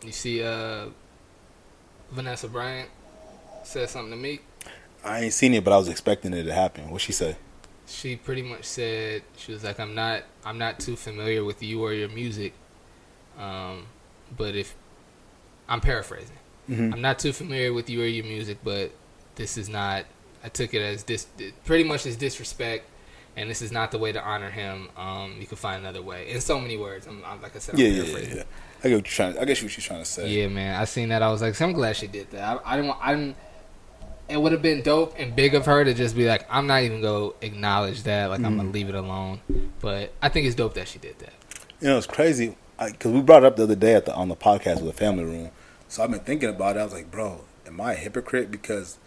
you 0.05 0.13
see, 0.13 0.41
uh, 0.41 0.85
Vanessa 2.11 2.47
Bryant 2.47 2.89
said 3.63 3.89
something 3.89 4.11
to 4.11 4.17
me. 4.17 4.39
I 5.03 5.23
ain't 5.23 5.33
seen 5.33 5.53
it, 5.53 5.65
but 5.65 5.73
I 5.73 5.77
was 5.77 5.89
expecting 5.89 6.33
it 6.33 6.43
to 6.43 6.53
happen. 6.53 6.89
What 6.89 7.01
she 7.01 7.11
say? 7.11 7.35
She 7.89 8.15
pretty 8.15 8.43
much 8.43 8.65
said 8.65 9.23
she 9.37 9.51
was 9.51 9.63
like, 9.63 9.79
"I'm 9.79 9.95
not, 9.95 10.23
I'm 10.45 10.57
not 10.57 10.79
too 10.79 10.95
familiar 10.95 11.43
with 11.43 11.61
you 11.63 11.81
or 11.83 11.91
your 11.93 12.09
music, 12.09 12.53
um, 13.37 13.87
but 14.37 14.55
if 14.55 14.75
I'm 15.67 15.81
paraphrasing, 15.81 16.37
Mhm. 16.69 16.93
I'm 16.93 17.01
not 17.01 17.17
too 17.19 17.33
familiar 17.33 17.73
with 17.73 17.89
you 17.89 18.01
or 18.01 18.05
your 18.05 18.25
music, 18.25 18.59
but 18.63 18.91
this 19.35 19.57
is 19.57 19.67
not. 19.69 20.05
I 20.43 20.49
took 20.49 20.73
it 20.73 20.81
as 20.81 21.03
this, 21.03 21.27
pretty 21.65 21.83
much 21.83 22.05
as 22.05 22.15
disrespect." 22.15 22.85
And 23.37 23.49
this 23.49 23.61
is 23.61 23.71
not 23.71 23.91
the 23.91 23.97
way 23.99 24.11
to 24.11 24.21
honor 24.21 24.49
him. 24.49 24.89
Um, 24.97 25.37
you 25.39 25.45
can 25.45 25.55
find 25.55 25.79
another 25.79 26.01
way. 26.01 26.29
In 26.29 26.41
so 26.41 26.59
many 26.59 26.75
words, 26.75 27.07
I'm, 27.07 27.23
I'm 27.23 27.41
like 27.41 27.55
I 27.55 27.59
said, 27.59 27.75
I'm 27.75 27.79
Yeah, 27.81 27.87
yeah, 27.87 28.03
yeah, 28.03 28.17
yeah. 28.17 28.23
I 28.23 28.33
get 28.33 28.43
what 28.83 28.89
you're 28.89 29.01
trying. 29.01 29.37
I 29.37 29.45
guess 29.45 29.61
what 29.63 29.77
you're 29.77 29.83
trying 29.83 29.99
to 30.01 30.05
say. 30.05 30.27
Yeah, 30.29 30.47
man. 30.49 30.75
I 30.75 30.83
seen 30.85 31.07
that. 31.09 31.21
I 31.21 31.29
was 31.29 31.41
like, 31.41 31.61
I'm 31.61 31.71
glad 31.71 31.95
she 31.95 32.07
did 32.07 32.31
that. 32.31 32.43
I, 32.43 32.73
I 32.73 32.75
didn't. 32.75 32.87
Want, 32.87 32.99
I 33.01 33.15
didn't. 33.15 33.35
It 34.29 34.39
would 34.41 34.51
have 34.51 34.61
been 34.61 34.81
dope 34.81 35.15
and 35.17 35.35
big 35.35 35.55
of 35.55 35.65
her 35.65 35.83
to 35.83 35.93
just 35.93 36.15
be 36.15 36.27
like, 36.27 36.45
I'm 36.49 36.67
not 36.67 36.83
even 36.83 37.01
gonna 37.01 37.31
acknowledge 37.41 38.03
that. 38.03 38.29
Like, 38.29 38.39
I'm 38.39 38.45
Mm-hmm. 38.45 38.57
gonna 38.57 38.71
leave 38.71 38.89
it 38.89 38.95
alone. 38.95 39.41
But 39.79 40.13
I 40.21 40.29
think 40.29 40.45
it's 40.45 40.55
dope 40.55 40.75
that 40.75 40.87
she 40.87 40.99
did 40.99 41.17
that. 41.19 41.33
You 41.81 41.87
know, 41.87 41.97
it's 41.97 42.07
crazy 42.07 42.55
because 42.79 43.11
we 43.11 43.21
brought 43.21 43.43
it 43.43 43.47
up 43.47 43.55
the 43.55 43.63
other 43.63 43.75
day 43.75 43.95
at 43.95 44.05
the 44.05 44.13
on 44.13 44.29
the 44.29 44.35
podcast 44.35 44.75
with 44.81 44.85
the 44.85 44.93
family 44.93 45.23
room. 45.23 45.49
So 45.87 46.03
I've 46.03 46.11
been 46.11 46.19
thinking 46.19 46.49
about 46.49 46.75
it. 46.77 46.79
I 46.79 46.83
was 46.83 46.93
like, 46.93 47.09
bro, 47.09 47.41
am 47.65 47.81
I 47.81 47.93
a 47.93 47.95
hypocrite? 47.95 48.51
Because 48.51 48.97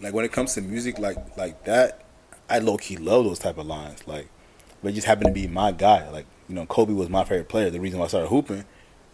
like 0.00 0.14
when 0.14 0.24
it 0.24 0.32
comes 0.32 0.54
to 0.54 0.60
music 0.62 0.98
like 0.98 1.16
like 1.36 1.64
that, 1.64 2.04
I 2.48 2.58
low 2.60 2.76
key 2.76 2.96
love 2.96 3.24
those 3.24 3.38
type 3.38 3.58
of 3.58 3.66
lines. 3.66 4.06
Like, 4.06 4.28
but 4.82 4.92
it 4.92 4.94
just 4.94 5.06
happened 5.06 5.26
to 5.26 5.32
be 5.32 5.46
my 5.48 5.72
guy. 5.72 6.08
Like, 6.10 6.26
you 6.48 6.54
know, 6.54 6.64
Kobe 6.66 6.92
was 6.92 7.08
my 7.08 7.24
favorite 7.24 7.48
player. 7.48 7.70
The 7.70 7.80
reason 7.80 7.98
why 7.98 8.04
I 8.04 8.08
started 8.08 8.28
hooping, 8.28 8.64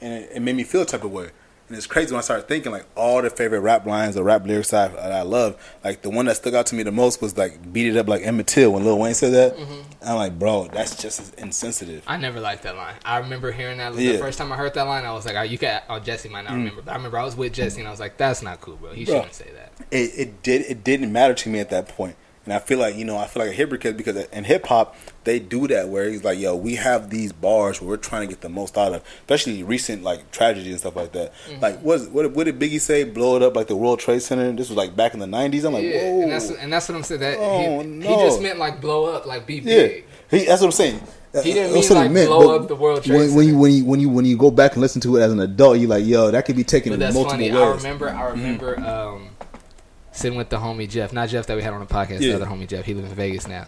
and 0.01 0.12
it, 0.12 0.31
it 0.35 0.40
made 0.40 0.57
me 0.57 0.64
feel 0.64 0.83
a 0.83 0.87
type 0.87 1.05
of 1.05 1.12
way. 1.12 1.31
And 1.68 1.76
it's 1.76 1.87
crazy 1.87 2.12
when 2.12 2.18
I 2.18 2.22
started 2.22 2.46
thinking 2.46 2.70
like 2.70 2.87
all 2.94 3.20
the 3.22 3.31
favorite 3.31 3.61
rap 3.61 3.87
lines, 3.87 4.14
the 4.14 4.22
rap 4.22 4.46
lyrics 4.46 4.72
I, 4.72 4.87
that 4.88 5.12
I 5.12 5.22
love. 5.22 5.57
Like 5.83 6.02
the 6.02 6.11
one 6.11 6.26
that 6.26 6.37
stuck 6.37 6.55
out 6.55 6.66
to 6.66 6.76
me 6.76 6.85
the 6.85 6.92
most 6.92 7.20
was 7.20 7.37
like 7.37 7.72
"Beat 7.72 7.88
It 7.88 7.96
Up" 7.96 8.07
like 8.09 8.22
Emmett 8.22 8.46
Till 8.46 8.72
when 8.72 8.85
Lil 8.85 8.98
Wayne 8.98 9.14
said 9.14 9.33
that. 9.33 9.57
Mm-hmm. 9.57 9.81
I'm 10.02 10.16
like, 10.16 10.38
bro, 10.38 10.68
that's 10.68 10.94
just 10.94 11.18
as 11.18 11.31
insensitive. 11.35 12.05
I 12.07 12.18
never 12.18 12.38
liked 12.38 12.62
that 12.62 12.76
line. 12.76 12.94
I 13.05 13.18
remember 13.18 13.50
hearing 13.50 13.79
that 13.79 13.94
Yeah. 13.96 14.12
the 14.12 14.18
first 14.18 14.38
time 14.38 14.52
I 14.52 14.57
heard 14.57 14.74
that 14.74 14.85
line. 14.85 15.05
I 15.05 15.12
was 15.12 15.26
like, 15.26 15.35
oh, 15.35 15.42
you 15.42 15.59
can. 15.59 15.83
Oh, 15.88 15.98
Jesse 15.98 16.29
might 16.29 16.42
not 16.44 16.52
mm. 16.52 16.59
remember, 16.59 16.83
but 16.83 16.92
I 16.92 16.96
remember 16.96 17.18
I 17.18 17.24
was 17.24 17.37
with 17.37 17.52
Jesse 17.52 17.81
and 17.81 17.88
I 17.88 17.90
was 17.90 17.98
like, 18.00 18.16
that's 18.16 18.42
not 18.42 18.61
cool, 18.61 18.76
bro. 18.76 18.92
He 18.92 19.05
Bro. 19.05 19.14
shouldn't 19.16 19.35
say 19.35 19.50
that. 19.55 19.72
it, 19.90 20.12
it 20.16 20.42
did 20.44 20.62
it 20.62 20.85
didn't 20.85 21.11
matter 21.12 21.35
to 21.35 21.48
me 21.48 21.59
at 21.59 21.70
that 21.70 21.88
point. 21.88 22.14
And 22.47 22.55
I 22.55 22.59
feel 22.61 22.79
like, 22.79 22.95
you 22.97 23.05
know, 23.05 23.19
I 23.19 23.27
feel 23.27 23.43
like 23.43 23.51
a 23.51 23.55
hypocrite 23.55 23.97
because 23.97 24.17
in 24.29 24.45
hip 24.45 24.67
hop, 24.67 24.97
they 25.25 25.39
do 25.41 25.67
that 25.67 25.89
where 25.89 26.09
he's 26.09 26.23
like, 26.23 26.39
yo, 26.39 26.55
we 26.55 26.77
have 26.77 27.11
these 27.11 27.33
bars 27.33 27.81
where 27.81 27.91
we're 27.91 27.97
trying 27.97 28.23
to 28.23 28.29
get 28.33 28.41
the 28.41 28.49
most 28.49 28.79
out 28.79 28.95
of, 28.95 29.03
especially 29.21 29.65
recent 29.65 30.05
like 30.05 30.31
tragedy 30.31 30.71
and 30.71 30.79
stuff 30.79 30.95
like 30.95 31.11
that. 31.13 31.33
Mm-hmm. 31.49 31.61
Like, 31.61 31.81
what, 31.81 32.09
what 32.13 32.31
what 32.33 32.45
did 32.45 32.59
Biggie 32.61 32.81
say? 32.81 33.03
Blow 33.03 33.35
it 33.37 33.43
up 33.43 33.57
like 33.57 33.67
the 33.67 33.75
World 33.77 33.99
Trade 33.99 34.23
Center. 34.23 34.53
This 34.53 34.69
was 34.69 34.77
like 34.79 34.95
back 34.95 35.13
in 35.13 35.19
the 35.21 35.27
90s. 35.27 35.65
I'm 35.65 35.73
like, 35.73 35.83
yeah, 35.83 36.03
whoa. 36.05 36.23
and 36.23 36.33
that's 36.33 36.51
and 36.51 36.73
that's 36.73 36.89
what 36.89 36.95
I'm 36.95 37.03
saying. 37.03 37.21
That 37.21 37.37
Oh, 37.41 37.81
he, 37.81 37.87
no. 37.89 38.09
he 38.09 38.25
just 38.25 38.41
meant 38.41 38.59
like 38.61 38.81
blow 38.81 39.07
up, 39.07 39.27
like 39.27 39.45
be 39.47 39.57
yeah. 39.57 39.63
big. 39.63 40.05
He, 40.31 40.45
that's 40.45 40.61
what 40.61 40.69
I'm 40.69 40.73
saying. 40.73 41.01
He 41.43 41.53
didn't 41.53 41.75
mean, 41.75 41.89
like, 41.91 42.27
blow 42.29 42.57
up 42.57 42.69
the 42.69 42.75
World 42.77 43.05
Trade 43.05 43.17
when, 43.19 43.35
when 43.35 43.47
you 43.47 43.53
Center. 43.53 43.61
when 43.61 43.73
you 43.75 43.85
when 43.85 44.01
you 44.01 44.09
when 44.09 44.25
you 44.25 44.37
go 44.37 44.51
back 44.51 44.73
and 44.73 44.81
listen 44.81 45.01
to 45.03 45.17
it 45.17 45.23
as 45.23 45.33
an 45.33 45.41
adult, 45.41 45.79
you're 45.79 45.91
like, 45.91 46.05
yo, 46.05 46.31
that 46.31 46.47
could 46.47 46.57
be 46.57 46.65
taken 46.65 46.93
But 46.93 47.03
in 47.03 47.15
multiple 47.15 47.31
funny. 47.33 47.51
ways. 47.51 47.61
I 47.61 47.75
remember. 47.75 48.09
I 48.09 48.23
remember 48.31 48.81
um, 48.81 49.29
sitting 50.16 50.37
with 50.38 50.48
the 50.48 50.57
homie 50.57 50.88
Jeff, 50.88 51.12
not 51.12 51.29
Jeff 51.29 51.46
that 51.46 51.57
we 51.57 51.62
had 51.62 51.72
on 51.72 51.81
the 51.81 51.87
podcast. 51.87 52.20
Yeah. 52.20 52.37
The 52.37 52.44
other 52.44 52.46
homie 52.46 52.66
Jeff. 52.68 52.85
He 52.85 52.94
lives 52.94 53.09
in 53.11 53.14
Vegas 53.16 53.46
now. 53.46 53.66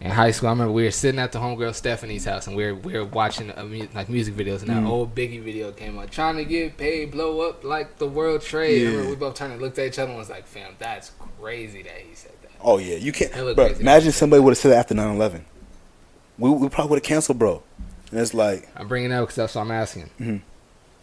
In 0.00 0.10
high 0.10 0.32
school, 0.32 0.48
I 0.48 0.52
remember 0.52 0.72
we 0.72 0.82
were 0.84 0.90
sitting 0.90 1.20
at 1.20 1.30
the 1.32 1.38
homegirl 1.38 1.74
Stephanie's 1.74 2.24
house, 2.24 2.46
and 2.48 2.56
we 2.56 2.64
were 2.66 2.74
we 2.74 2.92
were 2.94 3.04
watching 3.04 3.50
uh, 3.56 3.64
mu- 3.64 3.86
like 3.94 4.08
music 4.08 4.34
videos, 4.34 4.60
and 4.60 4.68
that 4.68 4.82
Mm. 4.82 4.88
old 4.88 5.14
Biggie 5.14 5.40
video 5.42 5.70
came 5.72 5.96
on, 5.98 6.08
trying 6.08 6.36
to 6.36 6.44
get 6.44 6.76
paid, 6.76 7.12
blow 7.12 7.40
up 7.48 7.62
like 7.64 7.98
the 7.98 8.06
World 8.08 8.42
Trade. 8.42 8.76
I 8.76 8.80
Yeah. 8.82 8.88
remember 8.88 9.10
we 9.10 9.16
both 9.16 9.34
turned 9.36 9.52
and 9.52 9.62
looked 9.62 9.78
at 9.78 9.86
each 9.86 9.98
other 9.98 10.10
and 10.10 10.18
was 10.18 10.28
like, 10.28 10.46
"Fam, 10.46 10.72
that's 10.78 11.12
crazy 11.40 11.82
that 11.82 11.92
he 12.06 12.14
said 12.14 12.32
that." 12.42 12.50
Oh 12.60 12.78
yeah, 12.78 12.96
you 12.96 13.12
can't. 13.12 13.32
Bro, 13.54 13.66
imagine 13.78 14.10
somebody 14.12 14.40
would 14.42 14.50
have 14.50 14.58
said 14.58 14.72
that 14.72 14.78
after 14.78 14.94
9/11. 14.94 15.42
We 16.38 16.50
we 16.50 16.68
probably 16.68 16.90
would 16.90 16.96
have 16.98 17.04
canceled, 17.04 17.38
bro. 17.38 17.62
And 18.10 18.20
it's 18.20 18.34
like, 18.34 18.68
I'm 18.76 18.88
bringing 18.88 19.10
it 19.12 19.14
up 19.14 19.22
because 19.28 19.36
that's 19.36 19.54
what 19.54 19.62
I'm 19.62 19.70
asking. 19.70 20.10
Mhm. 20.20 20.40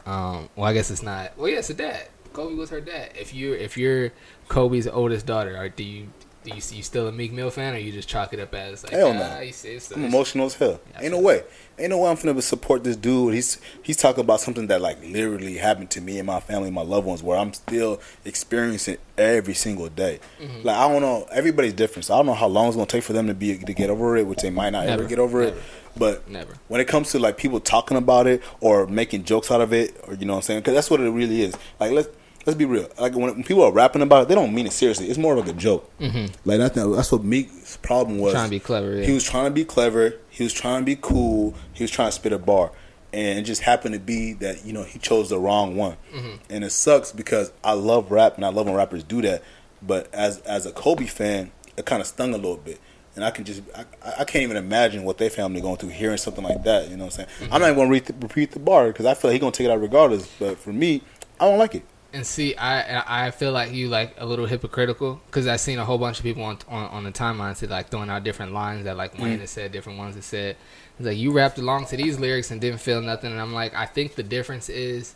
Um, 0.05 0.49
well, 0.55 0.65
I 0.67 0.73
guess 0.73 0.91
it's 0.91 1.01
not. 1.03 1.37
Well, 1.37 1.47
yeah, 1.49 1.59
it's 1.59 1.69
a 1.69 1.73
dad. 1.73 2.07
Kobe 2.33 2.55
was 2.55 2.69
her 2.69 2.81
dad. 2.81 3.11
If 3.19 3.33
you 3.33 3.53
if 3.53 3.77
you're 3.77 4.11
Kobe's 4.51 4.85
oldest 4.87 5.25
daughter, 5.25 5.55
or 5.57 5.69
do 5.69 5.83
you 5.83 6.07
do 6.43 6.49
you, 6.49 6.55
you 6.55 6.81
still 6.83 7.07
a 7.07 7.11
Meek 7.11 7.31
Mill 7.31 7.51
fan, 7.51 7.73
or 7.73 7.77
you 7.77 7.91
just 7.91 8.09
chalk 8.09 8.33
it 8.33 8.39
up 8.39 8.53
as 8.53 8.83
like, 8.83 8.91
Hell 8.93 9.13
no. 9.13 9.21
ah, 9.21 9.37
it's, 9.37 9.63
I'm 9.63 9.71
it's- 9.71 9.91
emotional 9.91 10.47
as 10.47 10.55
hell. 10.55 10.81
Yeah, 10.93 11.03
Ain't 11.03 11.11
no 11.13 11.19
way. 11.19 11.43
Ain't 11.79 11.91
no 11.91 11.99
way 11.99 12.09
I'm 12.09 12.17
finna 12.17 12.41
support 12.41 12.83
this 12.83 12.97
dude. 12.97 13.33
He's 13.33 13.59
he's 13.81 13.95
talking 13.95 14.21
about 14.21 14.41
something 14.41 14.67
that 14.67 14.81
like 14.81 15.01
literally 15.03 15.57
happened 15.57 15.89
to 15.91 16.01
me 16.01 16.17
and 16.17 16.27
my 16.27 16.39
family, 16.41 16.69
my 16.69 16.81
loved 16.81 17.07
ones, 17.07 17.23
where 17.23 17.37
I'm 17.37 17.53
still 17.53 18.01
experiencing 18.25 18.97
every 19.17 19.53
single 19.53 19.87
day. 19.87 20.19
Mm-hmm. 20.41 20.67
Like 20.67 20.75
I 20.75 20.87
don't 20.91 21.01
know. 21.01 21.27
Everybody's 21.31 21.73
different, 21.73 22.05
so 22.05 22.15
I 22.15 22.17
don't 22.17 22.25
know 22.25 22.33
how 22.33 22.47
long 22.47 22.67
it's 22.67 22.75
gonna 22.75 22.87
take 22.87 23.03
for 23.03 23.13
them 23.13 23.27
to 23.27 23.33
be 23.33 23.57
to 23.57 23.73
get 23.73 23.89
over 23.89 24.17
it, 24.17 24.27
which 24.27 24.39
they 24.41 24.49
might 24.49 24.71
not 24.71 24.85
Never. 24.85 25.03
ever 25.03 25.09
get 25.09 25.19
over 25.19 25.41
it. 25.43 25.55
But 25.95 26.27
Never. 26.29 26.55
when 26.67 26.81
it 26.81 26.87
comes 26.87 27.11
to 27.11 27.19
like 27.19 27.37
people 27.37 27.59
talking 27.61 27.97
about 27.97 28.27
it 28.27 28.41
or 28.59 28.85
making 28.87 29.23
jokes 29.25 29.49
out 29.51 29.61
of 29.61 29.71
it, 29.73 29.95
or 30.07 30.15
you 30.15 30.25
know 30.25 30.33
what 30.33 30.37
I'm 30.37 30.43
saying, 30.43 30.59
because 30.61 30.73
that's 30.73 30.89
what 30.89 30.99
it 30.99 31.09
really 31.09 31.41
is. 31.41 31.55
Like 31.79 31.91
let's 31.91 32.09
let's 32.45 32.57
be 32.57 32.65
real. 32.65 32.87
Like 32.99 33.13
when, 33.13 33.33
when 33.33 33.43
people 33.43 33.63
are 33.63 33.71
rapping 33.71 34.01
about 34.01 34.23
it, 34.23 34.27
they 34.29 34.35
don't 34.35 34.53
mean 34.53 34.65
it 34.67 34.73
seriously. 34.73 35.07
It's 35.09 35.17
more 35.17 35.33
of 35.35 35.45
like 35.45 35.55
a 35.55 35.57
joke. 35.57 35.89
Mhm. 35.99 36.33
Like 36.45 36.59
that's 36.59 36.75
that's 36.75 37.11
what 37.11 37.23
Meek's 37.23 37.77
problem 37.77 38.19
was. 38.19 38.33
Trying 38.33 38.45
to 38.45 38.49
be 38.51 38.59
clever, 38.59 38.95
yeah. 38.97 39.05
He 39.05 39.11
was 39.11 39.23
trying 39.23 39.45
to 39.45 39.51
be 39.51 39.65
clever. 39.65 40.15
He 40.29 40.43
was 40.43 40.53
trying 40.53 40.81
to 40.81 40.85
be 40.85 40.97
cool. 40.99 41.53
He 41.73 41.83
was 41.83 41.91
trying 41.91 42.07
to 42.09 42.11
spit 42.13 42.33
a 42.33 42.37
bar, 42.39 42.71
and 43.13 43.39
it 43.39 43.43
just 43.43 43.61
happened 43.61 43.93
to 43.93 43.99
be 43.99 44.33
that 44.33 44.65
you 44.65 44.73
know 44.73 44.83
he 44.83 44.99
chose 44.99 45.29
the 45.29 45.39
wrong 45.39 45.75
one, 45.75 45.97
Mm-hmm. 46.13 46.35
and 46.49 46.63
it 46.63 46.71
sucks 46.71 47.11
because 47.11 47.51
I 47.63 47.73
love 47.73 48.11
rap 48.11 48.35
and 48.35 48.45
I 48.45 48.49
love 48.49 48.65
when 48.65 48.75
rappers 48.75 49.03
do 49.03 49.21
that. 49.23 49.43
But 49.81 50.13
as 50.13 50.39
as 50.41 50.65
a 50.65 50.71
Kobe 50.71 51.05
fan, 51.05 51.51
it 51.77 51.85
kind 51.85 52.01
of 52.01 52.07
stung 52.07 52.33
a 52.33 52.37
little 52.37 52.57
bit, 52.57 52.79
and 53.15 53.25
I 53.25 53.31
can 53.31 53.45
just 53.45 53.61
I, 53.75 53.85
I 54.19 54.23
can't 54.25 54.43
even 54.43 54.57
imagine 54.57 55.03
what 55.03 55.17
their 55.17 55.29
family 55.29 55.59
going 55.61 55.77
through 55.77 55.89
hearing 55.89 56.17
something 56.17 56.43
like 56.43 56.63
that. 56.63 56.89
You 56.89 56.97
know 56.97 57.05
what 57.05 57.13
I'm 57.19 57.25
saying? 57.25 57.29
Mm-hmm. 57.41 57.53
I'm 57.53 57.61
not 57.61 57.71
even 57.71 57.87
going 57.89 58.01
to 58.03 58.13
repeat 58.21 58.51
the 58.51 58.59
bar 58.59 58.87
because 58.87 59.05
I 59.05 59.13
feel 59.15 59.29
like 59.29 59.33
he 59.33 59.39
gonna 59.39 59.51
take 59.51 59.65
it 59.65 59.71
out 59.71 59.81
regardless. 59.81 60.27
But 60.39 60.57
for 60.59 60.71
me, 60.71 61.01
I 61.39 61.45
don't 61.45 61.57
like 61.59 61.75
it. 61.75 61.83
And 62.13 62.25
see, 62.25 62.55
I 62.55 63.27
I 63.27 63.31
feel 63.31 63.53
like 63.53 63.71
you 63.71 63.87
like 63.87 64.15
a 64.17 64.25
little 64.25 64.45
hypocritical 64.45 65.21
because 65.27 65.47
I've 65.47 65.61
seen 65.61 65.79
a 65.79 65.85
whole 65.85 65.97
bunch 65.97 66.17
of 66.19 66.23
people 66.23 66.43
on 66.43 66.57
on, 66.67 66.85
on 66.87 67.03
the 67.05 67.11
timeline 67.11 67.55
say 67.55 67.67
like 67.67 67.89
throwing 67.89 68.09
out 68.09 68.23
different 68.23 68.51
lines 68.51 68.83
that 68.83 68.97
like 68.97 69.17
Wayne 69.17 69.39
has 69.39 69.49
said, 69.49 69.71
different 69.71 69.97
ones 69.97 70.15
that 70.15 70.23
said. 70.23 70.57
It's 70.99 71.07
like 71.07 71.17
you 71.17 71.31
rapped 71.31 71.57
along 71.57 71.85
to 71.87 71.97
these 71.97 72.19
lyrics 72.19 72.51
and 72.51 72.59
didn't 72.59 72.79
feel 72.79 73.01
nothing, 73.01 73.31
and 73.31 73.39
I'm 73.39 73.53
like, 73.53 73.73
I 73.73 73.85
think 73.85 74.15
the 74.15 74.23
difference 74.23 74.67
is 74.67 75.15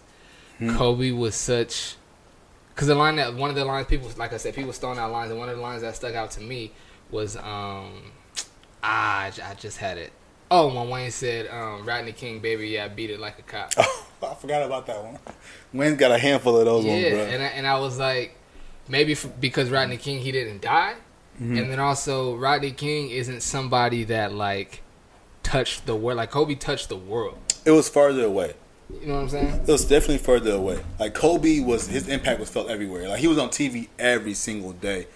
Kobe 0.60 1.12
was 1.12 1.36
such 1.36 1.96
because 2.74 2.88
the 2.88 2.96
line 2.96 3.18
that 3.18 3.36
one 3.36 3.50
of 3.50 3.56
the 3.58 3.66
lines 3.66 3.88
people 3.88 4.10
like 4.18 4.32
I 4.32 4.38
said 4.38 4.54
people 4.56 4.70
was 4.70 4.78
throwing 4.78 4.98
out 4.98 5.12
lines, 5.12 5.32
and 5.32 5.40
one 5.40 5.50
of 5.50 5.58
the 5.58 5.62
lines 5.62 5.82
that 5.82 5.96
stuck 5.96 6.16
out 6.16 6.32
to 6.32 6.42
me 6.42 6.72
was 7.12 7.36
um 7.36 8.12
ah 8.82 9.24
I, 9.24 9.32
I 9.44 9.54
just 9.56 9.78
had 9.78 9.98
it. 9.98 10.14
Oh, 10.50 10.74
when 10.74 10.90
Wayne 10.90 11.12
said, 11.12 11.48
um, 11.48 11.86
"Rodney 11.86 12.12
King, 12.12 12.40
baby, 12.40 12.70
yeah, 12.70 12.86
I 12.86 12.88
beat 12.88 13.10
it 13.10 13.20
like 13.20 13.40
a 13.40 13.42
cop." 13.42 13.74
I 14.24 14.34
forgot 14.36 14.64
about 14.64 14.86
that 14.88 15.04
one. 15.04 15.20
Wayne's 15.78 15.98
got 15.98 16.12
a 16.12 16.18
handful 16.18 16.58
of 16.58 16.66
those 16.66 16.86
yeah, 16.86 16.92
ones, 16.94 17.10
bro. 17.10 17.20
and 17.26 17.44
I, 17.44 17.46
and 17.48 17.68
I 17.68 17.80
was 17.80 17.98
like, 18.00 18.36
maybe 18.88 19.14
f 19.14 19.28
because 19.40 19.70
Rodney 19.70 19.98
King 19.98 20.20
he 20.20 20.32
didn't 20.32 20.62
die, 20.62 20.96
Mm-hmm. 21.36 21.58
and 21.58 21.70
then 21.70 21.80
also 21.82 22.36
Rodney 22.38 22.72
King 22.72 23.10
isn't 23.10 23.42
somebody 23.42 24.06
that 24.06 24.32
like 24.32 24.82
touched 25.44 25.86
the 25.86 25.94
world 25.96 26.16
like 26.18 26.32
Kobe 26.32 26.56
touched 26.56 26.88
the 26.88 26.96
world. 26.96 27.38
It 27.66 27.72
was 27.72 27.90
farther 27.90 28.24
away. 28.26 28.54
You 29.02 29.08
know 29.08 29.16
what 29.16 29.22
I'm 29.24 29.30
saying? 29.30 29.48
It 29.48 29.68
was 29.68 29.84
definitely 29.84 30.20
further 30.20 30.52
away. 30.52 30.80
Like 31.00 31.14
Kobe 31.14 31.60
was, 31.60 31.88
his 31.88 32.08
impact 32.08 32.40
was 32.40 32.50
felt 32.50 32.70
everywhere. 32.70 33.10
Like 33.10 33.20
he 33.20 33.28
was 33.28 33.38
on 33.38 33.50
TV 33.50 33.90
every 34.00 34.34
single 34.34 34.72
day, 34.74 35.08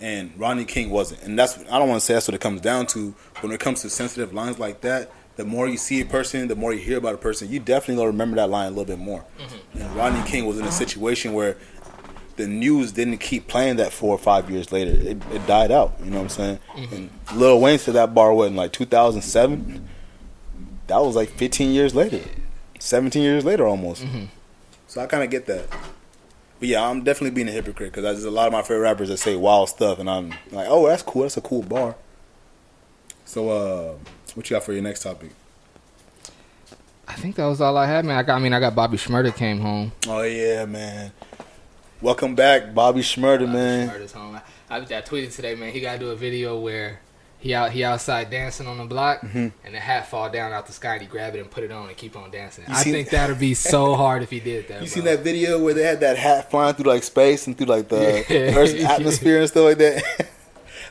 and 0.00 0.32
Rodney 0.38 0.64
King 0.64 0.88
wasn't. 0.90 1.22
And 1.22 1.38
that's 1.38 1.58
I 1.70 1.78
don't 1.78 1.88
want 1.88 2.00
to 2.00 2.04
say 2.06 2.14
that's 2.14 2.28
what 2.28 2.34
it 2.34 2.40
comes 2.40 2.60
down 2.60 2.86
to. 2.88 3.14
But 3.34 3.42
when 3.44 3.52
it 3.52 3.60
comes 3.60 3.82
to 3.82 3.90
sensitive 3.90 4.32
lines 4.32 4.58
like 4.58 4.80
that, 4.82 5.10
the 5.36 5.44
more 5.44 5.68
you 5.68 5.76
see 5.76 6.00
a 6.00 6.06
person, 6.06 6.48
the 6.48 6.56
more 6.56 6.72
you 6.72 6.80
hear 6.80 6.98
about 6.98 7.14
a 7.14 7.18
person, 7.18 7.50
you 7.50 7.60
definitely 7.60 7.96
gonna 7.96 8.08
remember 8.08 8.36
that 8.36 8.50
line 8.50 8.66
a 8.66 8.70
little 8.70 8.84
bit 8.84 8.98
more. 8.98 9.24
Mm-hmm. 9.38 9.82
And 9.82 9.96
Rodney 9.96 10.28
King 10.28 10.46
was 10.46 10.58
in 10.58 10.64
a 10.66 10.72
situation 10.72 11.34
where 11.34 11.56
the 12.36 12.46
news 12.46 12.92
didn't 12.92 13.18
keep 13.18 13.46
playing 13.48 13.76
that 13.76 13.92
four 13.92 14.14
or 14.14 14.18
five 14.18 14.50
years 14.50 14.72
later. 14.72 14.90
It, 14.90 15.22
it 15.32 15.46
died 15.46 15.70
out. 15.70 15.94
You 16.02 16.10
know 16.10 16.18
what 16.18 16.22
I'm 16.24 16.28
saying? 16.28 16.58
Mm-hmm. 16.74 16.94
And 16.94 17.10
Lil 17.34 17.60
Wayne 17.60 17.78
said 17.78 17.94
that 17.94 18.14
bar 18.14 18.32
was 18.32 18.48
in 18.48 18.56
like 18.56 18.72
2007. 18.72 19.88
That 20.86 20.98
was 20.98 21.16
like 21.16 21.30
15 21.30 21.72
years 21.72 21.94
later. 21.94 22.20
17 22.78 23.22
years 23.22 23.44
later 23.44 23.66
almost. 23.66 24.04
Mm-hmm. 24.04 24.26
So 24.86 25.00
I 25.00 25.06
kind 25.06 25.24
of 25.24 25.30
get 25.30 25.46
that. 25.46 25.68
But 26.58 26.68
yeah, 26.68 26.88
I'm 26.88 27.04
definitely 27.04 27.34
being 27.34 27.48
a 27.48 27.52
hypocrite 27.52 27.92
because 27.92 28.02
there's 28.02 28.24
a 28.24 28.30
lot 28.30 28.46
of 28.46 28.52
my 28.52 28.62
favorite 28.62 28.80
rappers 28.80 29.08
that 29.08 29.18
say 29.18 29.36
wild 29.36 29.68
stuff, 29.68 29.98
and 29.98 30.08
I'm 30.08 30.30
like, 30.50 30.66
oh, 30.70 30.86
that's 30.86 31.02
cool. 31.02 31.22
That's 31.22 31.36
a 31.36 31.42
cool 31.42 31.62
bar. 31.62 31.96
So, 33.26 33.50
uh, 33.50 33.94
What 34.36 34.50
you 34.50 34.54
got 34.56 34.64
for 34.64 34.72
your 34.74 34.82
next 34.82 35.02
topic? 35.02 35.30
I 37.08 37.14
think 37.14 37.36
that 37.36 37.46
was 37.46 37.60
all 37.60 37.76
I 37.78 37.86
had, 37.86 38.04
man. 38.04 38.18
I 38.18 38.22
got, 38.22 38.36
I 38.36 38.38
mean, 38.38 38.52
I 38.52 38.60
got 38.60 38.74
Bobby 38.74 38.98
Shmurda 38.98 39.34
came 39.34 39.60
home. 39.60 39.92
Oh 40.06 40.20
yeah, 40.22 40.66
man. 40.66 41.10
Welcome 42.02 42.34
back, 42.34 42.74
Bobby 42.74 43.00
Shmurda, 43.00 43.40
Bobby 43.46 43.52
man. 43.52 43.88
Shmurda's 43.88 44.12
home. 44.12 44.40
I, 44.68 44.76
I 44.76 44.80
tweeted 44.80 45.34
today, 45.34 45.54
man. 45.54 45.72
He 45.72 45.80
got 45.80 45.94
to 45.94 45.98
do 45.98 46.10
a 46.10 46.16
video 46.16 46.58
where 46.60 47.00
he 47.38 47.54
out 47.54 47.70
he 47.70 47.82
outside 47.84 48.28
dancing 48.28 48.66
on 48.66 48.76
the 48.76 48.84
block, 48.84 49.22
Mhm. 49.22 49.52
and 49.64 49.74
the 49.74 49.78
hat 49.80 50.06
fall 50.10 50.28
down 50.28 50.52
out 50.52 50.66
the 50.66 50.72
sky, 50.72 50.94
and 50.94 51.02
he 51.02 51.08
grab 51.08 51.34
it 51.34 51.38
and 51.40 51.50
put 51.50 51.64
it 51.64 51.72
on 51.72 51.88
and 51.88 51.96
keep 51.96 52.14
on 52.16 52.30
dancing. 52.30 52.64
You 52.68 52.74
I 52.74 52.82
think 52.82 53.08
that'd 53.08 53.38
be 53.38 53.54
so 53.54 53.94
hard 54.02 54.22
if 54.22 54.28
he 54.30 54.40
did 54.40 54.68
that. 54.68 54.74
You 54.74 54.78
bro. 54.80 54.86
seen 54.86 55.04
that 55.04 55.20
video 55.20 55.62
where 55.62 55.72
they 55.72 55.84
had 55.84 56.00
that 56.00 56.18
hat 56.18 56.50
flying 56.50 56.74
through 56.74 56.90
like 56.92 57.04
space 57.04 57.46
and 57.46 57.56
through 57.56 57.68
like 57.68 57.88
the 57.88 58.24
Yeah. 58.28 58.58
Earth's 58.58 58.84
atmosphere 58.84 59.40
and 59.40 59.48
stuff 59.48 59.64
like 59.64 59.78
that? 59.78 60.28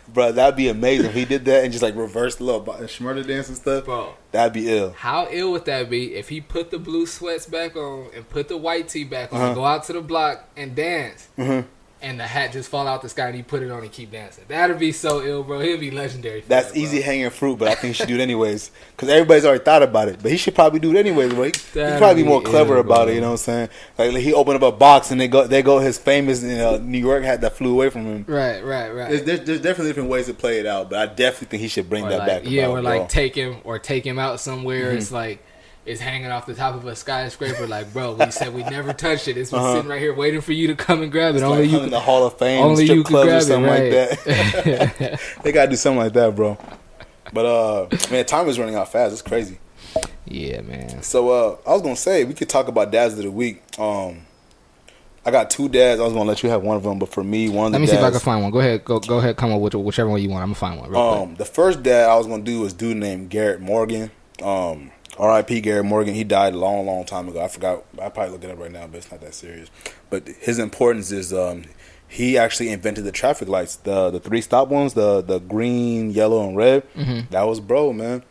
Bro, 0.08 0.34
that'd 0.34 0.56
be 0.56 0.68
amazing 0.68 1.08
if 1.08 1.14
he 1.14 1.26
did 1.26 1.46
that 1.46 1.64
and 1.64 1.72
just 1.72 1.82
like 1.82 1.96
reversed 1.96 2.38
the 2.38 2.44
little 2.44 2.62
Shmurda 2.62 3.26
dance 3.28 3.48
and 3.48 3.58
stuff. 3.58 3.86
bro? 3.86 4.14
That'd 4.32 4.54
be 4.54 4.70
ill. 4.72 4.92
How 4.92 5.28
ill 5.32 5.52
would 5.54 5.66
that 5.66 5.90
be 5.90 6.16
if 6.16 6.30
he 6.30 6.42
put 6.42 6.70
the 6.72 6.78
blue 6.78 7.06
sweats 7.06 7.46
back 7.46 7.76
on 7.76 8.08
and 8.16 8.28
put 8.30 8.48
the 8.48 8.58
white 8.58 8.88
tee 8.90 9.04
back 9.04 9.34
on, 9.34 9.42
Uh-huh. 9.42 9.54
go 9.54 9.66
out 9.66 9.84
to 9.86 9.94
the 9.94 10.02
block 10.02 10.48
and 10.56 10.76
dance, 10.76 11.28
Mhm. 11.38 11.66
And 12.06 12.20
the 12.20 12.28
hat 12.28 12.52
just 12.52 12.70
fall 12.70 12.88
out 12.88 13.02
the 13.02 13.10
sky 13.10 13.28
and 13.28 13.36
he 13.36 13.42
put 13.44 13.64
it 13.64 13.72
on 13.72 13.82
and 13.82 13.92
keep 13.92 14.12
dancing? 14.12 14.46
That'd 14.48 14.78
be 14.80 14.92
so 14.92 15.22
ill, 15.26 15.44
bro. 15.44 15.60
He'll 15.60 15.80
be 15.80 15.92
legendary. 15.92 16.42
For 16.42 16.48
That's 16.50 16.72
that, 16.72 16.78
easy 16.78 17.02
hanging 17.02 17.30
fruit, 17.32 17.58
but 17.58 17.68
I 17.68 17.76
think 17.76 17.94
he 17.94 17.94
should 17.94 18.08
do 18.08 18.16
it 18.16 18.22
anyways. 18.22 18.70
Because 18.92 19.10
everybody's 19.10 19.44
already 19.46 19.64
thought 19.64 19.82
about 19.84 20.08
it. 20.08 20.22
But 20.22 20.32
he 20.32 20.38
should 20.38 20.56
probably 20.56 20.80
do 20.80 20.92
it 20.92 20.98
anyways, 20.98 21.34
bro. 21.34 21.44
He, 21.46 21.52
he'd 21.74 21.98
probably 21.98 22.22
be 22.22 22.24
be 22.24 22.30
more 22.30 22.42
clever 22.42 22.76
ill, 22.76 22.82
about 22.82 23.06
bro. 23.06 23.12
it, 23.12 23.16
you 23.16 23.22
know 23.22 23.28
what 23.32 23.34
I'm 23.34 23.38
saying? 23.38 23.70
Like, 23.98 24.14
like, 24.14 24.24
he 24.24 24.34
opened 24.34 24.64
up 24.64 24.74
a 24.74 24.78
box 24.78 25.12
and 25.12 25.20
they 25.20 25.28
go 25.28 25.48
they 25.48 25.62
go 25.62 25.80
his 25.80 25.98
famous 25.98 26.44
you 26.44 26.56
know, 26.56 26.78
New 26.78 27.00
York 27.00 27.24
hat 27.24 27.42
that 27.42 27.58
flew 27.58 27.72
away 27.74 27.90
from 27.90 28.06
him. 28.06 28.26
Right, 28.28 28.64
right, 28.64 28.90
right. 28.92 29.10
There's, 29.10 29.24
there's, 29.24 29.40
there's 29.42 29.62
definitely 29.62 29.90
different 29.90 30.10
ways 30.10 30.28
to 30.28 30.34
play 30.34 30.60
it 30.60 30.66
out, 30.66 30.90
but 30.92 31.00
I 31.00 31.12
definitely 31.14 31.48
think 31.48 31.62
he 31.62 31.68
should 31.68 31.90
bring 31.90 32.06
Or 32.06 32.10
that 32.12 32.20
like, 32.20 32.28
back. 32.28 32.44
yeah, 32.46 32.64
about, 32.68 32.72
or 32.78 32.82
bro. 32.82 32.92
Mm-hmm. 32.92 33.00
like 33.02 33.10
take 33.10 33.36
him 33.36 33.58
or 33.64 33.80
take 33.80 34.06
him 34.06 34.20
out 34.20 34.40
somewhere. 34.40 34.92
It's 34.92 35.12
like 35.12 35.44
it's 35.86 36.02
hanging 36.02 36.32
off 36.32 36.46
the 36.46 36.56
top 36.56 36.76
of 36.76 36.86
a 36.88 36.96
skyscraper. 36.96 37.68
Like, 37.68 37.94
bro, 37.94 38.14
we 38.16 38.32
said 38.32 38.54
we 38.54 38.64
never 38.64 38.92
touched 38.94 39.28
it. 39.28 39.38
It's 39.38 39.52
been 39.52 39.60
Uh-huh. 39.60 39.76
sitting 39.76 39.90
right 39.90 40.00
here 40.02 40.14
waiting 40.16 40.42
for 40.42 40.52
you 40.54 40.68
to 40.68 40.76
come 40.76 41.02
and 41.04 41.12
grab 41.12 41.36
it. 41.36 41.38
It's 41.38 41.44
only 41.44 41.64
like 41.64 41.72
you 41.72 41.78
in 41.78 41.84
can. 41.84 41.92
the 41.92 42.00
Hall 42.00 42.26
of 42.26 42.38
Fame, 42.38 42.64
only 42.64 42.86
strip 42.86 42.98
you 42.98 43.04
can 43.04 43.12
clubs 43.12 43.50
or 43.50 43.60
grab 43.60 43.72
it, 43.72 44.20
something 44.20 44.30
right. 44.30 44.90
like 44.90 44.98
that. 44.98 45.20
they 45.44 45.52
gotta 45.52 45.70
do 45.70 45.76
something 45.76 46.00
like 46.00 46.14
that, 46.14 46.36
bro. 46.36 46.58
But 47.34 47.46
uh, 47.46 47.88
man, 48.12 48.26
time 48.26 48.48
is 48.48 48.58
running 48.60 48.76
out 48.76 48.92
fast. 48.92 49.14
It's 49.14 49.22
crazy. 49.22 49.60
yeah, 50.26 50.62
man. 50.62 51.02
So 51.04 51.30
uh, 51.30 51.58
I 51.68 51.74
was 51.74 51.82
gonna 51.82 51.96
say 51.96 52.24
we 52.24 52.34
could 52.34 52.50
talk 52.50 52.68
about 52.68 52.92
dads 52.92 53.16
of 53.18 53.24
the 53.24 53.32
week. 53.32 53.62
Um, 53.80 54.22
I 55.28 55.32
got 55.32 55.50
two 55.50 55.68
dads. 55.70 56.00
I 56.00 56.04
was 56.04 56.14
gonna 56.14 56.26
let 56.30 56.44
you 56.44 56.50
have 56.50 56.62
one 56.62 56.78
of 56.78 56.84
them, 56.84 57.00
but 57.00 57.10
for 57.10 57.24
me, 57.24 57.50
one 57.50 57.68
of 57.68 57.72
the 57.72 57.80
Let 57.80 57.82
me 57.82 57.88
see 57.88 57.96
if 57.96 58.04
I 58.04 58.12
can 58.12 58.20
find 58.20 58.44
one. 58.44 58.52
Go 58.52 58.60
ahead, 58.60 58.86
go 58.86 59.00
go 59.00 59.18
ahead, 59.18 59.38
come 59.38 59.52
up 59.52 59.60
with 59.60 59.74
whichever 59.74 60.10
one 60.10 60.22
you 60.22 60.30
want. 60.30 60.44
I'm 60.44 60.50
gonna 60.50 60.56
find 60.56 60.80
one. 60.80 60.90
Real 60.92 61.12
quick. 61.12 61.22
Um, 61.30 61.36
the 61.36 61.46
first 61.46 61.82
dad 61.84 62.10
I 62.10 62.16
was 62.16 62.28
gonna 62.28 62.44
do 62.44 62.62
was 62.62 62.74
dude 62.74 62.98
named 62.98 63.30
Garrett 63.32 63.60
Morgan. 63.62 64.12
Um, 64.44 64.92
R.I.P. 65.18 65.62
Garrett 65.62 65.86
Morgan. 65.86 66.14
He 66.14 66.24
died 66.24 66.54
a 66.54 66.58
long, 66.58 66.86
long 66.86 67.06
time 67.06 67.28
ago. 67.30 67.42
I 67.44 67.48
forgot. 67.48 67.84
I 68.02 68.10
probably 68.10 68.32
look 68.34 68.44
it 68.44 68.50
up 68.52 68.60
right 68.60 68.72
now, 68.72 68.88
but 68.88 68.98
it's 68.98 69.12
not 69.12 69.22
that 69.22 69.34
serious. 69.34 69.70
But 70.10 70.28
his 70.28 70.60
importance 70.60 71.12
is 71.12 71.32
um, 71.34 71.64
he 72.08 72.38
actually 72.38 72.70
invented 72.70 73.06
the 73.06 73.12
traffic 73.12 73.48
lights, 73.48 73.78
the 73.78 74.10
the 74.12 74.20
three 74.20 74.42
stop 74.42 74.68
ones, 74.68 74.94
the 74.94 75.22
the 75.22 75.40
green, 75.40 76.12
yellow, 76.12 76.46
and 76.48 76.58
red. 76.58 76.84
Mhm. 76.96 77.30
That 77.30 77.44
was 77.44 77.60
bro, 77.60 77.94
man. 77.94 78.24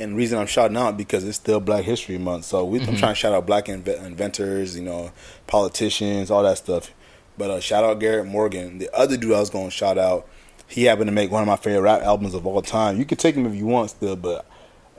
And 0.00 0.12
the 0.12 0.16
reason 0.16 0.38
I'm 0.38 0.46
shouting 0.46 0.76
out 0.76 0.96
because 0.96 1.22
it's 1.24 1.36
still 1.36 1.60
Black 1.60 1.84
History 1.84 2.18
Month, 2.18 2.46
so 2.46 2.64
we, 2.64 2.80
I'm 2.80 2.96
trying 2.96 3.12
to 3.12 3.14
shout 3.14 3.32
out 3.34 3.46
black 3.46 3.66
inve- 3.66 4.02
inventors, 4.04 4.74
you 4.74 4.82
know, 4.82 5.12
politicians, 5.46 6.30
all 6.30 6.42
that 6.42 6.58
stuff. 6.58 6.90
But 7.38 7.50
uh, 7.50 7.60
shout 7.60 7.84
out 7.84 8.00
Garrett 8.00 8.26
Morgan. 8.26 8.78
The 8.78 8.90
other 8.96 9.16
dude 9.16 9.32
I 9.32 9.40
was 9.40 9.50
going 9.50 9.66
to 9.66 9.70
shout 9.70 9.98
out, 9.98 10.26
he 10.66 10.84
happened 10.84 11.06
to 11.08 11.12
make 11.12 11.30
one 11.30 11.42
of 11.42 11.46
my 11.46 11.56
favorite 11.56 11.82
rap 11.82 12.02
albums 12.02 12.34
of 12.34 12.46
all 12.46 12.62
time. 12.62 12.98
You 12.98 13.04
can 13.04 13.16
take 13.18 13.34
him 13.36 13.46
if 13.46 13.54
you 13.54 13.66
want, 13.66 13.90
still, 13.90 14.16
but 14.16 14.44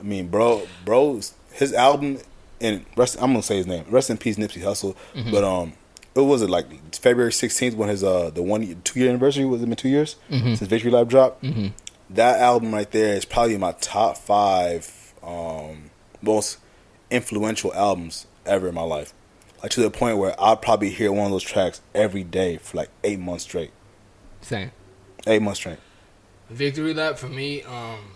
I 0.04 0.06
mean, 0.06 0.28
bro, 0.28 0.66
bro, 0.84 1.20
his 1.52 1.72
album 1.72 2.18
and 2.60 2.84
rest. 2.96 3.16
I'm 3.20 3.30
gonna 3.32 3.42
say 3.42 3.56
his 3.56 3.66
name. 3.66 3.84
Rest 3.88 4.10
in 4.10 4.18
peace, 4.18 4.36
Nipsey 4.36 4.60
Hussle. 4.62 4.94
But 5.30 5.44
um, 5.44 5.72
it 6.14 6.20
was 6.20 6.42
it 6.42 6.50
like 6.50 6.94
February 6.94 7.30
16th 7.32 7.74
when 7.74 7.88
his 7.88 8.04
uh 8.04 8.30
the 8.30 8.42
one 8.42 8.80
two 8.84 9.00
year 9.00 9.08
anniversary 9.08 9.44
was 9.46 9.62
it 9.62 9.66
been 9.66 9.76
two 9.76 9.88
years 9.88 10.16
since 10.30 10.60
Victory 10.60 10.90
Lap 10.90 11.08
dropped. 11.08 11.42
Mhm. 11.42 11.72
That 12.10 12.38
album 12.40 12.74
right 12.74 12.90
there 12.90 13.14
is 13.16 13.24
probably 13.24 13.56
my 13.56 13.72
top 13.80 14.18
five 14.18 15.14
um 15.22 15.90
most 16.20 16.58
influential 17.10 17.72
albums 17.74 18.26
ever 18.44 18.68
in 18.68 18.74
my 18.74 18.82
life. 18.82 19.14
Like 19.62 19.70
to 19.72 19.80
the 19.80 19.90
point 19.90 20.18
where 20.18 20.34
I'd 20.38 20.60
probably 20.60 20.90
hear 20.90 21.10
one 21.12 21.24
of 21.24 21.30
those 21.32 21.42
tracks 21.42 21.80
every 21.94 22.22
day 22.24 22.58
for 22.58 22.76
like 22.76 22.90
eight 23.02 23.18
months 23.18 23.44
straight. 23.44 23.70
Same. 24.42 24.70
Eight 25.26 25.40
months 25.40 25.60
straight. 25.60 25.78
Victory 26.50 26.92
Lap 26.92 27.16
for 27.18 27.28
me. 27.28 27.62
Um, 27.62 28.12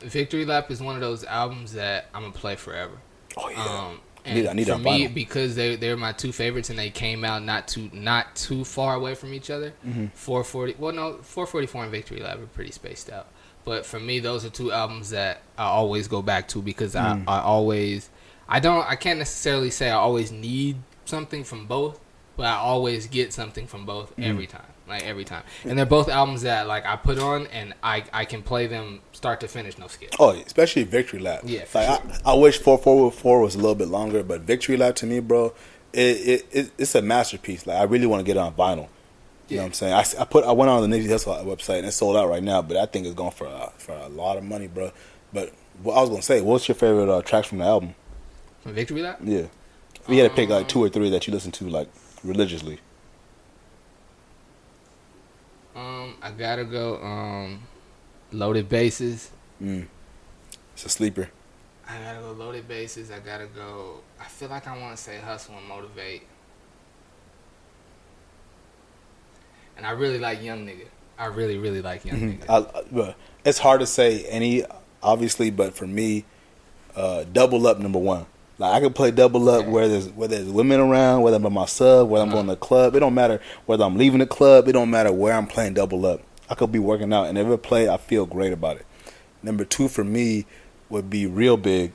Victory 0.00 0.44
Lap 0.44 0.70
is 0.70 0.80
one 0.80 0.94
of 0.94 1.00
those 1.00 1.24
albums 1.24 1.72
that 1.74 2.06
I'm 2.14 2.22
gonna 2.22 2.32
play 2.34 2.56
forever. 2.56 2.94
Oh 3.36 3.48
yeah. 3.48 3.64
Um, 3.64 4.00
I 4.26 4.32
need- 4.34 4.40
and 4.40 4.48
I 4.48 4.52
need 4.54 4.66
for 4.68 4.78
me, 4.78 5.06
because 5.08 5.54
they 5.54 5.76
they're 5.76 5.96
my 5.96 6.12
two 6.12 6.32
favorites, 6.32 6.70
and 6.70 6.78
they 6.78 6.90
came 6.90 7.24
out 7.24 7.42
not 7.42 7.68
too 7.68 7.90
not 7.92 8.34
too 8.36 8.64
far 8.64 8.94
away 8.94 9.14
from 9.14 9.34
each 9.34 9.50
other. 9.50 9.74
Mhm. 9.86 10.10
440. 10.14 10.76
Well, 10.78 10.92
no, 10.94 11.18
444 11.22 11.82
and 11.84 11.92
Victory 11.92 12.20
Lap 12.20 12.38
are 12.38 12.46
pretty 12.46 12.72
spaced 12.72 13.10
out. 13.10 13.26
But 13.64 13.84
for 13.86 13.98
me, 14.00 14.20
those 14.20 14.44
are 14.44 14.50
two 14.50 14.72
albums 14.72 15.10
that 15.10 15.40
I 15.58 15.64
always 15.64 16.06
go 16.08 16.22
back 16.22 16.48
to 16.48 16.62
because 16.62 16.94
Mm. 16.94 17.24
I, 17.28 17.38
I 17.38 17.40
always 17.42 18.08
I 18.48 18.60
don't 18.60 18.88
I 18.88 18.96
can't 18.96 19.18
necessarily 19.18 19.70
say 19.70 19.88
I 19.90 19.94
always 19.96 20.30
need 20.32 20.76
something 21.06 21.44
from 21.44 21.66
both, 21.66 21.98
but 22.36 22.46
I 22.46 22.54
always 22.56 23.06
get 23.06 23.32
something 23.32 23.66
from 23.66 23.84
both 23.86 24.14
Mm. 24.16 24.24
every 24.26 24.46
time. 24.46 24.62
Like 24.86 25.02
every 25.04 25.24
time, 25.24 25.44
and 25.64 25.78
they're 25.78 25.86
both 25.86 26.10
albums 26.10 26.42
that 26.42 26.66
like 26.66 26.84
I 26.84 26.96
put 26.96 27.18
on 27.18 27.46
and 27.46 27.72
I 27.82 28.04
I 28.12 28.26
can 28.26 28.42
play 28.42 28.66
them 28.66 29.00
start 29.12 29.40
to 29.40 29.48
finish, 29.48 29.78
no 29.78 29.86
skip. 29.86 30.10
Oh, 30.18 30.30
especially 30.30 30.82
Victory 30.84 31.20
Lap. 31.20 31.40
Yeah, 31.44 31.60
like 31.72 31.86
sure. 31.86 32.12
I, 32.26 32.32
I 32.32 32.34
wish 32.34 32.58
four 32.58 32.76
four 32.76 33.10
four 33.10 33.40
was 33.40 33.54
a 33.54 33.58
little 33.58 33.74
bit 33.74 33.88
longer, 33.88 34.22
but 34.22 34.42
Victory 34.42 34.76
Lap 34.76 34.94
to 34.96 35.06
me, 35.06 35.20
bro, 35.20 35.54
it, 35.94 35.98
it, 36.00 36.46
it 36.52 36.70
it's 36.76 36.94
a 36.94 37.00
masterpiece. 37.00 37.66
Like 37.66 37.78
I 37.78 37.84
really 37.84 38.04
want 38.06 38.20
to 38.20 38.24
get 38.26 38.36
it 38.36 38.40
on 38.40 38.52
vinyl. 38.52 38.76
You 38.76 38.76
know 38.76 38.88
Yeah. 39.48 39.60
what 39.62 39.66
I'm 39.68 39.72
saying? 39.72 39.92
I, 39.94 40.04
I 40.20 40.24
put 40.26 40.44
I 40.44 40.52
went 40.52 40.70
on 40.70 40.88
the 40.90 40.94
Nipsey 40.94 41.08
Hussle 41.08 41.44
website 41.46 41.78
and 41.78 41.86
it's 41.86 41.96
sold 41.96 42.16
out 42.18 42.28
right 42.28 42.42
now, 42.42 42.60
but 42.60 42.76
I 42.76 42.84
think 42.84 43.06
it's 43.06 43.14
going 43.14 43.30
for 43.32 43.46
a, 43.46 43.72
for 43.78 43.92
a 43.92 44.08
lot 44.08 44.36
of 44.36 44.44
money, 44.44 44.66
bro. 44.66 44.92
But 45.32 45.54
what 45.82 45.96
I 45.96 46.00
was 46.02 46.10
gonna 46.10 46.20
say, 46.20 46.42
what's 46.42 46.68
your 46.68 46.74
favorite 46.74 47.08
uh, 47.08 47.22
tracks 47.22 47.48
from 47.48 47.56
the 47.58 47.64
album? 47.64 47.94
From 48.62 48.74
Victory 48.74 49.00
Lap, 49.00 49.18
Yeah, 49.24 49.46
we 50.08 50.18
had 50.18 50.28
to 50.30 50.36
pick 50.36 50.50
like 50.50 50.68
two 50.68 50.82
or 50.84 50.90
three 50.90 51.08
that 51.08 51.26
you 51.26 51.32
listen 51.32 51.52
to 51.52 51.68
like 51.70 51.88
religiously. 52.22 52.80
um, 55.76 56.13
I 56.24 56.30
gotta 56.32 56.64
go. 56.64 56.96
Um, 57.02 57.60
Loaded 58.32 58.68
Bases. 58.68 59.30
Mm. 59.62 59.86
It's 60.72 60.84
a 60.86 60.88
sleeper. 60.88 61.28
I 61.88 61.98
gotta 61.98 62.20
go 62.20 62.32
loaded 62.32 62.66
bases. 62.66 63.10
I 63.10 63.18
gotta 63.20 63.46
go. 63.46 64.00
I 64.18 64.24
feel 64.24 64.48
like 64.48 64.66
I 64.66 64.76
want 64.80 64.96
to 64.96 65.02
say 65.02 65.18
hustle 65.20 65.54
and 65.58 65.68
motivate. 65.68 66.22
And 69.76 69.86
I 69.86 69.90
really 69.90 70.18
like 70.18 70.42
young 70.42 70.66
nigga. 70.66 70.86
I 71.18 71.26
really, 71.26 71.58
really 71.58 71.82
like 71.82 72.04
young 72.04 72.38
Mhm. 72.38 72.38
nigga. 72.40 72.94
I, 72.96 73.08
I- 73.10 73.14
it's 73.44 73.58
hard 73.58 73.80
to 73.80 73.86
say 73.86 74.24
any, 74.24 74.64
obviously, 75.02 75.50
but 75.50 75.74
for 75.74 75.86
me, 75.86 76.24
uh, 76.96 77.24
double 77.32 77.66
up 77.66 77.78
number 77.78 77.98
one. 77.98 78.24
Like 78.58 78.72
I 78.72 78.80
can 78.80 78.92
play 78.92 79.10
double 79.10 79.48
up 79.48 79.64
Yeah. 79.64 79.70
where 79.70 79.88
there's 79.88 80.08
where 80.10 80.28
there's 80.28 80.46
women 80.48 80.78
around, 80.80 81.22
whether 81.22 81.36
I'm 81.36 81.42
by 81.42 81.48
my 81.48 81.66
sub, 81.66 82.08
whether 82.08 82.22
I'm 82.22 82.28
Uh-huh. 82.28 82.36
going 82.36 82.46
to 82.46 82.52
the 82.52 82.56
club. 82.56 82.94
It 82.94 83.00
don't 83.00 83.14
matter 83.14 83.40
whether 83.66 83.84
I'm 83.84 83.96
leaving 83.96 84.20
the 84.20 84.26
club. 84.26 84.68
It 84.68 84.72
don't 84.72 84.90
matter 84.90 85.12
where 85.12 85.32
I'm 85.34 85.46
playing 85.46 85.74
double 85.74 86.06
up. 86.06 86.20
I 86.48 86.54
could 86.54 86.70
be 86.70 86.78
working 86.78 87.12
out 87.12 87.26
and 87.26 87.36
if 87.38 87.46
I 87.48 87.56
play, 87.56 87.88
I 87.88 87.96
feel 87.96 88.26
great 88.26 88.52
about 88.52 88.76
it. 88.76 88.86
Number 89.42 89.64
two 89.64 89.88
for 89.88 90.04
me 90.04 90.46
would 90.88 91.10
be 91.10 91.26
real 91.26 91.56
big 91.56 91.92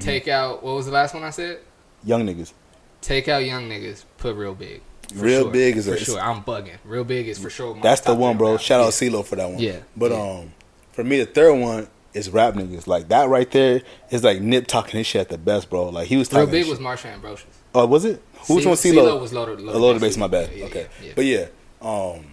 Take 0.00 0.26
out. 0.28 0.62
What 0.62 0.74
was 0.74 0.86
the 0.86 0.92
last 0.92 1.14
one 1.14 1.22
I 1.22 1.30
said? 1.30 1.60
young 2.04 2.26
niggas. 2.26 2.52
Take 3.00 3.28
out 3.28 3.44
young 3.44 3.68
niggas. 3.68 4.04
Put 4.18 4.36
real 4.36 4.54
big. 4.54 4.82
For 5.08 5.14
Real 5.24 5.42
sure. 5.42 5.50
Big 5.52 5.76
is 5.76 5.86
for 5.86 5.94
a- 5.94 5.98
sure. 5.98 6.20
I'm 6.20 6.42
bugging. 6.42 6.76
Real 6.84 7.04
big 7.04 7.28
is 7.28 7.38
for 7.38 7.48
sure. 7.50 7.74
my 7.74 7.80
That's 7.82 8.00
the 8.00 8.14
one, 8.14 8.36
bro. 8.38 8.56
Shout 8.56 8.80
out 8.80 8.86
that. 8.86 8.92
CeeLo 8.92 9.24
for 9.24 9.36
that 9.36 9.48
one. 9.48 9.58
Yeah, 9.58 9.78
But 9.96 10.10
yeah. 10.12 10.20
um, 10.40 10.52
for 10.92 11.04
me, 11.04 11.18
the 11.20 11.26
third 11.26 11.54
one 11.54 11.86
is 12.14 12.30
rap 12.30 12.54
niggas. 12.54 12.86
Like 12.86 13.08
that 13.08 13.28
right 13.28 13.50
there 13.50 13.82
is 14.10 14.24
like 14.24 14.40
Nip 14.40 14.66
talking 14.66 14.98
his 14.98 15.06
shit 15.06 15.20
at 15.20 15.28
the 15.28 15.38
best, 15.38 15.68
bro. 15.68 15.88
Like 15.90 16.06
he 16.08 16.16
was 16.16 16.32
Real 16.32 16.46
talking. 16.46 16.52
big 16.52 16.68
was 16.68 16.78
shit. 16.78 16.86
Marsha 16.86 17.06
Ambrosius. 17.12 17.44
Oh, 17.74 17.86
was 17.86 18.04
it? 18.04 18.22
Who's 18.46 18.62
C- 18.64 18.68
on 18.70 18.76
CeeLo 18.76 19.02
CeeLo? 19.08 19.20
was 19.20 19.32
loaded. 19.32 19.58
A 19.58 19.62
loaded 19.78 20.00
base, 20.00 20.16
my 20.16 20.26
bad. 20.28 20.50
Yeah, 20.54 20.64
okay, 20.66 20.86
yeah, 21.00 21.06
yeah. 21.06 21.12
but 21.16 21.24
yeah, 21.24 21.46
um, 21.82 22.24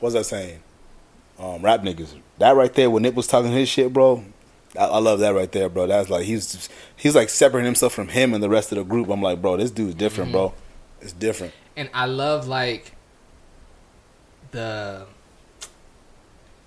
what 0.00 0.12
was 0.12 0.16
I 0.16 0.22
saying? 0.22 0.60
Um, 1.38 1.62
rap 1.62 1.82
niggas. 1.82 2.14
That 2.38 2.56
right 2.56 2.72
there, 2.72 2.88
when 2.90 3.02
Nip 3.02 3.14
was 3.14 3.26
talking 3.26 3.52
his 3.52 3.68
shit, 3.68 3.92
bro. 3.92 4.24
I, 4.78 4.84
I 4.84 4.98
love 4.98 5.20
that 5.20 5.34
right 5.34 5.50
there, 5.52 5.68
bro. 5.68 5.86
That's 5.86 6.08
like 6.10 6.24
he's 6.24 6.68
he's 6.96 7.14
like 7.14 7.28
separating 7.28 7.66
himself 7.66 7.92
from 7.92 8.08
him 8.08 8.32
and 8.34 8.42
the 8.42 8.48
rest 8.48 8.72
of 8.72 8.78
the 8.78 8.84
group. 8.84 9.08
I'm 9.10 9.20
like, 9.22 9.42
bro, 9.42 9.56
this 9.58 9.70
dude's 9.70 9.94
different, 9.94 10.28
Mm-hmm. 10.28 10.38
bro. 10.38 10.54
It's 11.02 11.12
different. 11.12 11.52
and 11.76 11.90
I 11.92 12.06
love 12.06 12.48
like 12.48 12.92
the 14.52 15.06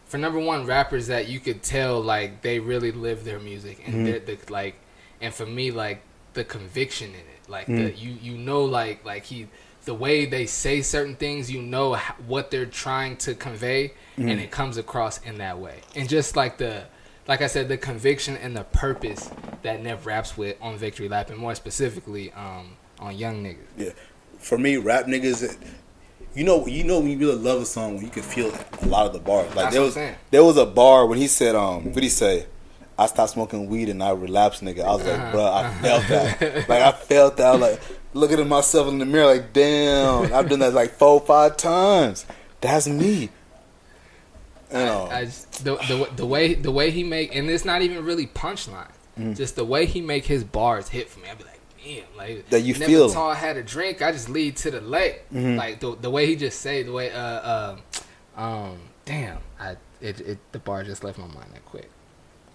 for 0.10 0.18
number 0.18 0.40
one 0.40 0.66
rappers 0.66 1.08
that 1.08 1.30
you 1.30 1.40
could 1.40 1.64
tell 1.64 2.02
like 2.02 2.42
they 2.42 2.60
really 2.60 2.92
live 2.92 3.24
their 3.24 3.40
music 3.40 3.82
and 3.86 3.96
Mhm. 3.96 4.06
they're 4.06 4.20
the 4.36 4.38
like 4.52 4.76
and 5.22 5.34
for 5.34 5.46
me 5.46 5.72
like 5.72 6.02
the 6.34 6.44
conviction 6.44 7.10
in 7.10 7.16
it 7.36 7.50
like 7.50 7.66
the 7.68 7.74
Mhm. 7.92 8.02
you 8.02 8.18
you 8.22 8.38
know 8.38 8.64
like 8.66 9.06
like 9.06 9.24
he 9.26 9.48
the 9.86 9.94
way 9.94 10.26
they 10.26 10.46
say 10.46 10.82
certain 10.82 11.16
things, 11.16 11.50
you 11.50 11.62
know 11.62 11.96
h- 11.96 12.02
what 12.28 12.52
they're 12.52 12.66
trying 12.68 13.16
to 13.18 13.34
convey, 13.34 13.94
Mm-hmm. 14.18 14.28
and 14.30 14.40
it 14.42 14.52
comes 14.52 14.78
across 14.78 15.20
in 15.22 15.38
that 15.40 15.58
way. 15.58 15.78
And 15.96 16.08
just 16.08 16.36
like 16.36 16.58
the, 16.60 16.84
like 17.28 17.42
I 17.42 17.48
said, 17.48 17.70
the 17.70 17.78
conviction 17.78 18.36
and 18.38 18.56
the 18.56 18.66
purpose 18.66 19.32
that 19.64 19.82
Nev 19.82 20.06
raps 20.06 20.38
with 20.38 20.58
on 20.62 20.78
Victory 20.78 21.08
Lap, 21.08 21.30
and 21.32 21.40
more 21.40 21.56
specifically, 21.56 22.32
um, 22.34 22.76
on 23.00 23.18
Young 23.18 23.42
Niggas. 23.44 23.66
Yeah, 23.78 23.90
for 24.38 24.58
me, 24.60 24.76
rap 24.78 25.06
niggas. 25.08 25.58
You 26.36 26.44
know, 26.44 26.66
you 26.68 26.84
know 26.84 27.00
when 27.00 27.10
you 27.10 27.18
really 27.18 27.36
love 27.36 27.62
a 27.62 27.66
song 27.66 27.96
when 27.96 28.06
you 28.06 28.12
can 28.12 28.24
feel 28.24 28.54
a 28.82 28.86
lot 28.86 29.08
of 29.08 29.14
the 29.14 29.20
bars. 29.20 29.48
Like 29.56 29.72
That's 29.72 29.74
there 29.74 29.82
was 29.82 29.96
there 30.32 30.44
was 30.44 30.58
a 30.58 30.66
bar 30.66 31.06
when 31.06 31.18
he 31.18 31.28
said, 31.28 31.56
um, 31.56 31.86
what 31.86 31.96
did 31.96 32.04
he 32.04 32.10
say? 32.10 32.46
I 32.98 33.08
stopped 33.08 33.32
smoking 33.32 33.68
weed 33.70 33.90
and 33.90 34.04
I 34.04 34.12
relapsed, 34.12 34.62
nigga. 34.62 34.84
I 34.84 34.96
was 34.96 35.06
like, 35.06 35.20
Uh-huh. 35.20 35.32
bro, 35.32 35.46
I 35.46 35.74
felt 35.82 36.08
that. 36.08 36.42
like 36.70 36.82
I 36.82 36.92
felt 36.92 37.38
that. 37.38 37.46
I 37.48 37.52
was 37.54 37.62
like 37.62 37.82
looking 38.14 38.40
at 38.40 38.48
myself 38.48 38.88
in 38.90 39.00
the 39.00 39.06
mirror, 39.06 39.26
like, 39.26 39.54
damn, 39.54 40.34
I've 40.34 40.50
done 40.50 40.60
that 40.60 40.74
like 40.74 40.92
four, 40.92 41.20
five 41.22 41.58
times. 41.58 42.26
That's 42.62 42.88
me. 42.88 43.30
You 44.72 44.78
know, 44.78 45.08
I 45.12 45.26
just, 45.26 45.64
the, 45.64 45.78
the 45.78 46.10
the 46.18 46.26
way 46.28 46.54
the 46.54 46.72
way 46.72 46.92
he 46.92 47.04
make 47.04 47.36
and 47.36 47.50
it's 47.50 47.66
not 47.66 47.82
even 47.82 48.06
really 48.06 48.28
punchline. 48.28 48.92
Mm-hmm. 49.18 49.34
Just 49.34 49.56
the 49.56 49.66
way 49.66 49.86
he 49.86 50.00
make 50.00 50.26
his 50.26 50.44
bars 50.44 50.90
hit 50.90 51.10
for 51.10 51.20
me. 51.22 51.30
I'd 51.30 51.38
be 51.40 51.44
like, 51.46 51.49
damn, 51.96 52.18
like 52.18 52.50
That 52.50 52.62
you 52.62 52.74
never 52.74 52.86
feel 52.86 53.04
'em. 53.06 53.12
Tall 53.14 53.34
had 53.34 53.58
a 53.58 53.64
drink. 53.64 54.02
I 54.02 54.12
just 54.12 54.30
lead 54.30 54.56
to 54.58 54.72
the 54.72 54.82
lake. 54.82 55.22
Mm-hmm. 55.34 55.56
Like 55.58 55.80
the 55.80 55.96
the 55.96 56.10
way 56.10 56.26
he 56.26 56.36
just 56.36 56.62
say 56.62 56.84
the 56.84 56.92
way 56.92 57.12
uh 57.12 57.18
uh 57.20 57.78
um 58.38 58.80
damn 59.06 59.40
I 59.60 59.76
it, 60.02 60.20
it 60.22 60.38
the 60.52 60.60
bar 60.60 60.84
just 60.84 61.04
left 61.04 61.18
my 61.18 61.28
mind 61.28 61.50
that 61.54 61.66
quick. 61.66 61.90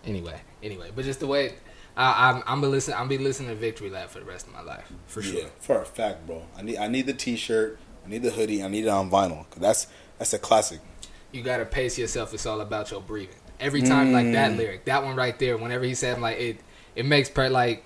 Anyway, 0.07 0.41
anyway, 0.63 0.91
but 0.95 1.05
just 1.05 1.21
the 1.21 1.27
way. 1.27 1.55
I, 1.97 2.31
I'm 2.31 2.43
I'm 2.47 2.61
be 2.61 2.67
listening. 2.67 2.97
I'm 2.99 3.07
be 3.09 3.19
listening 3.19 3.51
to 3.51 3.55
Victory 3.55 3.89
Lap 3.89 4.11
for 4.11 4.19
the 4.19 4.25
rest 4.25 4.47
of 4.49 4.53
my 4.53 4.63
life, 4.63 4.91
for 5.07 5.23
sure. 5.23 5.43
Yeah, 5.43 5.47
for 5.61 5.81
a 5.81 5.85
fact, 5.85 6.27
bro. 6.27 6.43
I 6.57 6.63
need 6.63 6.77
I 6.79 6.89
need 6.89 7.07
the 7.07 7.13
T-shirt. 7.15 7.79
I 8.05 8.09
need 8.11 8.23
the 8.25 8.31
hoodie. 8.33 8.63
I 8.65 8.69
need 8.69 8.85
it 8.85 8.89
on 8.89 9.11
vinyl. 9.11 9.49
'Cause 9.51 9.61
that's 9.61 9.87
that's 10.19 10.33
a 10.33 10.39
classic. 10.39 10.81
you 11.33 11.43
gotta 11.43 11.65
pace 11.65 11.97
yourself. 11.99 12.35
It's 12.35 12.47
all 12.47 12.61
about 12.61 12.91
your 12.91 13.01
breathing. 13.01 13.37
Every 13.61 13.83
time, 13.83 14.13
like 14.13 14.33
that 14.33 14.53
Mm. 14.53 14.57
lyric, 14.59 14.85
that 14.87 15.05
one 15.05 15.15
right 15.17 15.39
there. 15.39 15.57
Whenever 15.57 15.85
he 15.85 15.95
said, 15.95 16.21
like 16.21 16.39
it, 16.39 16.59
it 16.97 17.07
makes 17.07 17.29
per 17.29 17.49
like 17.49 17.85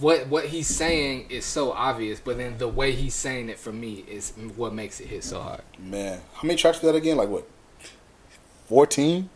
what 0.00 0.26
what 0.28 0.46
he's 0.46 0.66
saying 0.68 1.26
is 1.30 1.44
so 1.44 1.72
obvious, 1.72 2.18
but 2.20 2.38
then 2.38 2.56
the 2.58 2.68
way 2.68 2.92
he's 2.92 3.14
saying 3.14 3.48
it 3.48 3.58
for 3.58 3.72
me 3.72 4.04
is 4.08 4.32
what 4.56 4.72
makes 4.74 5.00
it 5.00 5.08
hit 5.08 5.24
so 5.24 5.40
hard. 5.40 5.60
Man, 5.78 6.20
how 6.34 6.46
many 6.46 6.56
tracks 6.56 6.80
was 6.80 6.90
that 6.92 6.96
again? 6.98 7.16
Like 7.16 7.28
what? 7.28 7.46
14? 8.68 9.28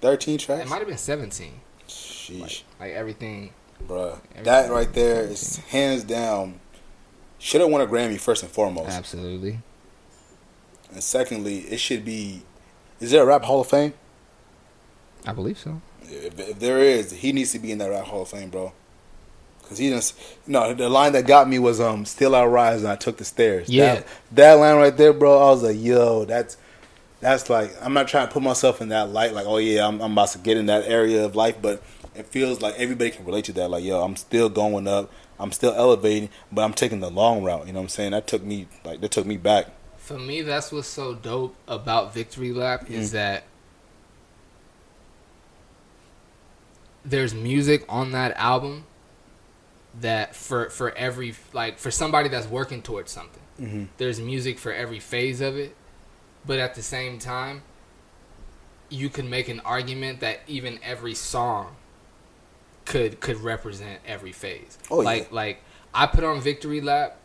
13 0.00 0.38
tracks? 0.38 0.62
It 0.64 0.68
might 0.70 0.78
have 0.78 0.88
been 0.88 0.96
seventeen. 0.96 1.60
Sheesh, 1.88 2.62
Like 2.78 2.92
everything. 2.92 3.50
bruh. 3.86 4.18
everything 4.30 4.44
That 4.44 4.70
right 4.70 4.92
there 4.92 5.22
is 5.24 5.58
hands 5.70 6.04
down. 6.04 6.60
Should 7.38 7.60
have 7.60 7.70
won 7.70 7.80
a 7.80 7.86
Grammy 7.86 8.18
first 8.18 8.42
and 8.42 8.50
foremost. 8.52 8.90
Absolutely. 8.90 9.60
And 10.92 11.02
secondly, 11.02 11.58
it 11.60 11.78
should 11.78 12.04
be. 12.04 12.42
Is 13.00 13.10
there 13.12 13.22
a 13.22 13.26
rap 13.26 13.44
Hall 13.44 13.60
of 13.60 13.68
Fame? 13.68 13.94
I 15.26 15.32
believe 15.32 15.58
so. 15.58 15.80
If, 16.02 16.38
if 16.38 16.58
there 16.58 16.78
is, 16.78 17.12
he 17.12 17.32
needs 17.32 17.52
to 17.52 17.58
be 17.58 17.70
in 17.72 17.78
that 17.78 17.90
rap 17.90 18.06
Hall 18.06 18.22
of 18.22 18.28
Fame, 18.28 18.50
bro. 18.50 18.72
Cause 19.68 19.78
he 19.78 19.90
just 19.90 20.18
no. 20.46 20.72
The 20.72 20.88
line 20.88 21.12
that 21.12 21.26
got 21.26 21.48
me 21.48 21.58
was 21.58 21.80
um, 21.80 22.06
"Still 22.06 22.34
I 22.34 22.44
rise 22.46 22.82
and 22.82 22.90
I 22.90 22.96
took 22.96 23.18
the 23.18 23.24
stairs." 23.24 23.68
Yeah. 23.68 23.96
that, 23.96 24.06
that 24.32 24.52
line 24.54 24.76
right 24.76 24.96
there, 24.96 25.12
bro. 25.12 25.38
I 25.38 25.50
was 25.50 25.62
like, 25.62 25.76
yo, 25.78 26.24
that's 26.24 26.56
that's 27.20 27.50
like 27.50 27.74
I'm 27.82 27.92
not 27.92 28.08
trying 28.08 28.28
to 28.28 28.32
put 28.32 28.42
myself 28.42 28.80
in 28.80 28.88
that 28.88 29.10
light. 29.10 29.34
Like, 29.34 29.46
oh 29.46 29.58
yeah, 29.58 29.86
I'm, 29.86 30.00
I'm 30.00 30.12
about 30.12 30.30
to 30.30 30.38
get 30.38 30.56
in 30.56 30.66
that 30.66 30.86
area 30.86 31.24
of 31.24 31.36
life, 31.36 31.60
but 31.60 31.82
it 32.14 32.26
feels 32.26 32.60
like 32.60 32.74
everybody 32.78 33.10
can 33.10 33.24
relate 33.24 33.44
to 33.46 33.52
that. 33.54 33.68
Like, 33.68 33.84
yo, 33.84 34.02
I'm 34.02 34.16
still 34.16 34.48
going 34.48 34.88
up. 34.88 35.12
I'm 35.38 35.52
still 35.52 35.72
elevating, 35.72 36.30
but 36.50 36.62
I'm 36.62 36.72
taking 36.72 37.00
the 37.00 37.10
long 37.10 37.44
route. 37.44 37.66
You 37.66 37.72
know 37.72 37.80
what 37.80 37.84
I'm 37.84 37.88
saying? 37.90 38.12
That 38.12 38.26
took 38.26 38.42
me 38.42 38.68
like 38.84 39.00
that 39.00 39.10
took 39.10 39.26
me 39.26 39.36
back. 39.36 39.66
For 39.98 40.18
me, 40.18 40.42
that's 40.42 40.72
what's 40.72 40.88
so 40.88 41.14
dope 41.14 41.54
about 41.66 42.14
Victory 42.14 42.52
Lap 42.52 42.90
is 42.90 43.12
that 43.12 43.44
there's 47.04 47.34
music 47.34 47.84
on 47.88 48.12
that 48.12 48.36
album 48.36 48.84
that 50.00 50.34
for 50.34 50.70
for 50.70 50.90
every 50.96 51.34
like 51.52 51.78
for 51.78 51.90
somebody 51.90 52.28
that's 52.28 52.46
working 52.46 52.82
towards 52.82 53.10
something. 53.10 53.42
Mm-hmm. 53.60 53.84
There's 53.96 54.20
music 54.20 54.58
for 54.58 54.72
every 54.72 55.00
phase 55.00 55.40
of 55.40 55.56
it, 55.56 55.74
but 56.46 56.58
at 56.58 56.74
the 56.74 56.82
same 56.82 57.18
time, 57.18 57.62
you 58.88 59.08
could 59.08 59.24
make 59.24 59.48
an 59.48 59.60
argument 59.60 60.20
that 60.20 60.40
even 60.46 60.78
every 60.82 61.14
song 61.14 61.76
could 62.84 63.20
could 63.20 63.38
represent 63.38 64.00
every 64.06 64.32
phase. 64.32 64.78
Oh, 64.90 65.00
yeah. 65.00 65.06
like 65.06 65.32
like 65.32 65.62
I 65.92 66.06
put 66.06 66.24
on 66.24 66.40
Victory 66.40 66.80
Lap 66.80 67.16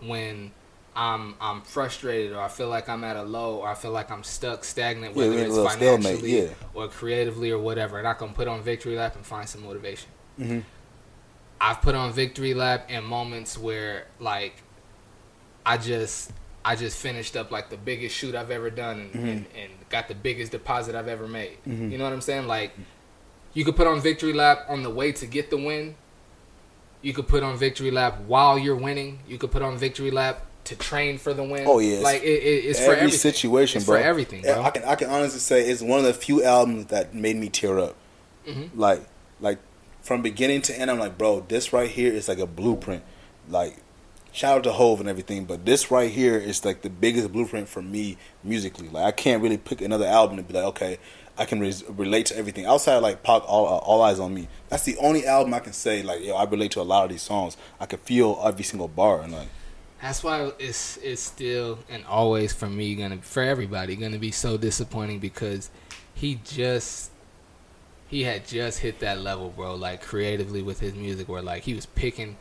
when 0.00 0.52
I'm 0.94 1.34
I'm 1.40 1.62
frustrated 1.62 2.32
or 2.32 2.40
I 2.40 2.48
feel 2.48 2.68
like 2.68 2.88
I'm 2.88 3.04
at 3.04 3.16
a 3.16 3.22
low 3.22 3.56
or 3.58 3.68
I 3.68 3.74
feel 3.74 3.90
like 3.90 4.10
I'm 4.10 4.24
stuck 4.24 4.64
stagnant 4.64 5.14
whether 5.14 5.32
a 5.32 5.34
it's 5.34 5.54
little 5.54 5.70
stalemate, 5.70 6.04
financially 6.04 6.42
yeah. 6.42 6.48
or 6.74 6.88
creatively 6.88 7.50
or 7.50 7.58
whatever 7.58 7.98
and 7.98 8.06
I 8.06 8.14
can 8.14 8.32
put 8.32 8.48
on 8.48 8.62
Victory 8.62 8.96
Lap 8.96 9.16
and 9.16 9.24
find 9.26 9.48
some 9.48 9.64
motivation. 9.64 10.10
Mm-hmm. 10.40 10.60
I've 11.60 11.80
put 11.80 11.94
on 11.94 12.12
Victory 12.12 12.54
Lap 12.54 12.90
in 12.90 13.04
moments 13.04 13.58
where 13.58 14.06
like 14.20 14.54
I 15.66 15.76
just 15.78 16.30
I 16.64 16.76
just 16.76 16.96
finished 16.98 17.36
up 17.36 17.50
like 17.50 17.70
the 17.70 17.76
biggest 17.76 18.14
shoot 18.14 18.34
I've 18.34 18.50
ever 18.50 18.70
done 18.70 19.00
and, 19.00 19.14
and, 19.14 19.46
and 19.56 19.72
got 19.88 20.08
the 20.08 20.14
biggest 20.14 20.52
deposit 20.52 20.94
I've 20.94 21.08
ever 21.08 21.26
made. 21.26 21.56
Mhm. 21.66 21.90
You 21.90 21.98
know 21.98 22.04
what 22.04 22.12
I'm 22.12 22.20
saying? 22.20 22.46
Like 22.46 22.72
you 23.54 23.64
could 23.64 23.76
put 23.76 23.86
on 23.86 24.00
Victory 24.00 24.32
Lap 24.32 24.66
on 24.68 24.82
the 24.82 24.90
way 24.90 25.12
to 25.12 25.26
get 25.26 25.50
the 25.50 25.56
win. 25.56 25.94
You 27.02 27.12
could 27.14 27.28
put 27.28 27.42
on 27.42 27.56
Victory 27.56 27.90
Lap 27.90 28.20
while 28.26 28.58
you're 28.58 28.76
winning. 28.76 29.20
You 29.28 29.38
could 29.38 29.50
put 29.50 29.62
on 29.62 29.78
Victory 29.78 30.10
Lap 30.10 30.44
to 30.64 30.76
train 30.76 31.16
for 31.16 31.32
the 31.32 31.42
win. 31.44 31.64
Oh, 31.66 31.78
yeah. 31.78 32.00
like 32.00 32.22
it, 32.22 32.26
it, 32.26 32.64
it's 32.66 32.78
for 32.78 32.86
Every 32.86 32.96
everything. 32.98 33.18
situation, 33.20 33.76
It's 33.78 33.86
bro. 33.86 33.98
for 33.98 34.04
everything, 34.04 34.42
bro. 34.42 34.62
I 34.62 34.70
can 34.70 34.84
I 34.84 34.94
can 34.96 35.08
honestly 35.08 35.40
say 35.40 35.62
it's 35.68 35.80
one 35.82 35.98
of 36.00 36.04
the 36.04 36.12
few 36.14 36.44
albums 36.44 36.86
that 36.86 37.14
made 37.14 37.36
me 37.36 37.48
tear 37.48 37.78
up. 37.78 37.96
Mhm. 38.46 38.70
Like 38.74 39.02
like 39.40 39.58
from 40.08 40.22
beginning 40.22 40.62
to 40.62 40.76
end, 40.76 40.90
I'm 40.90 40.98
like, 40.98 41.18
bro, 41.18 41.44
this 41.48 41.70
right 41.70 41.90
here 41.90 42.10
is 42.10 42.28
like 42.28 42.38
a 42.38 42.46
blueprint. 42.46 43.04
Like 43.46 43.76
shout 44.32 44.56
out 44.56 44.64
to 44.64 44.72
Hove 44.72 45.00
and 45.00 45.08
everything, 45.08 45.44
but 45.44 45.66
this 45.66 45.90
right 45.90 46.10
here 46.10 46.38
is 46.38 46.64
like 46.64 46.80
the 46.80 46.88
biggest 46.88 47.30
blueprint 47.30 47.68
for 47.68 47.82
me 47.82 48.16
musically. 48.42 48.88
Like 48.88 49.04
I 49.04 49.12
can't 49.12 49.42
really 49.42 49.58
pick 49.58 49.82
another 49.82 50.06
album 50.06 50.38
and 50.38 50.48
be 50.48 50.54
like, 50.54 50.64
okay, 50.64 50.98
I 51.36 51.44
can 51.44 51.60
res- 51.60 51.84
relate 51.90 52.24
to 52.26 52.38
everything 52.38 52.64
outside 52.64 52.94
of, 52.94 53.02
like 53.02 53.22
Pac, 53.22 53.42
all, 53.46 53.66
uh, 53.66 53.76
all 53.76 54.00
eyes 54.00 54.18
on 54.18 54.32
me. 54.32 54.48
That's 54.70 54.84
the 54.84 54.96
only 54.96 55.26
album 55.26 55.52
I 55.52 55.60
can 55.60 55.74
say 55.74 56.02
like, 56.02 56.24
yo, 56.24 56.34
I 56.34 56.44
relate 56.44 56.70
to 56.72 56.80
a 56.80 56.82
lot 56.82 57.04
of 57.04 57.10
these 57.10 57.22
songs. 57.22 57.58
I 57.78 57.84
can 57.84 57.98
feel 57.98 58.40
every 58.42 58.64
single 58.64 58.88
bar 58.88 59.20
and 59.20 59.32
like. 59.32 59.48
That's 60.00 60.24
why 60.24 60.52
it's 60.58 60.96
it's 61.02 61.20
still 61.20 61.80
and 61.90 62.06
always 62.06 62.54
for 62.54 62.70
me 62.70 62.94
gonna 62.94 63.18
for 63.18 63.42
everybody 63.42 63.94
gonna 63.94 64.18
be 64.18 64.30
so 64.30 64.56
disappointing 64.56 65.18
because 65.18 65.68
he 66.14 66.40
just 66.44 67.10
he 68.08 68.24
had 68.24 68.46
just 68.46 68.80
hit 68.80 68.98
that 69.00 69.20
level, 69.20 69.50
bro. 69.50 69.74
Like 69.76 70.02
creatively 70.02 70.62
with 70.62 70.80
his 70.80 70.94
music, 70.94 71.28
where 71.28 71.42
like 71.42 71.62
he 71.62 71.74
was 71.74 71.86
picking 71.86 72.36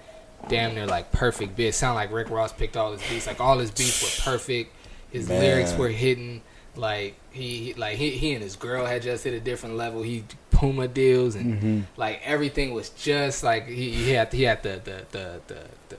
damn 0.50 0.74
near 0.76 0.86
like 0.88 1.12
perfect 1.12 1.56
beats. 1.56 1.78
Sound 1.78 1.96
like 1.96 2.12
Rick 2.12 2.30
Ross 2.30 2.52
picked 2.54 2.76
all 2.78 2.92
his 2.94 3.02
beats. 3.10 3.28
Like 3.28 3.40
all 3.40 3.58
his 3.60 3.72
beats 3.72 4.02
were 4.02 4.32
perfect. 4.32 4.74
His 5.12 5.28
Man. 5.30 5.40
lyrics 5.42 5.76
were 5.76 5.90
hitting. 5.90 6.42
Like 6.76 7.16
he, 7.32 7.74
like 7.76 7.98
he, 7.98 8.12
he 8.12 8.34
and 8.34 8.44
his 8.44 8.56
girl 8.56 8.86
had 8.86 9.02
just 9.02 9.24
hit 9.24 9.34
a 9.34 9.40
different 9.40 9.76
level. 9.76 10.02
He 10.04 10.24
Puma 10.52 10.88
deals 10.88 11.36
and 11.36 11.56
Mm-hmm. 11.62 11.82
like 11.98 12.20
everything 12.24 12.74
was 12.74 12.90
just 12.92 13.44
like 13.44 13.68
he, 13.68 13.92
he 13.92 14.12
had 14.12 14.32
he 14.34 14.44
had 14.44 14.64
the 14.64 14.82
the 14.84 15.06
the 15.12 15.42
the, 15.48 15.64
the, 15.90 15.98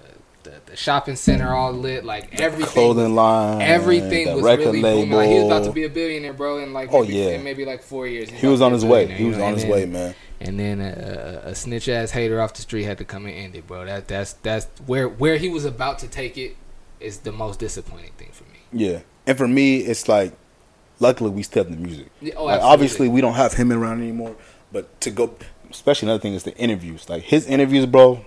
the, 0.51 0.71
the 0.71 0.77
shopping 0.77 1.17
center 1.17 1.53
all 1.55 1.73
lit 1.73 2.05
like 2.05 2.41
everything 2.41 2.73
clothing 2.73 3.15
line, 3.15 3.61
everything 3.63 4.27
the 4.27 4.35
was 4.37 4.45
really 4.45 4.81
label. 4.83 5.03
booming. 5.03 5.17
Like, 5.17 5.29
he 5.29 5.35
was 5.35 5.45
about 5.47 5.65
to 5.65 5.73
be 5.73 5.85
a 5.85 5.89
billionaire 5.91 6.33
bro 6.33 6.59
in 6.59 6.73
like 6.73 6.91
Oh, 6.93 7.03
maybe, 7.03 7.15
yeah. 7.15 7.29
in 7.31 7.45
maybe 7.45 7.65
like 7.65 7.83
four 7.83 8.07
years 8.07 8.31
he 8.31 8.47
was 8.47 8.61
on 8.61 8.73
his 8.73 8.85
way. 8.85 9.07
He 9.07 9.25
was 9.25 9.37
know, 9.37 9.45
on 9.45 9.49
and 9.51 9.57
his 9.57 9.65
then- 9.65 9.73
way, 9.73 9.87
man. 9.87 10.15
and 10.41 10.59
then 10.59 10.81
a, 10.81 11.43
a, 11.47 11.51
a 11.51 11.55
snitch 11.55 11.89
ass 11.89 12.11
hater 12.13 12.41
off 12.41 12.55
the 12.55 12.63
street 12.63 12.85
had 12.85 12.99
to 12.99 13.05
come 13.05 13.27
and 13.27 13.35
end 13.35 13.55
it 13.57 13.67
bro 13.67 13.85
that 13.85 14.07
that's 14.09 14.35
that's 14.35 14.67
where 14.87 15.09
where 15.09 15.37
he 15.37 15.49
was 15.49 15.65
about 15.65 15.99
to 15.99 16.07
take 16.09 16.39
it 16.39 16.57
is 17.01 17.19
the 17.19 17.33
most 17.33 17.59
disappointing 17.61 18.13
thing 18.19 18.31
for 18.33 18.45
me 18.45 18.59
Yeah, 18.73 19.01
and 19.27 19.37
for 19.39 19.47
me, 19.49 19.79
it's 19.79 20.09
like, 20.09 20.33
luckily 21.01 21.31
we 21.31 21.43
still 21.43 21.65
have 21.65 21.73
the 21.73 21.79
music. 21.81 22.07
Yeah, 22.21 22.35
oh, 22.37 22.45
like, 22.47 22.55
absolutely. 22.57 22.73
obviously, 22.73 23.09
we 23.09 23.21
don't 23.21 23.35
have 23.35 23.53
him 23.55 23.73
around 23.73 24.01
anymore. 24.03 24.35
But 24.73 25.01
to 25.03 25.11
go, 25.11 25.35
especially 25.71 26.07
another 26.09 26.21
thing 26.21 26.35
is 26.35 26.43
the 26.43 26.57
interviews. 26.57 27.09
Like 27.09 27.23
his 27.23 27.47
interviews, 27.47 27.87
bro. 27.87 28.25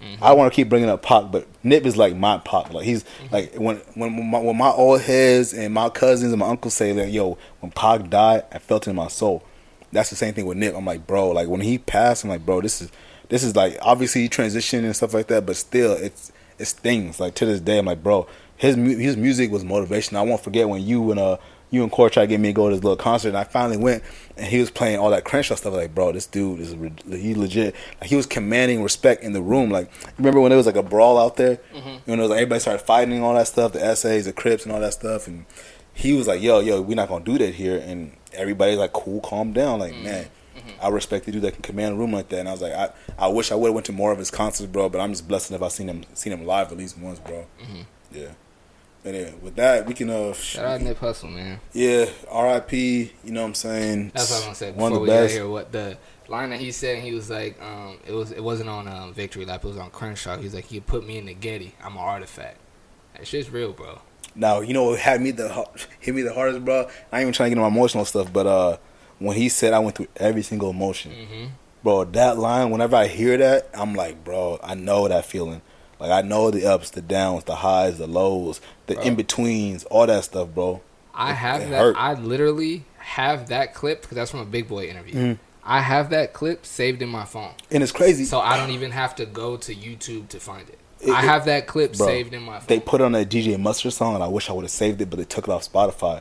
Mhm. 0.00 0.18
I 0.22 0.32
want 0.32 0.52
to 0.52 0.56
keep 0.56 0.68
bringing 0.68 0.88
up 0.88 1.02
Pac, 1.02 1.30
but 1.32 1.46
Nip 1.62 1.84
is 1.86 1.96
like 1.96 2.16
my 2.16 2.38
Pac. 2.38 2.72
Like 2.72 2.84
he's 2.84 3.02
Mm-hmm. 3.04 3.34
like 3.34 3.54
when 3.54 3.76
when 3.94 4.30
my, 4.30 4.38
when 4.40 4.56
my 4.56 4.70
old 4.70 5.00
heads 5.02 5.52
and 5.52 5.74
my 5.74 5.88
cousins 5.88 6.32
and 6.32 6.40
my 6.40 6.48
uncles 6.48 6.74
say 6.74 6.92
that, 6.92 7.10
yo, 7.10 7.36
when 7.60 7.72
Pac 7.72 8.08
died, 8.10 8.44
I 8.52 8.58
felt 8.58 8.86
it 8.86 8.90
in 8.90 8.96
my 8.96 9.08
soul. 9.08 9.42
That's 9.92 10.10
the 10.10 10.16
same 10.16 10.34
thing 10.34 10.46
with 10.46 10.58
Nip. 10.58 10.74
I'm 10.76 10.84
like, 10.84 11.06
bro, 11.06 11.30
like 11.30 11.48
when 11.48 11.60
he 11.62 11.78
passed, 11.78 12.22
I'm 12.24 12.30
like, 12.30 12.44
bro, 12.46 12.60
this 12.60 12.80
is 12.82 12.90
this 13.28 13.42
is 13.42 13.56
like 13.56 13.76
obviously 13.82 14.22
he 14.22 14.28
transitioned 14.28 14.84
and 14.84 14.94
stuff 14.94 15.14
like 15.14 15.26
that, 15.28 15.46
but 15.46 15.56
still, 15.56 15.92
it's 15.92 16.30
it's 16.58 16.72
things. 16.72 17.18
Like 17.20 17.34
to 17.36 17.46
this 17.46 17.60
day, 17.60 17.78
I'm 17.78 17.86
like, 17.86 18.02
bro, 18.02 18.26
his 18.56 18.76
his 18.76 19.16
music 19.16 19.50
was 19.50 19.64
motivation. 19.64 20.16
I 20.16 20.22
won't 20.22 20.42
forget 20.42 20.68
when 20.68 20.82
you 20.82 21.10
and 21.10 21.18
uh 21.20 21.38
you 21.70 21.82
and 21.82 21.92
Core 21.92 22.08
tried 22.08 22.24
to 22.24 22.26
get 22.28 22.40
me 22.40 22.48
to 22.48 22.52
go 22.52 22.68
to 22.68 22.74
this 22.74 22.82
little 22.82 22.96
concert, 22.96 23.28
and 23.28 23.36
I 23.36 23.44
finally 23.44 23.76
went, 23.76 24.02
and 24.36 24.46
he 24.46 24.58
was 24.58 24.70
playing 24.70 24.98
all 24.98 25.10
that 25.10 25.24
Crenshaw 25.24 25.54
stuff. 25.54 25.74
Like, 25.74 25.94
bro, 25.94 26.12
this 26.12 26.26
dude 26.26 26.60
is 26.60 26.74
re- 26.76 26.92
he 27.10 27.34
legit. 27.34 27.74
Like, 28.00 28.08
he 28.08 28.16
was 28.16 28.26
commanding 28.26 28.82
respect 28.82 29.22
in 29.22 29.32
the 29.32 29.42
room. 29.42 29.70
Like, 29.70 29.90
remember 30.16 30.40
when 30.40 30.50
there 30.50 30.56
was 30.56 30.66
like 30.66 30.76
a 30.76 30.82
brawl 30.82 31.18
out 31.18 31.36
there? 31.36 31.56
Mm-hmm. 31.74 32.10
When 32.10 32.18
it 32.18 32.22
was 32.22 32.30
like 32.30 32.38
everybody 32.38 32.60
started 32.60 32.84
fighting 32.84 33.14
and 33.14 33.24
all 33.24 33.34
that 33.34 33.48
stuff, 33.48 33.72
the 33.72 33.84
essays, 33.84 34.24
the 34.24 34.32
Crips, 34.32 34.64
and 34.64 34.72
all 34.72 34.80
that 34.80 34.94
stuff, 34.94 35.26
and 35.26 35.44
he 35.92 36.12
was 36.14 36.26
like, 36.26 36.40
"Yo, 36.40 36.60
yo, 36.60 36.80
we're 36.80 36.94
not 36.94 37.08
gonna 37.08 37.24
do 37.24 37.38
that 37.38 37.54
here." 37.54 37.78
And 37.78 38.12
everybody's 38.32 38.78
like, 38.78 38.92
"Cool, 38.92 39.20
calm 39.20 39.52
down." 39.52 39.80
Like, 39.80 39.92
mm-hmm. 39.92 40.04
man, 40.04 40.24
mm-hmm. 40.56 40.70
I 40.80 40.88
respect 40.88 41.26
the 41.26 41.32
dude 41.32 41.42
that 41.42 41.52
can 41.52 41.62
command 41.62 41.94
a 41.94 41.98
room 41.98 42.12
like 42.12 42.28
that. 42.30 42.38
And 42.38 42.48
I 42.48 42.52
was 42.52 42.62
like, 42.62 42.72
I, 42.72 42.90
I 43.18 43.28
wish 43.28 43.52
I 43.52 43.56
would 43.56 43.68
have 43.68 43.74
went 43.74 43.86
to 43.86 43.92
more 43.92 44.12
of 44.12 44.18
his 44.18 44.30
concerts, 44.30 44.70
bro. 44.70 44.88
But 44.88 45.00
I'm 45.00 45.10
just 45.10 45.28
blessed 45.28 45.52
if 45.52 45.62
I 45.62 45.68
seen 45.68 45.88
him 45.88 46.04
seen 46.14 46.32
him 46.32 46.46
live 46.46 46.72
at 46.72 46.78
least 46.78 46.96
once, 46.98 47.18
bro. 47.18 47.46
Mm-hmm. 47.60 47.82
Yeah. 48.12 48.32
But 49.04 49.14
yeah, 49.14 49.30
with 49.40 49.54
that, 49.56 49.86
we 49.86 49.94
can 49.94 50.10
uh, 50.10 50.32
Shout 50.34 50.64
out 50.64 50.80
Nip 50.80 50.98
Hussle, 50.98 51.32
man. 51.32 51.60
yeah, 51.72 52.06
R.I.P. 52.28 53.12
You 53.24 53.32
know 53.32 53.42
what 53.42 53.48
I'm 53.48 53.54
saying? 53.54 54.10
That's 54.14 54.30
what 54.30 54.38
I'm 54.38 54.42
gonna 54.44 54.54
say 54.56 54.72
One 54.72 54.92
before 54.92 54.96
of 54.96 55.06
the 55.06 55.06
get 55.12 55.22
best. 55.22 55.34
here. 55.34 55.48
What 55.48 55.72
the 55.72 55.96
line 56.26 56.50
that 56.50 56.58
he 56.60 56.72
said? 56.72 57.02
He 57.02 57.14
was 57.14 57.30
like, 57.30 57.60
um, 57.62 57.98
it 58.06 58.12
was 58.12 58.32
it 58.32 58.42
wasn't 58.42 58.68
on 58.70 58.88
um, 58.88 59.14
Victory 59.14 59.44
Lap. 59.44 59.64
It 59.64 59.68
was 59.68 59.78
on 59.78 59.90
Crenshaw. 59.90 60.36
He 60.36 60.44
was 60.44 60.54
like, 60.54 60.70
"You 60.72 60.80
put 60.80 61.06
me 61.06 61.16
in 61.16 61.26
the 61.26 61.34
Getty. 61.34 61.74
I'm 61.82 61.92
an 61.92 61.98
artifact." 61.98 62.58
That 63.16 63.26
shit's 63.26 63.50
real, 63.50 63.72
bro. 63.72 64.00
Now 64.34 64.60
you 64.60 64.74
know 64.74 64.84
what 64.84 64.98
had 64.98 65.22
me 65.22 65.30
the 65.30 65.64
hit 66.00 66.14
me 66.14 66.22
the 66.22 66.34
hardest, 66.34 66.64
bro. 66.64 66.88
I 67.12 67.18
ain't 67.18 67.22
even 67.22 67.32
trying 67.32 67.50
to 67.50 67.54
get 67.54 67.58
into 67.60 67.70
my 67.70 67.74
emotional 67.74 68.04
stuff, 68.04 68.32
but 68.32 68.46
uh, 68.46 68.76
when 69.20 69.36
he 69.36 69.48
said 69.48 69.72
I 69.72 69.78
went 69.78 69.96
through 69.96 70.08
every 70.16 70.42
single 70.42 70.70
emotion, 70.70 71.12
hmm 71.12 71.46
bro, 71.84 72.02
that 72.04 72.36
line. 72.36 72.70
Whenever 72.70 72.96
I 72.96 73.06
hear 73.06 73.36
that, 73.38 73.70
I'm 73.72 73.94
like, 73.94 74.24
bro, 74.24 74.58
I 74.62 74.74
know 74.74 75.06
that 75.06 75.24
feeling. 75.24 75.62
Like 76.00 76.10
I 76.10 76.22
know 76.26 76.50
the 76.50 76.66
ups, 76.66 76.90
the 76.90 77.02
downs, 77.02 77.44
the 77.44 77.56
highs, 77.56 77.98
the 77.98 78.06
lows, 78.06 78.60
the 78.86 78.94
Bro. 78.94 79.02
in 79.04 79.14
betweens, 79.16 79.84
all 79.84 80.06
that 80.06 80.24
stuff, 80.24 80.48
bro. 80.54 80.80
I 81.14 81.30
It- 81.32 81.34
have 81.34 81.62
it 81.62 81.70
that. 81.70 81.78
hurt. 81.80 81.96
I 81.98 82.14
literally 82.14 82.84
have 82.98 83.48
that 83.48 83.74
clip 83.74 84.02
because 84.02 84.14
that's 84.16 84.30
from 84.30 84.40
a 84.40 84.44
Big 84.44 84.68
Boy 84.68 84.86
interview. 84.88 85.14
Mhm. 85.14 85.38
I 85.64 85.80
have 85.80 86.10
that 86.10 86.32
clip 86.32 86.64
saved 86.64 87.02
in 87.02 87.08
my 87.08 87.24
phone, 87.24 87.50
And 87.70 87.82
it's 87.82 87.92
crazy. 87.92 88.24
so 88.24 88.40
I 88.40 88.56
don't 88.56 88.70
even 88.70 88.92
have 88.92 89.14
to 89.16 89.26
go 89.26 89.56
to 89.56 89.74
YouTube 89.74 90.28
to 90.28 90.40
find 90.40 90.68
it. 90.68 90.78
It- 91.00 91.10
I 91.12 91.20
have 91.22 91.44
that 91.44 91.66
clip 91.66 91.96
Bro, 91.96 92.06
saved 92.06 92.32
in 92.34 92.42
my 92.42 92.58
phone. 92.58 92.66
they 92.68 92.80
put 92.80 93.00
on 93.00 93.14
a 93.14 93.24
DJ 93.24 93.56
Mustard 93.58 93.92
song, 93.92 94.14
and 94.14 94.22
I 94.24 94.28
wish 94.28 94.48
I 94.48 94.52
would 94.52 94.64
have 94.64 94.70
saved 94.70 95.00
it, 95.00 95.10
but 95.10 95.18
they 95.18 95.24
took 95.24 95.46
it 95.46 95.50
off 95.50 95.70
Spotify. 95.70 96.20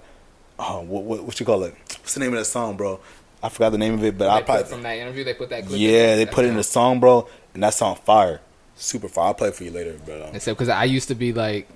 Oh, 0.59 0.81
what, 0.81 1.03
what 1.03 1.23
what 1.23 1.39
you 1.39 1.45
call 1.45 1.63
it? 1.63 1.75
What's 2.01 2.15
the 2.15 2.19
name 2.19 2.33
of 2.33 2.39
that 2.39 2.45
song, 2.45 2.75
bro? 2.77 2.99
I 3.43 3.49
forgot 3.49 3.69
the 3.71 3.77
name 3.77 3.93
of 3.93 4.03
it, 4.03 4.17
but 4.17 4.25
They 4.25 4.31
I 4.31 4.37
put 4.39 4.45
probably 4.47 4.61
it 4.63 4.67
from 4.67 4.83
that 4.83 4.97
interview. 4.97 5.23
They 5.23 5.33
put 5.35 5.49
that 5.51 5.67
clip. 5.67 5.79
yeah, 5.79 6.13
in 6.13 6.17
they 6.17 6.25
put 6.25 6.45
it 6.45 6.49
in 6.49 6.55
the 6.57 6.63
song, 6.63 6.99
bro, 6.99 7.27
and 7.53 7.61
that 7.63 7.73
song 7.75 7.95
fire, 8.03 8.41
super 8.77 9.07
fire. 9.09 9.25
I'll 9.27 9.33
play 9.33 9.51
for 9.51 9.63
you 9.63 9.71
later, 9.71 9.97
bro. 10.05 10.29
Except 10.33 10.57
because 10.57 10.69
I 10.69 10.85
used 10.85 11.07
to 11.09 11.15
be 11.15 11.33
like, 11.33 11.67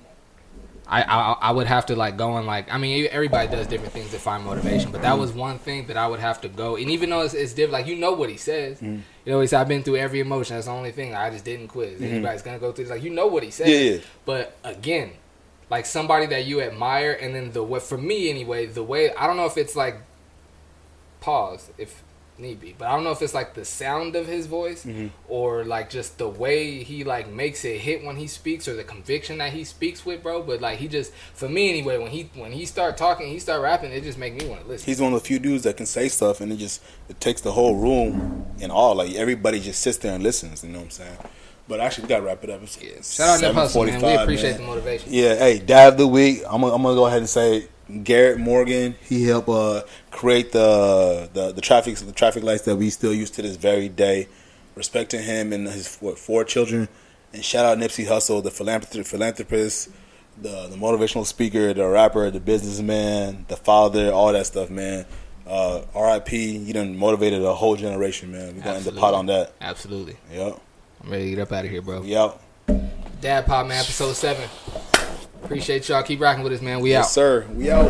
I, 0.88 1.04
I 1.04 1.32
I 1.34 1.52
would 1.52 1.68
have 1.68 1.86
to 1.88 1.95
like 1.95 2.18
go 2.18 2.36
and 2.38 2.45
like 2.45 2.72
I 2.74 2.78
mean 2.78 3.08
everybody 3.12 3.47
does 3.47 3.66
different 3.68 3.93
things 3.93 4.12
to 4.12 4.20
find 4.20 4.43
motivation, 4.43 4.91
but 4.91 5.02
that 5.04 5.18
was 5.18 5.32
one 5.32 5.58
thing 5.58 5.88
that 5.88 5.95
I 5.95 6.06
would 6.08 6.20
have 6.20 6.41
to 6.41 6.49
go. 6.49 6.76
And 6.76 6.89
even 6.89 7.10
though 7.10 7.22
it's, 7.22 7.34
it's 7.34 7.54
different, 7.54 7.74
like 7.74 7.88
you 7.88 7.95
know 7.95 8.12
what 8.12 8.30
he 8.30 8.36
says, 8.38 8.78
Mm-hmm. 8.78 8.99
you 9.26 9.32
know 9.32 9.39
he 9.39 9.47
said 9.47 9.62
I've 9.62 9.68
been 9.70 9.84
through 9.84 9.97
every 9.97 10.20
emotion. 10.20 10.56
That's 10.58 10.66
the 10.68 10.74
only 10.74 10.91
thing 10.91 11.16
I 11.16 11.30
just 11.30 11.45
didn't 11.45 11.70
quit. 11.70 12.02
Anybody's 12.02 12.41
gonna 12.41 12.60
go 12.60 12.72
through 12.74 12.86
this. 12.86 12.91
like 12.91 13.04
you 13.04 13.10
know 13.10 13.28
what 13.28 13.43
he 13.43 13.52
says. 13.52 13.68
Mm-hmm. 13.70 13.86
Yeah, 13.88 13.93
yeah. 13.93 14.02
But 14.26 14.58
again, 14.66 15.12
like 15.70 15.86
somebody 15.86 16.26
that 16.26 16.45
you 16.45 16.62
admire, 16.62 17.14
and 17.14 17.34
then 17.34 17.52
the 17.54 17.64
way 17.64 17.80
for 17.80 17.97
me 17.97 18.30
anyway, 18.30 18.66
the 18.66 18.84
way 18.84 19.14
I 19.16 19.28
don't 19.28 19.38
know 19.38 19.45
if 19.45 19.58
it's 19.58 19.78
like 19.78 19.95
pause 21.22 21.70
if 21.78 22.04
need 22.42 22.60
be, 22.60 22.76
but 22.78 22.88
I 22.88 22.92
don't 22.94 23.04
know 23.04 23.12
if 23.12 23.22
it's 23.22 23.34
like 23.34 23.54
the 23.54 23.64
sound 23.66 24.16
of 24.16 24.28
his 24.28 24.48
voice 24.48 24.84
Mm-hmm. 24.86 25.08
or 25.30 25.64
like 25.64 25.89
just 25.89 26.18
the 26.18 26.28
way 26.28 26.84
he 26.84 27.04
like 27.04 27.30
makes 27.30 27.64
it 27.66 27.80
hit 27.80 28.04
when 28.04 28.16
he 28.16 28.28
speaks 28.28 28.68
or 28.68 28.76
the 28.76 28.84
conviction 28.84 29.38
that 29.38 29.54
he 29.54 29.64
speaks 29.64 30.06
with, 30.06 30.24
bro. 30.24 30.42
But 30.42 30.62
like 30.62 30.80
he 30.80 30.88
just 30.88 31.14
for 31.34 31.48
me 31.48 31.70
anyway, 31.70 31.98
when 31.98 32.12
he 32.12 32.30
when 32.36 32.52
he 32.52 32.66
start 32.66 32.98
talking, 32.98 33.28
he 33.28 33.39
start 33.39 33.62
rapping, 33.62 33.92
it 33.92 34.04
just 34.04 34.18
make 34.18 34.34
me 34.36 34.48
want 34.48 34.64
to 34.64 34.68
listen. 34.68 34.86
He's 34.86 35.00
one 35.02 35.14
of 35.14 35.22
the 35.22 35.26
few 35.28 35.39
dudes 35.39 35.64
that 35.64 35.78
can 35.78 35.86
say 35.86 36.08
stuff, 36.10 36.42
and 36.42 36.52
it 36.52 36.58
just 36.58 36.82
it 37.10 37.20
takes 37.20 37.42
the 37.42 37.52
whole 37.52 37.76
room 37.76 38.46
and 38.62 38.72
all. 38.72 38.96
Like 38.96 39.14
everybody 39.16 39.60
just 39.60 39.82
sits 39.82 39.98
there 40.00 40.14
and 40.14 40.24
listens. 40.24 40.64
You 40.64 40.72
know 40.72 40.80
what 40.80 40.86
I'm 40.86 40.92
saying? 40.92 41.18
But 41.68 41.80
actually, 41.80 42.04
we 42.06 42.10
gotta 42.10 42.24
wrap 42.24 42.44
it 42.44 42.50
up. 42.50 42.64
It's 42.64 42.82
Yeah. 42.82 43.02
Shout 43.02 43.36
out 43.36 43.42
Nip 43.42 43.56
Hussle, 43.56 43.86
man. 43.88 44.02
We 44.02 44.14
appreciate 44.16 44.52
man. 44.54 44.62
the 44.62 44.68
motivation. 44.68 45.14
Yeah, 45.14 45.36
hey, 45.36 45.60
dad 45.60 45.94
of 45.94 45.98
the 46.00 46.08
week. 46.08 46.42
I'm 46.50 46.62
gonna, 46.62 46.74
I'm 46.74 46.82
gonna 46.82 46.96
go 46.96 47.06
ahead 47.06 47.20
and 47.20 47.30
say 47.30 47.68
Garrett 48.04 48.39
Morgan. 48.39 48.96
He 49.02 49.26
helped 49.26 49.50
uh, 49.50 49.82
create 50.12 50.52
the, 50.52 51.30
the 51.34 51.52
the 51.52 51.62
traffic 51.62 51.96
the 51.98 52.12
traffic 52.12 52.44
lights 52.44 52.64
that 52.64 52.76
we 52.76 52.89
still 52.89 53.14
use 53.14 53.30
to 53.32 53.42
this 53.42 53.56
very 53.56 53.89
day. 53.89 54.28
Respecting 54.76 55.22
him 55.22 55.52
and 55.52 55.68
his 55.68 55.98
what, 55.98 56.18
four 56.18 56.46
children, 56.46 56.88
and 57.34 57.44
shout 57.44 57.66
out 57.66 57.78
Nipsey 57.78 58.06
Hussle, 58.08 58.42
the 58.42 58.50
philanthrop- 58.50 59.06
philanthropist, 59.06 59.89
the 60.42 60.68
the 60.70 60.78
motivational 60.78 61.26
speaker, 61.26 61.74
the 61.74 61.86
rapper, 61.86 62.32
the 62.32 62.39
businessman, 62.39 63.46
the 63.50 63.58
father, 63.58 64.12
all 64.14 64.32
that 64.32 64.46
stuff, 64.48 64.70
man. 64.70 65.06
Uh, 65.46 65.82
R.I.P. 65.94 66.58
You 66.58 66.74
done 66.74 66.98
motivated 66.98 67.44
a 67.44 67.54
whole 67.54 67.76
generation, 67.76 68.32
man. 68.32 68.56
We 68.56 68.62
gonna 68.62 68.78
end 68.78 68.86
the 68.86 68.94
pot 68.94 69.14
on 69.14 69.26
that. 69.26 69.54
Absolutely. 69.60 70.16
Yep. 70.32 70.62
I'm 71.04 71.10
ready 71.12 71.24
to 71.26 71.30
get 71.36 71.39
up 71.42 71.52
out 71.52 71.66
of 71.66 71.72
here, 71.72 71.82
bro. 71.82 72.04
Yep. 72.04 72.39
Dad 73.20 73.46
Pod 73.46 73.68
Man, 73.68 73.80
episode 73.80 74.14
seven. 74.14 74.50
Appreciate 75.44 75.88
y'all. 75.89 76.04
Keep 76.04 76.22
rocking 76.22 76.44
with 76.44 76.54
us, 76.54 76.62
man. 76.62 76.80
We 76.80 76.96
out. 76.96 77.00
Yes, 77.00 77.14
sir. 77.14 77.46
We 77.54 77.70
out. 77.72 77.89